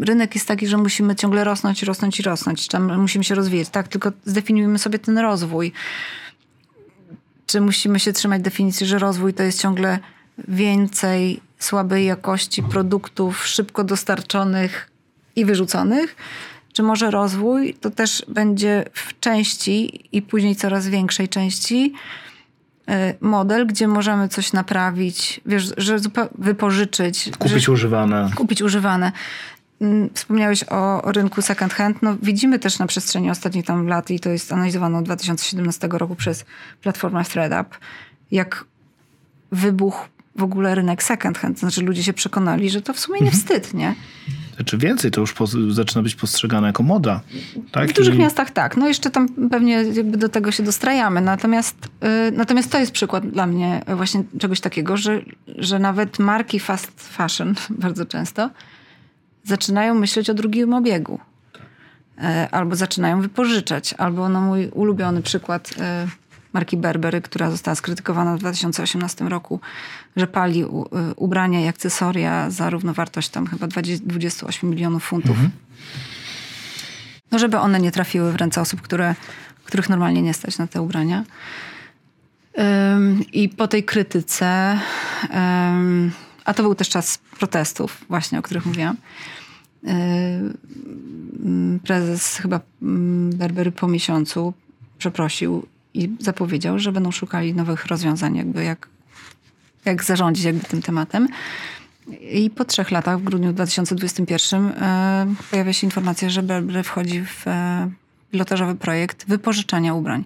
rynek 0.00 0.34
jest 0.34 0.48
taki, 0.48 0.66
że 0.66 0.76
musimy 0.76 1.16
ciągle 1.16 1.44
rosnąć, 1.44 1.82
rosnąć 1.82 2.20
i 2.20 2.22
rosnąć, 2.22 2.68
tam 2.68 3.00
musimy 3.00 3.24
się 3.24 3.34
rozwijać, 3.34 3.68
tak? 3.68 3.88
Tylko 3.88 4.12
zdefiniujmy 4.24 4.78
sobie 4.78 4.98
ten 4.98 5.18
rozwój. 5.18 5.72
Czy 7.46 7.60
musimy 7.60 8.00
się 8.00 8.12
trzymać 8.12 8.42
definicji, 8.42 8.86
że 8.86 8.98
rozwój 8.98 9.34
to 9.34 9.42
jest 9.42 9.60
ciągle 9.60 9.98
więcej 10.48 11.40
słabej 11.58 12.04
jakości 12.06 12.62
produktów 12.62 13.46
szybko 13.46 13.84
dostarczonych 13.84 14.90
i 15.36 15.44
wyrzuconych? 15.44 16.16
Czy 16.72 16.82
może 16.82 17.10
rozwój 17.10 17.74
to 17.74 17.90
też 17.90 18.24
będzie 18.28 18.84
w 18.92 19.20
części 19.20 20.00
i 20.12 20.22
później 20.22 20.56
coraz 20.56 20.88
większej 20.88 21.28
części 21.28 21.94
y, 22.88 22.92
model, 23.20 23.66
gdzie 23.66 23.88
możemy 23.88 24.28
coś 24.28 24.52
naprawić, 24.52 25.40
wiesz, 25.46 25.72
że 25.76 25.96
wypożyczyć, 26.38 27.30
Kupić 27.38 27.64
że, 27.64 27.72
używane. 27.72 28.30
kupić 28.36 28.62
używane. 28.62 29.12
Mm, 29.80 30.10
Wspomniałeś 30.14 30.64
o, 30.68 31.12
rynku 31.12 31.42
second 31.42 31.74
hand. 31.74 32.02
No, 32.02 32.16
widzimy 32.22 32.58
też 32.58 32.78
na 32.78 32.86
przestrzeni 32.86 33.30
ostatnich 33.30 33.66
tam 33.66 33.86
lat 33.86 34.10
i 34.10 34.20
to 34.20 34.30
jest 34.30 34.52
analizowane 34.52 34.98
od 34.98 35.04
2017 35.04 35.88
roku 35.92 36.14
przez 36.16 36.44
platformę 36.82 37.24
ThreadUp, 37.24 37.78
jak 38.30 38.64
wybuchł 39.52 40.08
w 40.36 40.42
ogóle 40.42 40.74
rynek 40.74 41.02
second 41.02 41.38
hand. 41.38 41.58
Znaczy 41.58 41.82
ludzie 41.82 42.02
się 42.02 42.12
przekonali, 42.12 42.70
że 42.70 42.82
to 42.82 42.92
w 42.92 42.98
sumie 42.98 43.20
nie 43.20 43.30
wstyd, 43.30 43.74
nie? 43.74 43.94
Znaczy 44.56 44.78
więcej, 44.78 45.10
to 45.10 45.20
już 45.20 45.34
zaczyna 45.68 46.02
być 46.02 46.14
postrzegane 46.14 46.66
jako 46.66 46.82
moda. 46.82 47.20
Tak? 47.72 47.90
W 47.90 47.92
dużych 47.92 48.18
miastach 48.18 48.50
tak. 48.50 48.76
No 48.76 48.88
jeszcze 48.88 49.10
tam 49.10 49.28
pewnie 49.50 49.72
jakby 49.74 50.18
do 50.18 50.28
tego 50.28 50.52
się 50.52 50.62
dostrajamy. 50.62 51.20
Natomiast, 51.20 51.76
y, 52.28 52.32
natomiast 52.32 52.72
to 52.72 52.78
jest 52.78 52.92
przykład 52.92 53.26
dla 53.26 53.46
mnie 53.46 53.82
właśnie 53.96 54.24
czegoś 54.38 54.60
takiego, 54.60 54.96
że, 54.96 55.20
że 55.58 55.78
nawet 55.78 56.18
marki 56.18 56.60
fast 56.60 56.92
fashion 56.96 57.54
bardzo 57.84 58.06
często 58.06 58.50
zaczynają 59.44 59.94
myśleć 59.94 60.30
o 60.30 60.34
drugim 60.34 60.74
obiegu. 60.74 61.18
E, 62.18 62.48
Albo 62.50 62.76
zaczynają 62.76 63.20
wypożyczać. 63.20 63.94
Albo 63.98 64.28
no 64.28 64.40
mój 64.40 64.68
ulubiony 64.68 65.22
przykład 65.22 65.74
e, 65.80 66.06
marki 66.52 66.76
Berbery, 66.76 67.20
która 67.22 67.50
została 67.50 67.74
skrytykowana 67.74 68.36
w 68.36 68.38
2018 68.38 69.28
roku, 69.28 69.60
że 70.16 70.26
pali 70.26 70.64
u- 70.64 70.84
y, 70.86 71.14
ubrania 71.16 71.60
i 71.60 71.68
akcesoria 71.68 72.50
za 72.50 72.70
równowartość 72.70 73.28
tam 73.28 73.46
chyba 73.46 73.66
20, 73.66 74.06
28 74.06 74.70
milionów 74.70 75.04
funtów. 75.04 75.36
No 77.30 77.38
żeby 77.38 77.58
one 77.58 77.80
nie 77.80 77.92
trafiły 77.92 78.32
w 78.32 78.36
ręce 78.36 78.60
osób, 78.60 78.80
które, 78.80 79.14
których 79.64 79.88
normalnie 79.88 80.22
nie 80.22 80.34
stać 80.34 80.58
na 80.58 80.66
te 80.66 80.82
ubrania. 80.82 81.24
I 83.32 83.48
po 83.48 83.68
tej 83.68 83.84
krytyce, 83.84 84.78
a 86.44 86.54
to 86.54 86.62
był 86.62 86.74
też 86.74 86.88
czas 86.88 87.18
protestów 87.38 88.04
właśnie, 88.08 88.38
o 88.38 88.42
których 88.42 88.66
mówiłam, 88.66 88.96
ym, 89.88 91.80
prezes 91.84 92.36
chyba 92.36 92.60
ym, 92.82 93.30
Berbery 93.34 93.72
po 93.72 93.88
miesiącu 93.88 94.54
przeprosił 94.98 95.66
i 95.94 96.10
zapowiedział, 96.18 96.78
że 96.78 96.92
będą 96.92 97.10
szukali 97.10 97.54
nowych 97.54 97.86
rozwiązań, 97.86 98.36
jakby 98.36 98.64
jak, 98.64 98.88
jak 99.84 100.04
zarządzić 100.04 100.44
jakby 100.44 100.64
tym 100.64 100.82
tematem. 100.82 101.28
I 102.20 102.50
po 102.50 102.64
trzech 102.64 102.90
latach, 102.90 103.20
w 103.20 103.24
grudniu 103.24 103.52
2021, 103.52 104.66
e, 104.66 105.34
pojawia 105.50 105.72
się 105.72 105.86
informacja, 105.86 106.30
że 106.30 106.42
Burberry 106.42 106.82
wchodzi 106.82 107.24
w 107.24 107.48
e, 107.48 107.90
pilotażowy 108.30 108.74
projekt 108.74 109.24
wypożyczania 109.28 109.94
ubrań. 109.94 110.24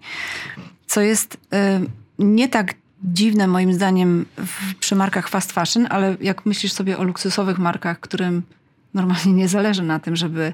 Co 0.87 1.01
jest 1.01 1.37
e, 1.53 1.81
nie 2.19 2.49
tak 2.49 2.75
dziwne 3.05 3.47
moim 3.47 3.75
zdaniem 3.75 4.27
w, 4.37 4.75
przy 4.75 4.95
markach 4.95 5.29
fast 5.29 5.53
fashion, 5.53 5.87
ale 5.91 6.17
jak 6.21 6.47
myślisz 6.47 6.73
sobie 6.73 6.99
o 6.99 7.05
luksusowych 7.05 7.59
markach, 7.59 8.01
którym 8.01 8.43
normalnie 8.95 9.33
nie 9.33 9.49
zależy 9.49 9.83
na 9.83 9.99
tym, 9.99 10.17
żeby 10.17 10.53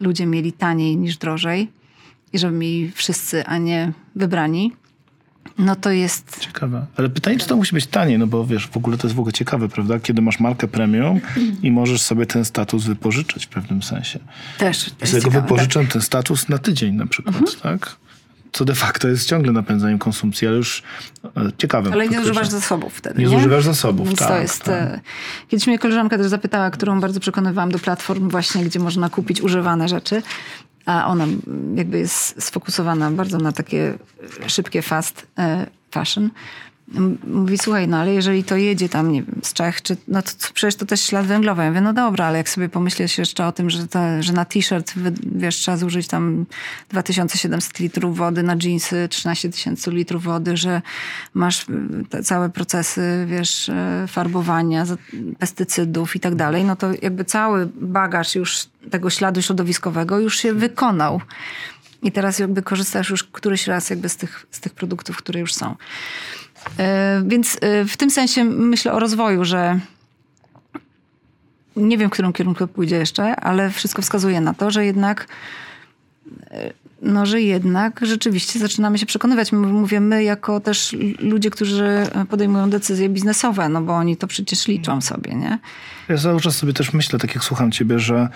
ludzie 0.00 0.26
mieli 0.26 0.52
taniej 0.52 0.96
niż 0.96 1.16
drożej 1.16 1.68
i 2.34 2.38
żeby 2.38 2.56
mieli 2.56 2.92
wszyscy, 2.94 3.46
a 3.46 3.58
nie 3.58 3.92
wybrani, 4.16 4.72
no 5.58 5.76
to 5.76 5.90
jest... 5.90 6.40
Ciekawe. 6.40 6.86
Ale 6.96 7.08
pytanie, 7.10 7.38
czy 7.38 7.46
to 7.46 7.56
musi 7.56 7.74
być 7.74 7.86
tanie, 7.86 8.18
no 8.18 8.26
bo 8.26 8.46
wiesz, 8.46 8.68
w 8.68 8.76
ogóle 8.76 8.98
to 8.98 9.06
jest 9.06 9.16
w 9.16 9.18
ogóle 9.20 9.32
ciekawe, 9.32 9.68
prawda? 9.68 9.98
Kiedy 10.00 10.22
masz 10.22 10.40
markę 10.40 10.68
premium 10.68 11.20
i 11.62 11.70
możesz 11.72 12.02
sobie 12.02 12.26
ten 12.26 12.44
status 12.44 12.84
wypożyczyć 12.84 13.46
w 13.46 13.48
pewnym 13.48 13.82
sensie. 13.82 14.18
Też 14.58 14.90
Ja 15.00 15.06
sobie 15.06 15.22
go 15.22 15.30
wypożyczam 15.30 15.86
ten 15.86 16.02
status 16.02 16.48
na 16.48 16.58
tydzień 16.58 16.94
na 16.94 17.06
przykład, 17.06 17.36
Mhm. 17.36 17.56
tak? 17.62 17.96
Co 18.52 18.64
de 18.64 18.74
facto 18.74 19.08
jest 19.08 19.28
ciągle 19.28 19.52
napędzaniem 19.52 19.98
konsumpcji, 19.98 20.48
ale 20.48 20.56
już 20.56 20.82
e, 21.24 21.30
ciekawe. 21.58 21.92
Ale 21.92 22.08
nie 22.08 22.20
zużywasz 22.20 22.48
zasobów 22.48 22.94
wtedy, 22.94 23.18
Nie 23.22 23.24
nie? 23.28 23.36
zużywasz 23.36 23.64
zasobów, 23.64 24.06
Więc 24.06 24.18
to 24.18 24.28
tak, 24.28 24.42
jest... 24.42 24.62
tak. 24.64 24.74
e, 24.74 25.00
Kiedyś 25.48 25.66
mnie 25.66 25.78
koleżanka 25.78 26.18
też 26.18 26.26
zapytała, 26.26 26.70
którą 26.70 27.00
bardzo 27.00 27.20
przekonywałam 27.20 27.70
do 27.72 27.78
platform 27.78 28.28
właśnie, 28.28 28.64
gdzie 28.64 28.78
można 28.80 29.10
kupić 29.10 29.40
używane 29.40 29.88
rzeczy. 29.88 30.22
A 30.86 31.06
ona 31.06 31.26
jakby 31.74 31.98
jest 31.98 32.42
sfokusowana 32.42 33.10
bardzo 33.10 33.38
na 33.38 33.52
takie 33.52 33.98
szybkie 34.46 34.82
fast 34.82 35.26
e, 35.38 35.66
fashion. 35.90 36.30
Mówi, 37.26 37.58
słuchaj, 37.58 37.88
no 37.88 37.96
ale 37.96 38.14
jeżeli 38.14 38.44
to 38.44 38.56
jedzie 38.56 38.88
tam, 38.88 39.12
nie 39.12 39.22
wiem, 39.22 39.40
z 39.42 39.52
Czech, 39.52 39.82
czy, 39.82 39.96
no 40.08 40.22
to, 40.22 40.30
to 40.30 40.46
przecież 40.54 40.76
to 40.76 40.86
też 40.86 41.00
ślad 41.00 41.26
węglowy. 41.26 41.62
Ja 41.62 41.68
mówię, 41.68 41.80
no 41.80 41.92
dobra, 41.92 42.26
ale 42.26 42.38
jak 42.38 42.48
sobie 42.48 42.68
pomyślisz 42.68 43.18
jeszcze 43.18 43.46
o 43.46 43.52
tym, 43.52 43.70
że, 43.70 43.86
że 44.20 44.32
na 44.32 44.44
t-shirt, 44.44 44.92
wiesz, 45.22 45.56
trzeba 45.56 45.76
zużyć 45.76 46.08
tam 46.08 46.46
2700 46.90 47.78
litrów 47.78 48.16
wody, 48.16 48.42
na 48.42 48.56
jeansy 48.62 49.08
13 49.08 49.50
tysięcy 49.50 49.90
litrów 49.90 50.24
wody, 50.24 50.56
że 50.56 50.82
masz 51.34 51.68
y, 51.68 51.72
te 52.10 52.22
całe 52.22 52.50
procesy, 52.50 53.26
wiesz, 53.28 53.68
e, 53.68 54.04
farbowania, 54.08 54.84
pestycydów 55.38 56.16
i 56.16 56.20
tak 56.20 56.34
dalej, 56.34 56.64
no 56.64 56.76
to 56.76 56.88
jakby 57.02 57.24
cały 57.24 57.68
bagaż 57.80 58.34
już 58.34 58.66
tego 58.90 59.10
śladu 59.10 59.42
środowiskowego 59.42 60.18
już 60.18 60.38
się 60.38 60.52
wykonał. 60.52 61.20
I 62.02 62.12
teraz 62.12 62.38
jakby 62.38 62.62
korzystasz 62.62 63.10
już 63.10 63.24
któryś 63.24 63.66
raz 63.66 63.90
jakby 63.90 64.08
z 64.08 64.16
tych, 64.16 64.46
z 64.50 64.60
tych 64.60 64.74
produktów, 64.74 65.16
które 65.16 65.40
już 65.40 65.54
są. 65.54 65.76
E, 66.78 67.22
Więc 67.26 67.58
e, 67.60 67.84
w 67.84 67.96
tym 67.96 68.10
sensie 68.10 68.44
myślę 68.44 68.92
o 68.92 68.98
rozwoju, 68.98 69.44
że 69.44 69.80
nie 71.76 71.98
wiem, 71.98 72.10
w 72.10 72.12
którym 72.12 72.32
kierunku 72.32 72.66
pójdzie 72.66 72.96
jeszcze, 72.96 73.36
ale 73.36 73.70
wszystko 73.70 74.02
wskazuje 74.02 74.40
na 74.40 74.54
to, 74.54 74.70
że 74.70 74.84
jednak 74.84 75.26
e, 76.50 76.72
no, 77.02 77.26
że 77.26 77.42
jednak 77.42 78.00
rzeczywiście 78.02 78.58
zaczynamy 78.58 78.98
się 78.98 79.06
przekonywać. 79.06 79.52
Mówię 79.52 80.00
my 80.00 80.24
jako 80.24 80.60
też 80.60 80.96
ludzie, 81.18 81.50
którzy 81.50 81.88
podejmują 82.30 82.70
decyzje 82.70 83.08
biznesowe, 83.08 83.68
no 83.68 83.82
bo 83.82 83.94
oni 83.94 84.16
to 84.16 84.26
przecież 84.26 84.68
liczą 84.68 85.00
sobie, 85.00 85.34
nie? 85.34 85.58
Ja 86.08 86.18
cały 86.18 86.40
czas 86.40 86.56
sobie 86.56 86.72
też 86.72 86.92
myślę, 86.92 87.18
tak 87.18 87.34
jak 87.34 87.44
słucham 87.44 87.72
ciebie, 87.72 87.98
że 87.98 88.28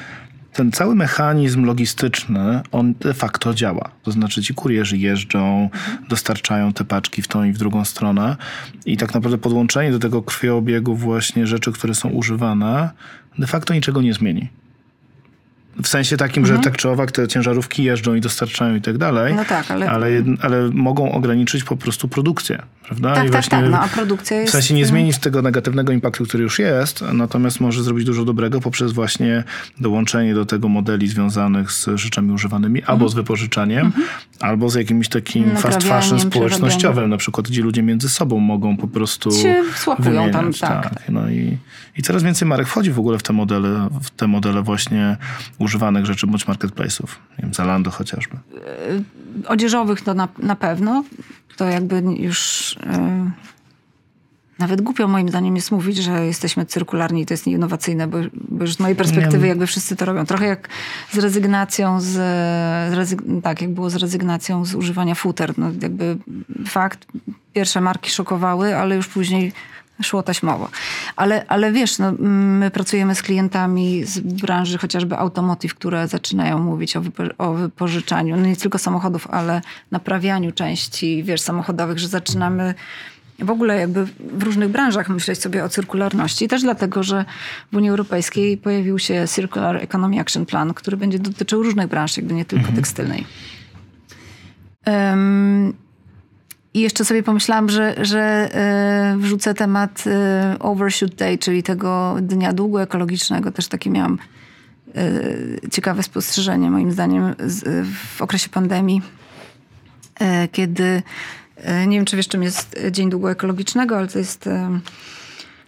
ten 0.53 0.73
cały 0.73 0.95
mechanizm 0.95 1.65
logistyczny, 1.65 2.61
on 2.73 2.95
de 2.95 3.15
facto 3.15 3.55
działa. 3.55 3.91
To 4.03 4.11
znaczy 4.11 4.43
ci 4.43 4.55
kurierzy 4.55 4.99
jeżdżą, 4.99 5.71
dostarczają 6.09 6.73
te 6.73 6.85
paczki 6.85 7.23
w 7.23 7.29
tą 7.29 7.45
i 7.45 7.53
w 7.53 7.59
drugą 7.59 7.85
stronę 7.85 8.37
i 8.87 8.97
tak 8.97 9.15
naprawdę 9.15 9.39
podłączenie 9.39 9.93
do 9.93 9.99
tego 9.99 10.23
krwiobiegu 10.23 10.95
właśnie 10.97 11.47
rzeczy, 11.47 11.73
które 11.73 11.95
są 11.95 12.09
używane, 12.09 12.91
de 13.39 13.47
facto 13.47 13.75
niczego 13.75 14.03
nie 14.03 14.15
zmieni. 14.15 14.49
W 15.83 15.89
sensie 15.89 16.17
takim, 16.17 16.47
że 16.47 16.59
tak 16.59 16.77
czy 16.77 16.89
owak 16.89 17.13
te 17.13 17.29
ciężarówki 17.29 17.85
jeżdżą 17.85 18.15
i 18.15 18.21
dostarczają 18.21 18.75
i 18.75 18.81
tak 18.81 18.99
dalej. 18.99 19.35
No 19.35 19.45
tak, 19.45 19.71
ale- 19.71 19.91
ale, 19.91 20.09
ale 20.41 20.71
mogą 20.73 21.13
ograniczyć 21.13 21.65
po 21.65 21.77
prostu 21.77 22.09
produkcję, 22.09 22.63
prawda? 22.87 23.15
Tak, 23.15 23.29
I 23.29 23.31
tak, 23.31 23.47
tak. 23.47 23.71
No, 23.71 23.81
a 23.81 23.89
produkcja 23.89 24.37
jest... 24.37 24.49
w 24.49 24.53
sensie 24.53 24.75
nie 24.75 24.87
zmienić 24.87 25.19
tego 25.19 25.43
negatywnego 25.43 25.93
impaktu, 25.93 26.25
który 26.25 26.43
już 26.43 26.59
jest, 26.59 27.05
natomiast 27.13 27.61
może 27.61 27.83
zrobić 27.83 28.05
dużo 28.05 28.25
dobrego 28.25 28.61
poprzez 28.61 28.93
właśnie 28.93 29.45
dołączenie 29.81 30.35
do 30.35 30.47
tego 30.47 30.69
modeli 30.69 31.09
związanych 31.09 31.73
z 31.73 31.89
rzeczami 31.95 32.33
używanymi, 32.33 32.83
albo 32.83 33.09
z 33.09 33.15
wypożyczaniem, 33.15 33.93
albo 34.41 34.71
z 34.71 34.75
jakimś 34.75 35.09
takim 35.09 35.57
fast 35.57 35.83
fashion 35.83 36.21
społecznościowym, 36.21 37.11
na 37.11 37.17
przykład, 37.17 37.49
gdzie 37.49 37.63
ludzie 37.63 37.83
między 37.83 38.09
sobą 38.09 38.39
mogą 38.39 38.77
po 38.77 38.89
prostu 38.89 39.31
Się 39.31 39.63
swapują 39.77 40.31
tam, 40.31 40.33
wymieniać, 40.33 40.61
tak, 40.61 40.95
No 41.09 41.31
i, 41.31 41.59
I 41.97 42.03
coraz 42.03 42.23
więcej 42.23 42.49
marek 42.49 42.69
wchodzi 42.69 42.91
w 42.91 42.99
ogóle 42.99 43.19
w 43.19 43.23
te 43.23 43.33
modele, 43.33 43.89
w 44.03 44.11
te 44.11 44.27
modele 44.27 44.63
właśnie 44.63 45.17
używanych 45.69 46.07
rzeczy, 46.07 46.27
bądź 46.27 46.47
marketplace'ów. 46.47 47.07
Nie 47.39 47.43
wiem, 47.43 47.55
Zalando 47.55 47.91
chociażby. 47.91 48.37
odzieżowych 49.47 50.01
to 50.01 50.15
na, 50.15 50.29
na 50.39 50.57
pewno. 50.57 51.05
To 51.57 51.65
jakby 51.65 52.03
już 52.19 52.77
e, 52.87 53.31
nawet 54.59 54.81
głupio 54.83 55.09
moim 55.09 55.29
zdaniem 55.29 55.57
jest 55.57 55.71
mówić, 55.73 55.97
że 55.97 56.27
jesteśmy 56.27 56.67
cyrkularni 56.67 57.23
i 57.23 57.27
to 57.27 57.35
jest 57.35 57.47
nieinnowacyjne, 57.47 58.07
bo, 58.07 58.19
bo 58.35 58.65
już 58.65 58.75
z 58.75 58.81
mojej 58.81 58.97
perspektywy 58.97 59.47
jakby 59.47 59.67
wszyscy 59.67 59.97
to 59.97 60.05
robią. 60.05 60.27
Trochę 60.27 60.47
jak 60.47 60.69
z 61.13 61.19
rezygnacją 61.19 62.01
z, 62.01 62.07
z 62.07 62.95
rezyg- 62.95 63.43
tak, 63.43 63.61
jak 63.63 63.71
było 63.71 63.91
z 63.91 63.97
rezygnacją 63.97 64.65
z 64.65 64.75
używania 64.75 65.15
futer. 65.15 65.59
No 65.59 65.71
jakby 65.83 66.17
fakt, 66.67 67.07
pierwsze 67.53 67.81
marki 67.81 68.11
szokowały, 68.11 68.77
ale 68.77 68.97
już 68.97 69.09
później 69.09 69.53
szło 70.03 70.23
taśmowo. 70.23 70.69
Ale, 71.17 71.45
ale 71.49 71.73
wiesz, 71.73 71.99
no, 71.99 72.13
my 72.19 72.71
pracujemy 72.71 73.15
z 73.15 73.23
klientami 73.23 74.05
z 74.05 74.21
branży 74.21 74.79
chociażby 74.79 75.17
automotive, 75.17 75.75
które 75.75 76.09
zaczynają 76.09 76.59
mówić 76.59 76.97
o, 76.97 77.01
wypo, 77.01 77.23
o 77.39 77.53
wypożyczaniu, 77.53 78.37
no 78.37 78.47
nie 78.47 78.57
tylko 78.57 78.79
samochodów, 78.79 79.27
ale 79.31 79.63
naprawianiu 79.91 80.53
części, 80.53 81.25
wiesz, 81.25 81.41
samochodowych, 81.41 81.99
że 81.99 82.09
zaczynamy 82.09 82.75
w 83.39 83.51
ogóle 83.51 83.81
jakby 83.81 84.05
w 84.21 84.43
różnych 84.43 84.69
branżach 84.69 85.09
myśleć 85.09 85.41
sobie 85.41 85.65
o 85.65 85.69
cyrkularności. 85.69 86.49
Też 86.49 86.63
dlatego, 86.63 87.03
że 87.03 87.25
w 87.73 87.77
Unii 87.77 87.91
Europejskiej 87.91 88.57
pojawił 88.57 88.99
się 88.99 89.25
Circular 89.35 89.77
Economy 89.77 90.21
Action 90.21 90.47
Plan, 90.47 90.75
który 90.75 90.97
będzie 90.97 91.19
dotyczył 91.19 91.63
różnych 91.63 91.87
branż, 91.87 92.17
jakby 92.17 92.35
nie 92.35 92.45
tylko 92.45 92.73
tekstylnej. 92.73 93.27
Em, 94.85 95.75
i 96.79 96.81
jeszcze 96.81 97.05
sobie 97.05 97.23
pomyślałam, 97.23 97.69
że, 97.69 97.95
że 98.03 98.21
e, 98.21 99.17
wrzucę 99.19 99.55
temat 99.55 100.05
e, 100.07 100.57
Overshoot 100.59 101.15
Day, 101.15 101.39
czyli 101.39 101.63
tego 101.63 102.17
dnia 102.23 102.53
długo 102.53 102.83
ekologicznego. 102.83 103.53
Też 103.53 103.69
takie 103.69 103.91
miałam 103.91 104.19
e, 104.95 105.71
ciekawe 105.71 106.03
spostrzeżenie, 106.03 106.71
moim 106.71 106.93
zdaniem, 106.93 107.35
z, 107.47 107.87
w 108.17 108.23
okresie 108.23 108.49
pandemii, 108.49 109.03
kiedy 110.53 111.03
nie 111.87 111.97
wiem, 111.97 112.05
czy 112.05 112.17
wiesz, 112.17 112.29
czym 112.29 112.43
jest 112.43 112.81
Dzień 112.91 113.11
Długo 113.11 113.31
Ekologicznego, 113.31 113.97
ale 113.97 114.09
to 114.09 114.19
jest 114.19 114.49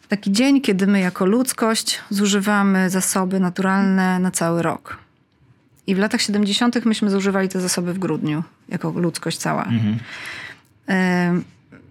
taki 0.08 0.32
dzień, 0.32 0.61
kiedy 0.61 0.86
my 0.86 1.00
jako 1.00 1.26
ludzkość 1.26 2.00
zużywamy 2.11 2.90
zasoby 2.90 3.40
naturalne 3.40 4.18
na 4.18 4.30
cały 4.30 4.62
rok. 4.62 4.98
I 5.86 5.94
w 5.94 5.98
latach 5.98 6.20
70. 6.20 6.84
myśmy 6.84 7.11
zużywali 7.11 7.48
te 7.48 7.61
zasoby 7.61 7.94
w 7.94 7.98
grudniu, 7.98 8.42
jako 8.68 8.90
ludzkość 8.90 9.38
cała. 9.38 9.64
Em, 9.64 9.98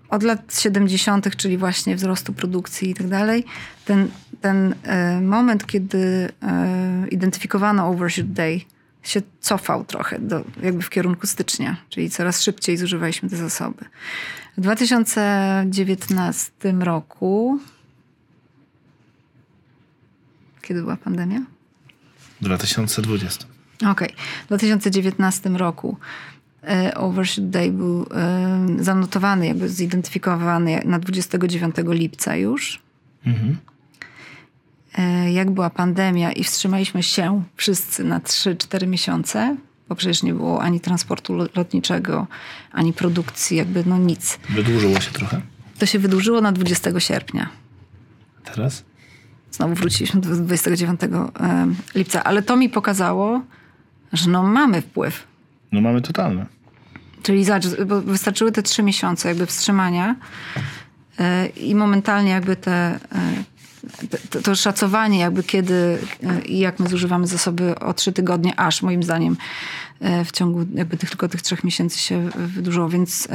Od 0.10 0.24
lat 0.24 0.54
70., 0.60 1.36
czyli 1.36 1.58
właśnie 1.58 1.96
wzrostu 1.96 2.34
produkcji 2.34 2.90
i 2.90 2.94
tak 2.94 3.08
dalej, 3.08 3.46
ten, 3.86 4.10
ten 4.42 4.76
e, 4.84 5.22
moment, 5.22 5.66
kiedy 5.66 6.30
e, 6.42 7.08
identyfikowano 7.12 7.88
Overshoot 7.88 8.32
Day, 8.32 8.62
się 9.04 9.22
cofał 9.40 9.86
trochę 9.86 10.20
do, 10.20 10.44
jakby 10.64 10.82
w 10.82 10.90
kierunku 10.90 11.28
stycznia, 11.28 11.78
czyli 11.90 12.10
coraz 12.10 12.44
szybciej 12.44 12.78
zużywaliśmy 12.78 13.30
te 13.30 13.36
zasoby. 13.36 13.86
W 14.58 14.62
2019 14.62 16.52
roku, 16.80 17.60
kiedy 20.62 20.82
była 20.82 20.98
pandemia? 20.98 21.42
2020. 22.42 23.46
Okej. 23.92 24.14
W 24.44 24.48
2019 24.48 25.50
roku 25.50 25.98
Overshoot 26.96 27.50
Day 27.50 27.72
był 27.72 28.06
e, 28.16 28.68
zanotowany, 28.80 29.48
jakby 29.48 29.70
zidentyfikowany 29.70 30.82
na 30.86 31.00
29 31.00 31.76
lipca 31.88 32.36
już. 32.36 32.82
E, 34.98 35.32
Jak 35.32 35.52
była 35.52 35.70
pandemia 35.70 36.32
i 36.32 36.44
wstrzymaliśmy 36.44 37.04
się 37.04 37.44
wszyscy 37.56 38.04
na 38.04 38.20
3-4 38.20 38.88
miesiące, 38.88 39.56
bo 39.90 39.96
przecież 39.96 40.24
nie 40.24 40.34
było 40.34 40.62
ani 40.62 40.80
transportu 40.80 41.34
lo- 41.36 41.48
lotniczego, 41.56 42.28
ani 42.72 42.94
produkcji, 42.94 43.58
jakby 43.58 43.84
no 43.86 43.98
nic. 43.98 44.40
Wydłużyło 44.50 45.00
się 45.00 45.12
trochę. 45.12 45.42
To 45.80 45.86
się 45.86 46.00
wydłużyło 46.00 46.42
na 46.42 46.52
20 46.52 47.00
sierpnia. 47.00 47.50
Teraz? 48.44 48.84
Znowu 49.52 49.76
wróciliśmy 49.76 50.22
do 50.22 50.30
29 50.36 51.02
e, 51.04 51.08
lipca, 51.96 52.24
ale 52.24 52.42
to 52.42 52.56
mi 52.58 52.70
pokazało, 52.70 53.42
że 54.14 54.30
no 54.30 54.44
mamy 54.44 54.82
wpływ. 54.82 55.29
No 55.72 55.82
mamy 55.82 56.02
totalne. 56.02 56.46
Czyli 57.24 57.46
zobacz, 57.46 57.66
wystarczyły 58.06 58.52
te 58.52 58.64
trzy 58.64 58.84
miesiące 58.84 59.30
jakby 59.30 59.46
wstrzymania 59.46 60.16
e, 61.20 61.48
i 61.48 61.76
momentalnie 61.76 62.32
jakby 62.32 62.56
te, 62.56 62.72
e, 62.72 63.00
to, 64.30 64.42
to 64.42 64.56
szacowanie 64.56 65.20
jakby 65.20 65.44
kiedy 65.44 66.00
e, 66.24 66.42
i 66.42 66.60
jak 66.60 66.80
my 66.80 66.90
zużywamy 66.90 67.28
zasoby 67.28 67.80
o 67.80 67.94
trzy 67.94 68.14
tygodnie, 68.14 68.60
aż 68.60 68.82
moim 68.82 69.04
zdaniem 69.04 69.38
w 70.26 70.32
ciągu 70.32 70.66
jakby 70.74 70.98
tych, 70.98 71.10
tylko 71.10 71.30
tych 71.30 71.42
trzech 71.42 71.64
miesięcy 71.64 72.00
się 72.00 72.30
wydłużyło, 72.36 72.90
więc... 72.90 73.28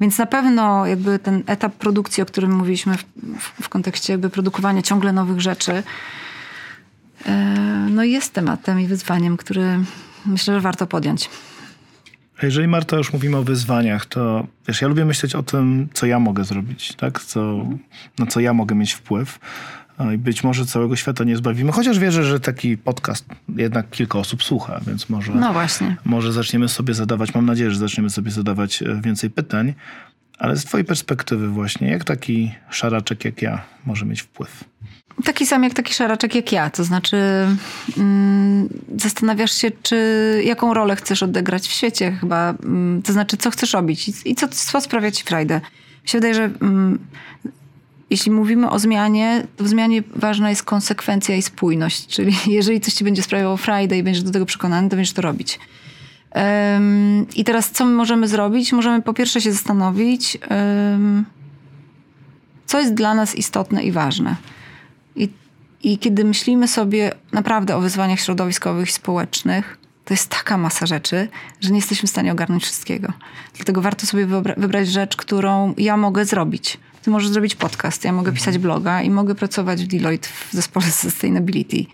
więc 0.00 0.18
na 0.18 0.26
pewno 0.26 0.86
jakby 0.86 1.18
ten 1.18 1.42
etap 1.46 1.72
produkcji, 1.72 2.22
o 2.22 2.26
którym 2.26 2.52
mówiliśmy 2.52 2.96
w, 2.96 3.04
w, 3.38 3.62
w 3.62 3.68
kontekście 3.68 4.12
jakby 4.12 4.30
produkowania 4.30 4.82
ciągle 4.82 5.12
nowych 5.12 5.40
rzeczy, 5.40 5.82
no 7.90 8.04
jest 8.04 8.32
tematem 8.32 8.80
i 8.80 8.86
wyzwaniem, 8.86 9.36
który 9.36 9.78
myślę, 10.26 10.54
że 10.54 10.60
warto 10.60 10.86
podjąć. 10.86 11.30
A 12.42 12.46
jeżeli 12.46 12.68
Marta 12.68 12.96
już 12.96 13.12
mówimy 13.12 13.36
o 13.36 13.42
wyzwaniach, 13.42 14.06
to 14.06 14.46
wiesz, 14.68 14.80
ja 14.82 14.88
lubię 14.88 15.04
myśleć 15.04 15.34
o 15.34 15.42
tym, 15.42 15.88
co 15.92 16.06
ja 16.06 16.18
mogę 16.18 16.44
zrobić, 16.44 16.94
tak? 16.96 17.20
Co, 17.22 17.66
na 18.18 18.26
co 18.26 18.40
ja 18.40 18.52
mogę 18.52 18.74
mieć 18.74 18.92
wpływ. 18.92 19.38
I 20.14 20.18
być 20.18 20.44
może 20.44 20.66
całego 20.66 20.96
świata 20.96 21.24
nie 21.24 21.36
zbawimy, 21.36 21.72
chociaż 21.72 21.98
wierzę, 21.98 22.24
że 22.24 22.40
taki 22.40 22.76
podcast 22.78 23.26
jednak 23.56 23.90
kilka 23.90 24.18
osób 24.18 24.42
słucha, 24.42 24.80
więc 24.86 25.08
może, 25.08 25.32
No 25.34 25.52
właśnie. 25.52 25.96
może 26.04 26.32
zaczniemy 26.32 26.68
sobie 26.68 26.94
zadawać, 26.94 27.34
mam 27.34 27.46
nadzieję, 27.46 27.70
że 27.70 27.78
zaczniemy 27.78 28.10
sobie 28.10 28.30
zadawać 28.30 28.82
e, 28.82 29.00
więcej 29.00 29.30
pytań, 29.30 29.74
ale 30.38 30.56
z 30.56 30.64
twojej 30.64 30.84
perspektywy 30.84 31.48
właśnie, 31.48 31.88
jak 31.90 32.04
taki 32.04 32.52
szaraczek 32.70 33.24
jak 33.24 33.42
ja 33.42 33.62
może 33.86 34.06
mieć 34.06 34.22
wpływ? 34.22 34.64
Taki 35.24 35.46
sam 35.46 35.64
jak 35.64 35.74
taki 35.74 35.94
szaraczek 35.94 36.34
jak 36.34 36.52
ja, 36.52 36.70
to 36.70 36.84
znaczy 36.84 37.16
mm, 37.98 38.68
zastanawiasz 38.96 39.52
się, 39.52 39.70
czy 39.82 40.42
jaką 40.44 40.74
rolę 40.74 40.96
chcesz 40.96 41.22
odegrać 41.22 41.68
w 41.68 41.72
świecie 41.72 42.12
chyba, 42.20 42.54
mm, 42.64 43.02
to 43.02 43.12
znaczy 43.12 43.36
co 43.36 43.50
chcesz 43.50 43.72
robić 43.72 44.08
i, 44.08 44.12
i 44.24 44.34
co, 44.34 44.48
co 44.48 44.80
sprawia 44.80 45.10
ci 45.10 45.24
frajdę. 45.24 45.60
Mi 46.02 46.08
się 46.08 46.18
wydaje, 46.18 46.34
że 46.34 46.44
mm, 46.44 46.98
jeśli 48.10 48.30
mówimy 48.30 48.70
o 48.70 48.78
zmianie, 48.78 49.46
to 49.56 49.64
w 49.64 49.68
zmianie 49.68 50.02
ważna 50.16 50.50
jest 50.50 50.62
konsekwencja 50.62 51.36
i 51.36 51.42
spójność, 51.42 52.06
czyli 52.06 52.34
jeżeli 52.46 52.80
coś 52.80 52.94
ci 52.94 53.04
będzie 53.04 53.22
sprawiało 53.22 53.56
frajdę 53.56 53.98
i 53.98 54.02
będziesz 54.02 54.22
do 54.22 54.30
tego 54.30 54.46
przekonany, 54.46 54.88
to 54.88 54.96
będziesz 54.96 55.14
to 55.14 55.22
robić. 55.22 55.58
Em, 56.30 57.26
I 57.34 57.44
teraz 57.44 57.70
co 57.70 57.84
my 57.84 57.92
możemy 57.92 58.28
zrobić? 58.28 58.72
Możemy 58.72 59.02
po 59.02 59.14
pierwsze 59.14 59.40
się 59.40 59.52
zastanowić, 59.52 60.38
em, 60.48 61.24
co 62.66 62.80
jest 62.80 62.94
dla 62.94 63.14
nas 63.14 63.34
istotne 63.34 63.82
i 63.84 63.92
ważne. 63.92 64.36
I, 65.16 65.28
I 65.82 65.98
kiedy 65.98 66.24
myślimy 66.24 66.68
sobie 66.68 67.12
naprawdę 67.32 67.76
o 67.76 67.80
wyzwaniach 67.80 68.20
środowiskowych 68.20 68.88
i 68.88 68.92
społecznych, 68.92 69.78
to 70.04 70.14
jest 70.14 70.30
taka 70.30 70.58
masa 70.58 70.86
rzeczy, 70.86 71.28
że 71.60 71.70
nie 71.70 71.78
jesteśmy 71.78 72.06
w 72.06 72.10
stanie 72.10 72.32
ogarnąć 72.32 72.62
wszystkiego. 72.62 73.12
Dlatego 73.54 73.80
warto 73.80 74.06
sobie 74.06 74.26
wyobra- 74.26 74.60
wybrać 74.60 74.88
rzecz, 74.88 75.16
którą 75.16 75.74
ja 75.78 75.96
mogę 75.96 76.24
zrobić. 76.24 76.78
Ty 77.02 77.10
możesz 77.10 77.28
zrobić 77.28 77.54
podcast, 77.54 78.04
ja 78.04 78.12
mogę 78.12 78.32
pisać 78.32 78.58
bloga 78.58 79.02
i 79.02 79.10
mogę 79.10 79.34
pracować 79.34 79.84
w 79.84 79.86
Deloitte 79.86 80.28
w 80.28 80.52
zespole 80.52 80.86
Sustainability. 81.02 81.86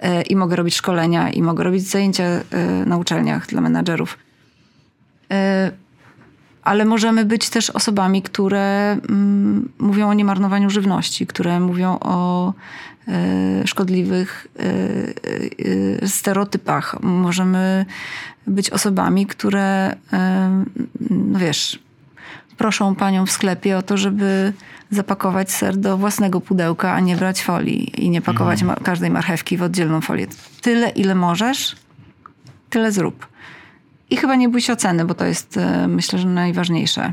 E, 0.00 0.22
I 0.22 0.36
mogę 0.36 0.56
robić 0.56 0.74
szkolenia, 0.74 1.30
i 1.30 1.42
mogę 1.42 1.64
robić 1.64 1.88
zajęcia 1.88 2.24
e, 2.24 2.42
na 2.86 2.96
uczelniach 2.96 3.46
dla 3.46 3.60
menadżerów. 3.60 4.18
E, 5.30 5.72
ale 6.68 6.84
możemy 6.84 7.24
być 7.24 7.50
też 7.50 7.70
osobami, 7.70 8.22
które 8.22 8.92
mm, 8.92 9.68
mówią 9.78 10.08
o 10.08 10.14
niemarnowaniu 10.14 10.70
żywności, 10.70 11.26
które 11.26 11.60
mówią 11.60 11.98
o 12.00 12.52
e, 13.08 13.66
szkodliwych 13.66 14.46
e, 14.58 14.62
e, 16.02 16.08
stereotypach. 16.08 16.96
Możemy 17.00 17.86
być 18.46 18.70
osobami, 18.70 19.26
które, 19.26 19.96
no 21.10 21.38
wiesz, 21.38 21.78
proszą 22.56 22.94
panią 22.94 23.26
w 23.26 23.30
sklepie 23.30 23.78
o 23.78 23.82
to, 23.82 23.96
żeby 23.96 24.52
zapakować 24.90 25.52
ser 25.52 25.76
do 25.76 25.96
własnego 25.96 26.40
pudełka, 26.40 26.92
a 26.92 27.00
nie 27.00 27.16
brać 27.16 27.42
folii 27.42 28.04
i 28.04 28.10
nie 28.10 28.22
pakować 28.22 28.62
ma- 28.62 28.76
każdej 28.76 29.10
marchewki 29.10 29.56
w 29.56 29.62
oddzielną 29.62 30.00
folię. 30.00 30.26
Tyle, 30.60 30.88
ile 30.88 31.14
możesz, 31.14 31.76
tyle 32.70 32.92
zrób. 32.92 33.26
I 34.10 34.16
chyba 34.16 34.36
nie 34.36 34.48
bój 34.48 34.60
się 34.60 34.72
oceny, 34.72 35.04
bo 35.04 35.14
to 35.14 35.24
jest 35.24 35.56
e, 35.56 35.88
myślę, 35.88 36.18
że 36.18 36.28
najważniejsze. 36.28 37.12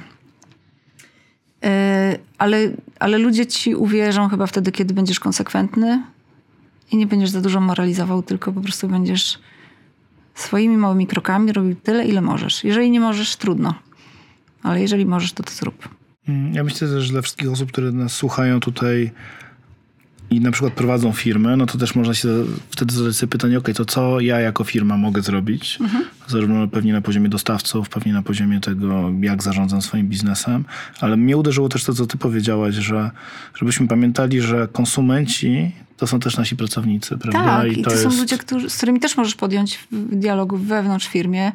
E, 1.63 2.17
Ale, 2.37 2.57
ale 2.99 3.17
ludzie 3.17 3.45
ci 3.45 3.75
uwierzą 3.75 4.29
chyba 4.29 4.47
wtedy, 4.47 4.71
kiedy 4.71 4.93
będziesz 4.93 5.19
konsekwentny 5.19 6.03
i 6.91 6.97
nie 6.97 7.07
będziesz 7.07 7.29
za 7.29 7.41
dużo 7.41 7.61
moralizował, 7.61 8.23
tylko 8.23 8.51
po 8.53 8.61
prostu 8.61 8.87
będziesz 8.87 9.39
swoimi 10.35 10.77
małymi 10.77 11.07
krokami 11.07 11.53
robił 11.53 11.75
tyle, 11.75 12.05
ile 12.05 12.21
możesz. 12.21 12.63
Jeżeli 12.63 12.91
nie 12.91 12.99
możesz, 12.99 13.35
trudno. 13.35 13.73
Ale 14.63 14.81
jeżeli 14.81 15.05
możesz, 15.05 15.33
to 15.33 15.43
to 15.43 15.51
zrób. 15.51 15.89
Mm, 16.27 16.53
Ja 16.53 16.63
myślę 16.63 16.87
też, 16.87 17.03
że 17.03 17.11
dla 17.11 17.21
wszystkich 17.21 17.51
osób, 17.51 17.71
które 17.71 17.91
nas 17.91 18.13
słuchają 18.13 18.59
tutaj 18.59 19.11
i 20.29 20.39
na 20.41 20.51
przykład 20.51 20.73
prowadzą 20.73 21.11
firmę, 21.13 21.57
no 21.57 21.65
to 21.65 21.77
też 21.77 21.95
można 21.95 22.13
się 22.13 22.29
wtedy 22.69 22.93
zadać 22.93 23.15
sobie 23.15 23.29
pytanie, 23.29 23.57
ok, 23.57 23.67
to 23.75 23.85
co 23.85 24.19
ja 24.19 24.39
jako 24.39 24.63
firma 24.63 24.97
mogę 24.97 25.21
zrobić? 25.21 25.79
Zarówno 26.27 26.67
pewnie 26.67 26.93
na 26.93 27.01
poziomie 27.01 27.29
dostawców, 27.29 27.89
pewnie 27.89 28.13
na 28.13 28.23
poziomie 28.23 28.59
tego, 28.59 29.11
jak 29.21 29.43
zarządzam 29.43 29.81
swoim 29.81 30.07
biznesem, 30.07 30.65
ale 31.01 31.17
mnie 31.17 31.37
uderzyło 31.37 31.69
też 31.69 31.83
to, 31.83 31.93
co 31.93 32.05
ty 32.05 32.17
powiedziałaś, 32.17 32.75
że 32.75 33.11
żebyśmy 33.55 33.87
pamiętali, 33.87 34.41
że 34.41 34.67
konsumenci 34.67 35.71
to 35.97 36.07
są 36.07 36.19
też 36.19 36.37
nasi 36.37 36.55
pracownicy, 36.55 37.17
prawda? 37.17 37.43
Tak, 37.43 37.77
i 37.77 37.83
to, 37.83 37.97
są 37.97 38.09
ludzie, 38.09 38.37
którzy, 38.37 38.69
z 38.69 38.77
którymi 38.77 38.99
też 38.99 39.17
możesz 39.17 39.35
podjąć 39.35 39.87
dialog 39.91 40.55
wewnątrz 40.55 41.07
firmie. 41.07 41.51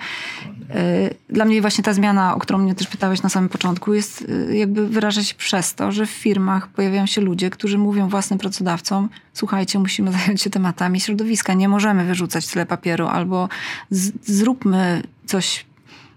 Y, 0.70 1.14
Dla 1.28 1.44
mnie 1.44 1.60
właśnie 1.60 1.84
ta 1.84 1.92
zmiana, 1.92 2.34
o 2.34 2.38
którą 2.38 2.58
mnie 2.58 2.74
też 2.74 2.86
pytałeś 2.86 3.22
na 3.22 3.28
samym 3.28 3.48
początku, 3.48 3.94
jest 3.94 4.22
y, 4.22 4.56
jakby 4.56 4.88
wyraża 4.88 5.22
się 5.22 5.34
przez 5.34 5.74
to, 5.74 5.92
że 5.92 6.06
w 6.06 6.10
firmach 6.10 6.68
pojawiają 6.68 7.06
się 7.06 7.20
ludzie, 7.20 7.50
którzy 7.50 7.78
mówią 7.78 8.08
własnym 8.08 8.38
pracodawcom, 8.38 9.08
słuchajcie, 9.32 9.78
musimy 9.78 10.12
zająć 10.18 10.42
się 10.42 10.50
tematami 10.50 11.00
środowiska, 11.00 11.54
nie 11.54 11.68
możemy 11.68 12.04
wyrzucać 12.04 12.46
tyle 12.46 12.66
papieru, 12.66 13.06
albo 13.06 13.48
z, 13.90 14.12
zróbmy 14.60 15.02
coś, 15.26 15.66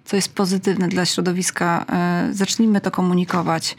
co 0.05 0.15
jest 0.15 0.35
pozytywne 0.35 0.87
dla 0.87 1.05
środowiska, 1.05 1.85
y, 2.29 2.33
zacznijmy 2.33 2.81
to 2.81 2.91
komunikować. 2.91 3.77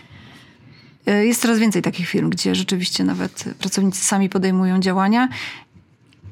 Y, 1.09 1.27
Jest 1.27 1.43
coraz 1.43 1.59
więcej 1.59 1.83
takich 1.83 2.09
firm, 2.09 2.31
gdzie 2.31 2.55
rzeczywiście 2.55 3.05
nawet 3.05 3.45
pracownicy 3.59 4.05
sami 4.05 4.29
podejmują 4.29 4.81
działania 4.81 5.29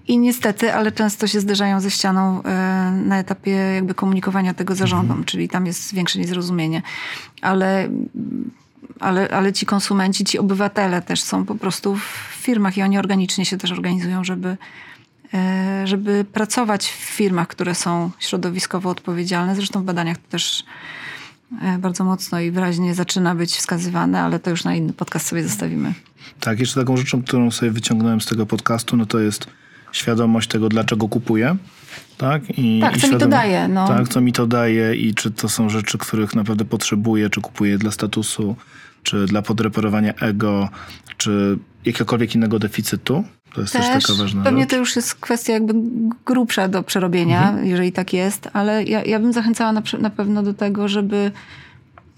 i 0.09 0.19
niestety, 0.19 0.75
ale 0.75 0.93
często 0.93 1.27
się 1.27 1.41
zderzają 1.41 1.81
ze 1.81 1.91
ścianą 1.91 2.41
y, 2.41 2.45
na 2.93 3.19
etapie 3.19 3.51
jakby 3.51 3.95
komunikowania 3.95 4.55
tego 4.55 4.75
zarządom, 4.75 5.25
czyli 5.25 5.49
tam 5.49 5.67
jest 5.67 5.95
większe 5.95 6.19
niezrozumienie. 6.19 6.83
Ale, 7.43 7.89
ale, 9.01 9.29
ale 9.29 9.53
ci 9.53 9.67
konsumenci, 9.67 10.25
ci 10.25 10.39
obywatele 10.39 11.03
też 11.03 11.21
są 11.23 11.45
po 11.45 11.55
prostu 11.55 11.97
w 11.97 12.37
firmach 12.41 12.77
i 12.77 12.83
oni 12.83 12.99
organicznie 12.99 13.45
się 13.45 13.59
też 13.59 13.73
organizują, 13.73 14.25
żeby, 14.25 14.57
żeby 15.85 16.25
pracować 16.33 16.87
w 16.87 16.95
firmach, 16.95 17.49
które 17.49 17.75
są 17.75 18.11
środowiskowo 18.19 18.91
odpowiedzialne. 18.91 19.57
Zresztą 19.57 19.83
w 19.83 19.85
badaniach 19.85 20.19
to 20.19 20.29
też 20.29 20.65
e, 21.63 21.79
bardzo 21.79 22.05
mocno 22.05 22.41
i 22.41 22.51
wyraźnie 22.51 22.95
zaczyna 22.95 23.35
być 23.35 23.57
wskazywane, 23.57 24.21
ale 24.21 24.39
to 24.39 24.51
już 24.51 24.65
na 24.65 24.75
inny 24.75 24.93
podcast 24.93 25.27
sobie 25.27 25.43
zostawimy. 25.43 25.95
Tak, 26.41 26.61
jeszcze 26.61 26.81
taką 26.81 26.97
rzeczą, 26.97 27.23
którą 27.23 27.51
sobie 27.51 27.71
wyciągnąłem 27.71 28.21
z 28.21 28.27
tego 28.27 28.47
podcastu, 28.47 28.97
no 28.97 29.07
to 29.07 29.19
jest 29.19 29.47
świadomość 29.93 30.49
tego, 30.49 30.69
dlaczego 30.69 31.09
kupuję. 31.09 31.57
Tak, 32.19 32.59
I, 32.59 32.81
Tak, 32.81 32.97
i 32.97 33.01
co 33.01 33.09
mi 33.09 33.19
to 33.19 33.29
daje, 33.29 33.69
no. 33.69 33.89
Tak, 33.89 34.09
co 34.09 34.21
mi 34.21 34.33
to 34.33 34.47
daje 34.47 34.95
i 34.95 35.15
czy 35.15 35.31
to 35.31 35.49
są 35.49 35.69
rzeczy, 35.69 35.99
których 35.99 36.35
naprawdę 36.35 36.65
potrzebuję, 36.65 37.31
czy 37.31 37.41
kupuję 37.41 37.79
dla 37.79 37.91
statusu, 37.91 38.57
czy 39.03 39.27
dla 39.27 39.43
podreperowania 39.43 40.15
ego, 40.15 40.69
czy 41.17 41.59
jakiegokolwiek 41.85 42.35
innego 42.35 42.59
deficytu. 42.59 43.25
To 43.55 43.61
jest 43.61 43.73
też, 43.73 44.07
taka 44.07 44.19
ważna 44.19 44.43
pewnie 44.45 44.61
rzecz. 44.63 44.71
to 44.71 44.77
już 44.77 44.97
jest 44.97 45.15
kwestia 45.15 45.53
jakby 45.53 45.75
grubsza 46.27 46.69
do 46.69 46.83
przerobienia, 46.83 47.49
Mhm. 47.49 47.67
jeżeli 47.67 47.93
tak 47.93 48.13
jest, 48.13 48.49
ale 48.53 48.85
ja, 48.85 49.05
ja 49.05 49.19
bym 49.21 49.33
zachęcała 49.33 49.73
na, 49.73 49.83
na 49.99 50.11
pewno 50.11 50.43
do 50.43 50.55
tego, 50.55 50.89
żeby 50.89 51.31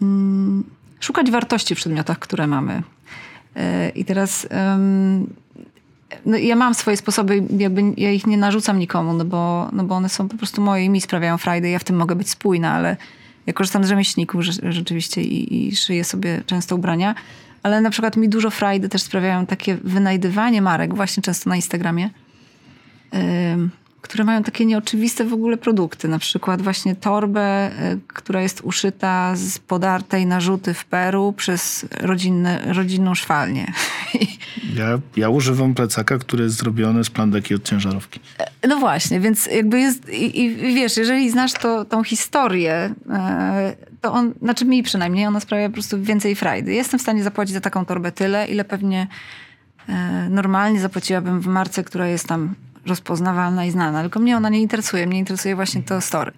mm, 0.03 0.64
szukać 1.01 1.30
wartości 1.30 1.74
w 1.74 1.78
przedmiotach, 1.78 2.18
które 2.18 2.47
mamy. 2.47 2.82
Yy, 3.57 3.62
I 3.95 4.05
teraz 4.05 4.47
ym, 4.74 5.26
no 6.26 6.37
ja 6.37 6.57
mam 6.57 6.74
swoje 6.74 6.97
sposoby, 6.97 7.43
jakby 7.59 7.82
ja 7.97 8.11
ich 8.11 8.26
nie 8.26 8.37
narzucam 8.37 8.78
nikomu, 8.78 9.12
no 9.12 9.24
bo, 9.24 9.68
no 9.72 9.85
bo 9.85 9.95
one 9.95 10.09
są 10.09 10.28
po 10.28 10.37
prostu 10.37 10.62
moje 10.62 10.85
i 10.85 10.91
mi 10.91 11.01
sprawiają 11.01 11.39
frajdę, 11.39 11.70
ja 11.70 11.78
w 11.78 11.85
tym 11.85 11.97
mogę 11.97 12.16
być 12.16 12.30
spójna, 12.30 12.72
ale 12.72 12.97
ja 13.47 13.53
korzystam 13.53 13.85
z 13.85 13.89
rzemieślników 13.89 14.43
rzeczywiście 14.68 15.22
i, 15.22 15.68
i 15.68 15.76
szyję 15.76 16.05
sobie 16.05 16.43
często 16.47 16.76
ubrania, 16.76 17.14
ale 17.64 17.80
na 17.80 17.90
przykład 17.90 18.16
mi 18.16 18.28
dużo 18.28 18.50
frajdy 18.50 18.88
też 18.88 19.02
sprawiają 19.02 19.46
takie 19.46 19.76
wynajdywanie 19.84 20.62
marek, 20.62 20.94
właśnie 20.94 21.22
często 21.22 21.50
na 21.50 21.56
Instagramie, 21.56 22.10
ym, 23.14 23.70
które 24.00 24.24
mają 24.24 24.42
takie 24.42 24.66
nieoczywiste 24.66 25.24
w 25.24 25.32
ogóle 25.32 25.56
produkty. 25.56 26.08
Na 26.08 26.18
przykład 26.18 26.62
właśnie 26.62 26.96
torbę, 26.96 27.70
y, 27.92 28.00
która 28.06 28.42
jest 28.42 28.60
uszyta 28.60 29.36
z 29.36 29.58
podartej 29.58 30.26
narzuty 30.26 30.74
w 30.74 30.84
Peru 30.84 31.32
przez 31.36 31.86
rodzinne, 32.00 32.72
rodzinną 32.72 33.14
szwalnię. 33.14 33.72
Ja, 34.76 34.98
ja 35.16 35.28
używam 35.28 35.74
plecaka, 35.74 36.18
który 36.18 36.44
jest 36.44 36.56
zrobiony 36.56 37.04
z 37.04 37.10
plandeki 37.10 37.54
od 37.54 37.64
ciężarówki. 37.64 38.20
No 38.68 38.76
właśnie, 38.76 39.20
więc 39.20 39.46
jakby 39.46 39.80
jest, 39.80 40.08
i, 40.08 40.40
i 40.40 40.74
wiesz, 40.74 40.96
jeżeli 40.96 41.30
znasz 41.30 41.52
to, 41.52 41.84
tą 41.84 42.04
historię, 42.04 42.94
e, 43.10 43.76
to 44.05 44.12
on, 44.12 44.34
znaczy 44.42 44.64
mi 44.64 44.82
przynajmniej, 44.82 45.26
ona 45.26 45.40
sprawia 45.40 45.68
po 45.68 45.72
prostu 45.72 46.02
więcej 46.02 46.36
frajdy. 46.36 46.72
Jestem 46.72 46.98
w 46.98 47.02
stanie 47.02 47.22
zapłacić 47.22 47.55
za 47.55 47.61
taką 47.61 47.84
torbę 47.84 48.12
tyle, 48.12 48.46
ile 48.48 48.64
pewnie 48.64 49.07
e, 49.88 50.28
normalnie 50.30 50.80
zapłaciłabym 50.80 51.40
w 51.40 51.46
marce, 51.46 51.84
która 51.84 52.07
jest 52.07 52.28
tam 52.28 52.55
rozpoznawalna 52.86 53.64
i 53.64 53.70
znana, 53.70 54.00
tylko 54.02 54.20
mnie 54.20 54.36
ona 54.36 54.48
nie 54.48 54.61
interesuje, 54.61 55.07
mnie 55.07 55.18
interesuje 55.18 55.57
właśnie 55.57 55.82
to 55.82 56.00
story. 56.00 56.32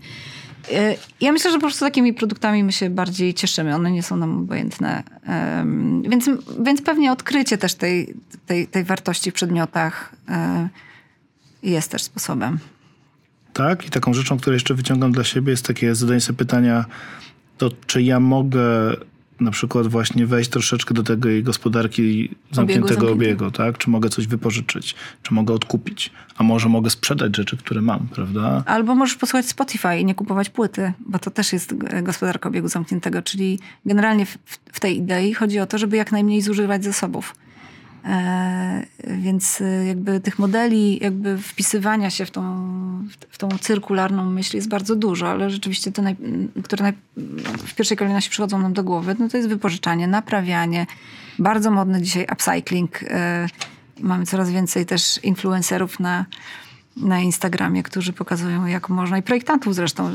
E, 0.72 0.94
Ja 1.20 1.32
myślę, 1.32 1.50
że 1.50 1.56
po 1.56 1.60
prostu 1.60 1.84
takimi 1.84 2.14
produktami 2.14 2.64
my 2.64 2.72
się 2.72 2.90
bardziej 2.90 3.34
cieszymy. 3.34 3.74
One 3.74 3.90
nie 3.90 4.02
są 4.02 4.16
nam 4.16 4.38
obojętne. 4.38 5.02
Em, 5.24 6.02
Więc, 6.02 6.30
więc 6.62 6.82
pewnie 6.82 7.12
odkrycie 7.12 7.58
też 7.58 7.74
tej, 7.74 8.14
tej, 8.46 8.66
tej 8.66 8.84
wartości 8.84 9.30
w 9.30 9.34
przedmiotach 9.34 10.12
e, 10.28 10.68
jest 11.62 11.90
też 11.90 12.02
sposobem. 12.02 12.58
Tak, 13.52 13.86
i 13.86 13.90
taką 13.90 14.14
rzeczą, 14.14 14.38
którą 14.38 14.54
jeszcze 14.54 14.74
wyciągam 14.74 15.12
dla 15.12 15.24
siebie 15.24 15.50
jest 15.50 15.66
takie 15.66 15.94
zadanie 15.94 16.20
sobie 16.20 16.36
pytania, 16.36 16.84
to 17.58 17.70
czy 17.86 18.02
ja 18.02 18.20
mogę 18.20 18.96
na 19.40 19.50
przykład 19.50 19.86
właśnie 19.86 20.26
wejść 20.26 20.50
troszeczkę 20.50 20.94
do 20.94 21.02
tej 21.02 21.42
gospodarki 21.42 22.28
zamkniętego 22.52 22.88
zamkniętego. 22.88 23.12
obiegu, 23.12 23.50
tak? 23.50 23.78
Czy 23.78 23.90
mogę 23.90 24.08
coś 24.08 24.26
wypożyczyć, 24.26 24.94
czy 25.22 25.34
mogę 25.34 25.54
odkupić, 25.54 26.12
a 26.36 26.42
może 26.42 26.68
mogę 26.68 26.90
sprzedać 26.90 27.36
rzeczy, 27.36 27.56
które 27.56 27.82
mam, 27.82 28.08
prawda? 28.08 28.62
Albo 28.66 28.94
możesz 28.94 29.16
posłuchać 29.16 29.46
Spotify 29.46 29.98
i 29.98 30.04
nie 30.04 30.14
kupować 30.14 30.50
płyty, 30.50 30.92
bo 31.00 31.18
to 31.18 31.30
też 31.30 31.52
jest 31.52 31.74
e, 31.88 32.02
gospodarka 32.02 32.48
obiegu 32.48 32.68
zamkniętego. 32.68 33.22
Czyli 33.22 33.58
generalnie 33.86 34.26
w, 34.26 34.38
w 34.72 34.80
tej 34.80 34.96
idei 34.96 35.34
chodzi 35.34 35.58
o 35.58 35.66
to, 35.66 35.78
żeby 35.78 35.96
jak 35.96 36.12
najmniej 36.12 36.42
zużywać 36.42 36.84
zasobów. 36.84 37.34
E, 38.04 38.86
więc 39.06 39.60
e, 39.60 39.86
jakby 39.86 40.20
tych 40.20 40.38
modeli 40.38 40.98
jakby 41.02 41.38
wpisywania 41.38 42.10
się 42.10 42.26
w 42.26 42.30
tą, 42.30 42.42
w 43.30 43.38
tą 43.38 43.48
cyrkularną 43.60 44.30
myśl 44.30 44.56
jest 44.56 44.68
bardzo 44.68 44.96
dużo, 44.96 45.28
ale 45.28 45.50
rzeczywiście 45.50 45.92
te, 45.92 46.02
naj, 46.02 46.16
które 46.64 46.82
naj, 46.82 46.92
w 47.66 47.74
pierwszej 47.74 47.96
kolejności 47.96 48.30
przychodzą 48.30 48.58
nam 48.58 48.72
do 48.72 48.84
głowy, 48.84 49.16
no 49.18 49.28
to 49.28 49.36
jest 49.36 49.48
wypożyczanie, 49.48 50.06
naprawianie. 50.06 50.86
Bardzo 51.38 51.70
modny 51.70 52.02
dzisiaj 52.02 52.26
upcycling. 52.32 53.02
E, 53.02 53.48
mamy 54.00 54.26
coraz 54.26 54.50
więcej 54.50 54.86
też 54.86 55.20
influencerów 55.24 56.00
na, 56.00 56.26
na 56.96 57.20
Instagramie, 57.20 57.82
którzy 57.82 58.12
pokazują 58.12 58.66
jak 58.66 58.88
można, 58.88 59.18
i 59.18 59.22
projektantów 59.22 59.74
zresztą 59.74 60.10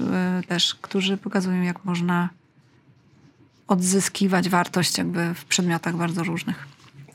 też, 0.47 0.75
którzy 0.75 1.17
pokazują 1.17 1.61
jak 1.61 1.85
można 1.85 2.29
odzyskiwać 3.67 4.49
wartość 4.49 4.97
jakby 4.97 5.33
w 5.33 5.45
przedmiotach 5.45 5.95
bardzo 5.95 6.23
różnych. 6.23 6.67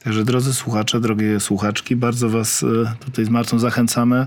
Także 0.07 0.25
drodzy 0.25 0.55
słuchacze, 0.55 1.01
drogie 1.01 1.41
słuchaczki, 1.41 1.97
bardzo 1.97 2.31
was 2.31 2.63
e, 2.63 2.95
tutaj 3.05 3.25
z 3.25 3.29
Martą 3.29 3.59
zachęcamy 3.59 4.27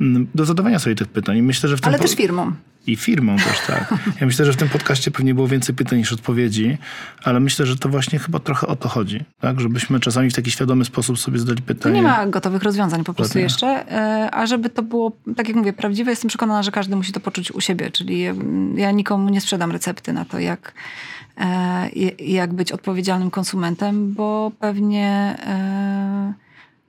mm, 0.00 0.26
do 0.34 0.44
zadawania 0.44 0.78
sobie 0.78 0.96
tych 0.96 1.08
pytań. 1.08 1.36
I 1.36 1.42
myślę, 1.42 1.68
że 1.68 1.76
w 1.76 1.80
tym 1.80 1.88
Ale 1.88 1.98
też 1.98 2.14
firmom. 2.14 2.56
I 2.86 2.96
firmą 2.96 3.36
też, 3.36 3.60
tak. 3.66 3.94
Ja 4.20 4.26
myślę, 4.26 4.44
że 4.44 4.52
w 4.52 4.56
tym 4.56 4.68
podcaście 4.68 5.10
pewnie 5.10 5.34
było 5.34 5.48
więcej 5.48 5.74
pytań 5.74 5.98
niż 5.98 6.12
odpowiedzi, 6.12 6.78
ale 7.24 7.40
myślę, 7.40 7.66
że 7.66 7.76
to 7.76 7.88
właśnie 7.88 8.18
chyba 8.18 8.38
trochę 8.38 8.66
o 8.66 8.76
to 8.76 8.88
chodzi, 8.88 9.24
tak? 9.40 9.60
Żebyśmy 9.60 10.00
czasami 10.00 10.30
w 10.30 10.34
taki 10.34 10.50
świadomy 10.50 10.84
sposób 10.84 11.18
sobie 11.18 11.38
zadali 11.38 11.58
Tu 11.58 11.64
pytanie. 11.64 11.94
nie 11.94 12.02
ma 12.02 12.26
gotowych 12.26 12.62
rozwiązań 12.62 13.04
po 13.04 13.14
prostu 13.14 13.38
jeszcze, 13.38 13.66
e, 13.66 14.30
a 14.32 14.46
żeby 14.46 14.70
to 14.70 14.82
było, 14.82 15.12
tak 15.36 15.48
jak 15.48 15.56
mówię, 15.56 15.72
prawdziwe, 15.72 16.10
jestem 16.10 16.28
przekonana, 16.28 16.62
że 16.62 16.70
każdy 16.70 16.96
musi 16.96 17.12
to 17.12 17.20
poczuć 17.20 17.52
u 17.52 17.60
siebie, 17.60 17.90
czyli 17.90 18.24
mm, 18.24 18.78
ja 18.78 18.90
nikomu 18.90 19.28
nie 19.28 19.40
sprzedam 19.40 19.72
recepty 19.72 20.12
na 20.12 20.24
to, 20.24 20.38
jak, 20.38 20.74
jak 22.18 22.52
być 22.52 22.72
odpowiedzialnym 22.72 23.30
konsumentem, 23.30 24.12
bo 24.14 24.52
pewnie 24.58 25.36
e, 25.46 26.32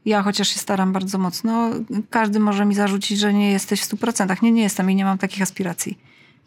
ja 0.06 0.22
chociaż 0.24 0.48
się 0.48 0.60
staram 0.60 0.94
bardzo 0.94 1.18
mocno, 1.18 1.72
każdy 2.10 2.39
może 2.39 2.66
mi 2.66 2.76
zarzucić, 2.76 3.20
że 3.20 3.34
nie 3.34 3.52
jesteś 3.52 3.82
w 3.82 3.89
100%. 3.89 4.44
Nie, 4.44 4.52
nie 4.52 4.62
jestem 4.62 4.91
i 4.91 4.96
nie 4.96 5.06
mam 5.06 5.18
takich 5.18 5.41
aspiracji. 5.41 5.98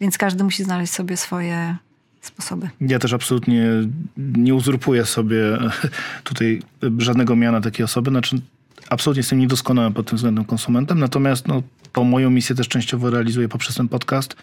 Więc 0.01 0.17
każdy 0.17 0.43
musi 0.43 0.63
znaleźć 0.63 0.93
sobie 0.93 1.17
swoje 1.17 1.75
sposoby. 2.21 2.69
Ja 2.81 2.99
też 2.99 3.13
absolutnie 3.13 3.63
nie 4.17 4.55
uzurpuję 4.55 5.05
sobie 5.05 5.41
tutaj 6.23 6.61
żadnego 6.97 7.35
miana 7.35 7.61
takiej 7.61 7.83
osoby. 7.83 8.11
Znaczy, 8.11 8.41
absolutnie 8.89 9.19
jestem 9.19 9.39
niedoskonałym 9.39 9.93
pod 9.93 10.07
tym 10.07 10.15
względem 10.15 10.45
konsumentem, 10.45 10.99
natomiast 10.99 11.47
no, 11.47 11.63
tą 11.93 12.03
moją 12.03 12.29
misję 12.29 12.55
też 12.55 12.67
częściowo 12.67 13.09
realizuję 13.09 13.49
poprzez 13.49 13.75
ten 13.75 13.87
podcast 13.87 14.35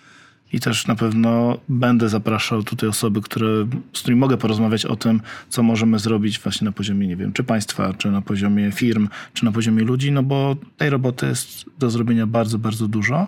i 0.53 0.61
też 0.61 0.87
na 0.87 0.95
pewno 0.95 1.59
będę 1.69 2.09
zapraszał 2.09 2.63
tutaj 2.63 2.89
osoby, 2.89 3.21
które, 3.23 3.47
z 3.93 4.01
którymi 4.01 4.21
mogę 4.21 4.37
porozmawiać 4.37 4.87
o 4.87 4.97
tym, 4.97 5.21
co 5.49 5.63
możemy 5.63 5.99
zrobić 5.99 6.39
właśnie 6.39 6.65
na 6.65 6.73
poziomie, 6.73 7.07
nie 7.07 7.17
wiem, 7.17 7.33
czy 7.33 7.45
państwa, 7.45 7.95
czy 7.95 8.11
na 8.11 8.23
poziomie 8.23 8.73
firm, 8.73 9.09
czy 9.33 9.45
na 9.45 9.53
poziomie 9.53 9.85
ludzi, 9.85 10.13
no 10.13 10.23
bo 10.23 10.57
tej 10.77 10.91
roboty 10.91 11.27
jest 11.27 11.65
do 11.79 11.91
zrobienia 11.91 12.27
bardzo, 12.27 12.59
bardzo 12.59 12.89
dużo. 12.89 13.27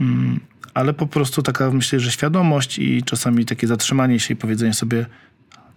Mm, 0.00 0.40
ale 0.74 0.94
po 0.94 1.06
prostu 1.06 1.42
taka, 1.42 1.70
myślę, 1.70 2.00
że 2.00 2.10
świadomość 2.10 2.78
i 2.78 3.02
czasami 3.02 3.44
takie 3.44 3.66
zatrzymanie 3.66 4.20
się 4.20 4.34
i 4.34 4.36
powiedzenie 4.36 4.74
sobie, 4.74 5.06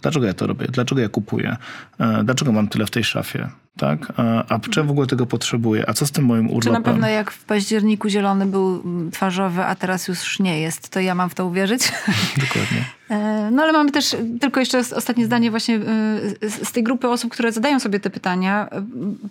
dlaczego 0.02 0.26
ja 0.26 0.34
to 0.34 0.46
robię, 0.46 0.66
dlaczego 0.72 1.00
ja 1.00 1.08
kupuję, 1.08 1.56
e, 1.98 2.24
dlaczego 2.24 2.52
mam 2.52 2.68
tyle 2.68 2.86
w 2.86 2.90
tej 2.90 3.04
szafie, 3.04 3.48
tak? 3.78 4.12
E, 4.18 4.44
A 4.48 4.58
czy 4.70 4.82
w 4.82 4.90
ogóle 4.90 5.06
tego 5.06 5.26
potrzebuję? 5.26 5.84
A 5.90 5.92
co 5.92 6.06
z 6.06 6.10
tym 6.12 6.24
moim 6.24 6.46
urlopem? 6.50 6.62
Czy 6.62 6.70
na 6.70 6.80
pewno 6.80 7.08
jak 7.08 7.30
w 7.30 7.44
październiku 7.44 8.08
zielony 8.08 8.46
był 8.46 8.80
mm, 8.84 9.10
twarzowy, 9.10 9.64
a 9.64 9.74
teraz 9.74 10.08
już 10.08 10.40
nie 10.40 10.60
jest, 10.60 10.88
to 10.88 11.00
ja 11.00 11.14
mam 11.14 11.30
w 11.30 11.34
to 11.34 11.46
uwierzyć? 11.46 11.92
Dokładnie. 12.46 12.84
E, 13.10 13.50
No 13.52 13.62
ale 13.62 13.72
mamy 13.72 13.90
też, 13.90 14.16
tylko 14.40 14.60
jeszcze 14.60 14.78
ostatnie 14.78 15.26
zdanie 15.26 15.50
właśnie 15.50 15.76
e, 15.76 15.80
z 16.64 16.72
tej 16.72 16.82
grupy 16.82 17.08
osób, 17.08 17.32
które 17.32 17.52
zadają 17.52 17.80
sobie 17.80 18.00
te 18.00 18.10
pytania, 18.10 18.68
e, 18.70 18.82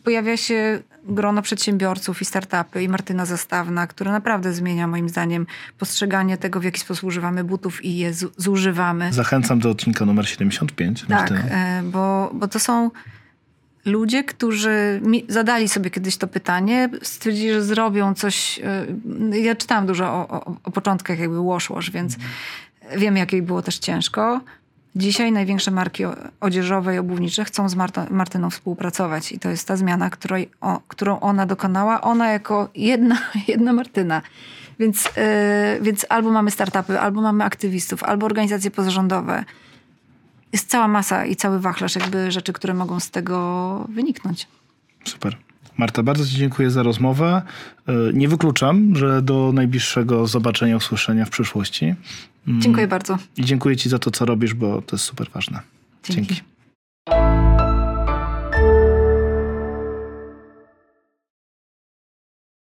pojawia 0.04 0.38
się 0.38 0.80
grono 1.04 1.42
przedsiębiorców 1.42 2.22
i 2.22 2.26
startupy 2.26 2.84
i 2.84 2.90
Martyna 2.90 3.26
Zastawna, 3.26 3.88
która 3.88 4.12
naprawdę 4.12 4.54
zmienia 4.54 4.88
moim 4.88 5.10
zdaniem 5.10 5.46
postrzeganie 5.78 6.38
tego, 6.38 6.60
w 6.60 6.64
jaki 6.64 6.80
sposób 6.80 7.04
używamy 7.04 7.44
butów 7.44 7.86
i 7.86 7.98
je 7.98 8.14
zu- 8.14 8.32
zużywamy. 8.38 9.14
Zachęcam 9.14 9.60
do 9.60 9.70
odcinka 9.70 10.06
numer 10.06 10.28
75. 10.30 11.02
Tak, 11.02 11.10
Martyna. 11.10 11.42
bo, 11.84 12.32
bo 12.34 12.48
to 12.48 12.60
są 12.60 12.92
ludzie, 13.88 14.24
którzy 14.24 15.02
zadali 15.28 15.70
sobie 15.70 15.90
kiedyś 15.90 16.18
to 16.18 16.28
pytanie, 16.28 16.90
stwierdzili, 17.02 17.54
że 17.54 17.64
zrobią 17.64 18.14
coś. 18.14 18.60
e, 19.32 19.40
Ja 19.40 19.56
czytałam 19.56 19.86
dużo 19.86 20.06
o, 20.06 20.28
o, 20.30 20.56
o 20.64 20.72
początkach 20.72 21.20
jakby 21.20 21.44
Wash 21.44 21.70
Wash, 21.70 21.92
więc 21.92 22.18
wiem, 22.98 23.18
jak 23.18 23.34
jej 23.34 23.42
było 23.42 23.62
też 23.62 23.78
ciężko. 23.78 24.42
Dzisiaj 24.96 25.32
największe 25.32 25.72
marki 25.72 26.04
odzieżowe 26.40 26.96
i 26.96 26.98
obuwnicze 26.98 27.46
chcą 27.46 27.70
z 27.70 27.76
Martyną 28.10 28.50
współpracować 28.50 29.32
i 29.32 29.40
to 29.40 29.50
jest 29.50 29.68
ta 29.68 29.76
zmiana, 29.78 30.10
której, 30.10 30.50
o, 30.62 30.82
którą 30.88 31.20
ona 31.20 31.46
dokonała. 31.46 32.02
Ona 32.02 32.32
jako 32.32 32.70
jedna, 32.76 33.18
jedna 33.48 33.74
Martyna. 33.74 34.22
Więc, 34.80 35.10
e, 35.18 35.78
więc 35.82 36.06
albo 36.10 36.32
mamy 36.32 36.52
startupy, 36.52 37.00
albo 37.00 37.22
mamy 37.22 37.44
aktywistów, 37.44 38.04
albo 38.04 38.26
organizacje 38.26 38.72
pozarządowe 38.72 39.44
jest 40.58 40.70
cała 40.70 40.88
masa 40.88 41.26
i 41.26 41.36
cały 41.36 41.60
wachlarz 41.60 41.96
jakby 41.96 42.32
rzeczy, 42.32 42.54
które 42.54 42.74
mogą 42.74 43.00
z 43.00 43.10
tego 43.12 43.86
wyniknąć. 43.90 44.48
Super. 45.04 45.38
Marta, 45.78 46.04
bardzo 46.04 46.26
Ci 46.26 46.36
dziękuję 46.36 46.72
za 46.72 46.84
rozmowę. 46.84 47.42
E, 47.88 47.94
Nie 48.14 48.28
wykluczam, 48.28 48.96
że 48.96 49.22
do 49.22 49.52
najbliższego 49.54 50.28
zobaczenia, 50.28 50.78
usłyszenia 50.78 51.26
w 51.26 51.30
przyszłości. 51.30 51.96
Dziękuję 52.48 52.88
bardzo. 52.88 53.18
I 53.38 53.46
dziękuję 53.46 53.78
Ci 53.78 53.90
za 53.90 54.00
to, 54.00 54.12
co 54.12 54.26
robisz, 54.26 54.54
bo 54.54 54.82
to 54.82 54.96
jest 54.96 55.06
super 55.06 55.28
ważne. 55.34 55.60
Dzięki. 56.04 56.36
Dzięki. 56.36 57.47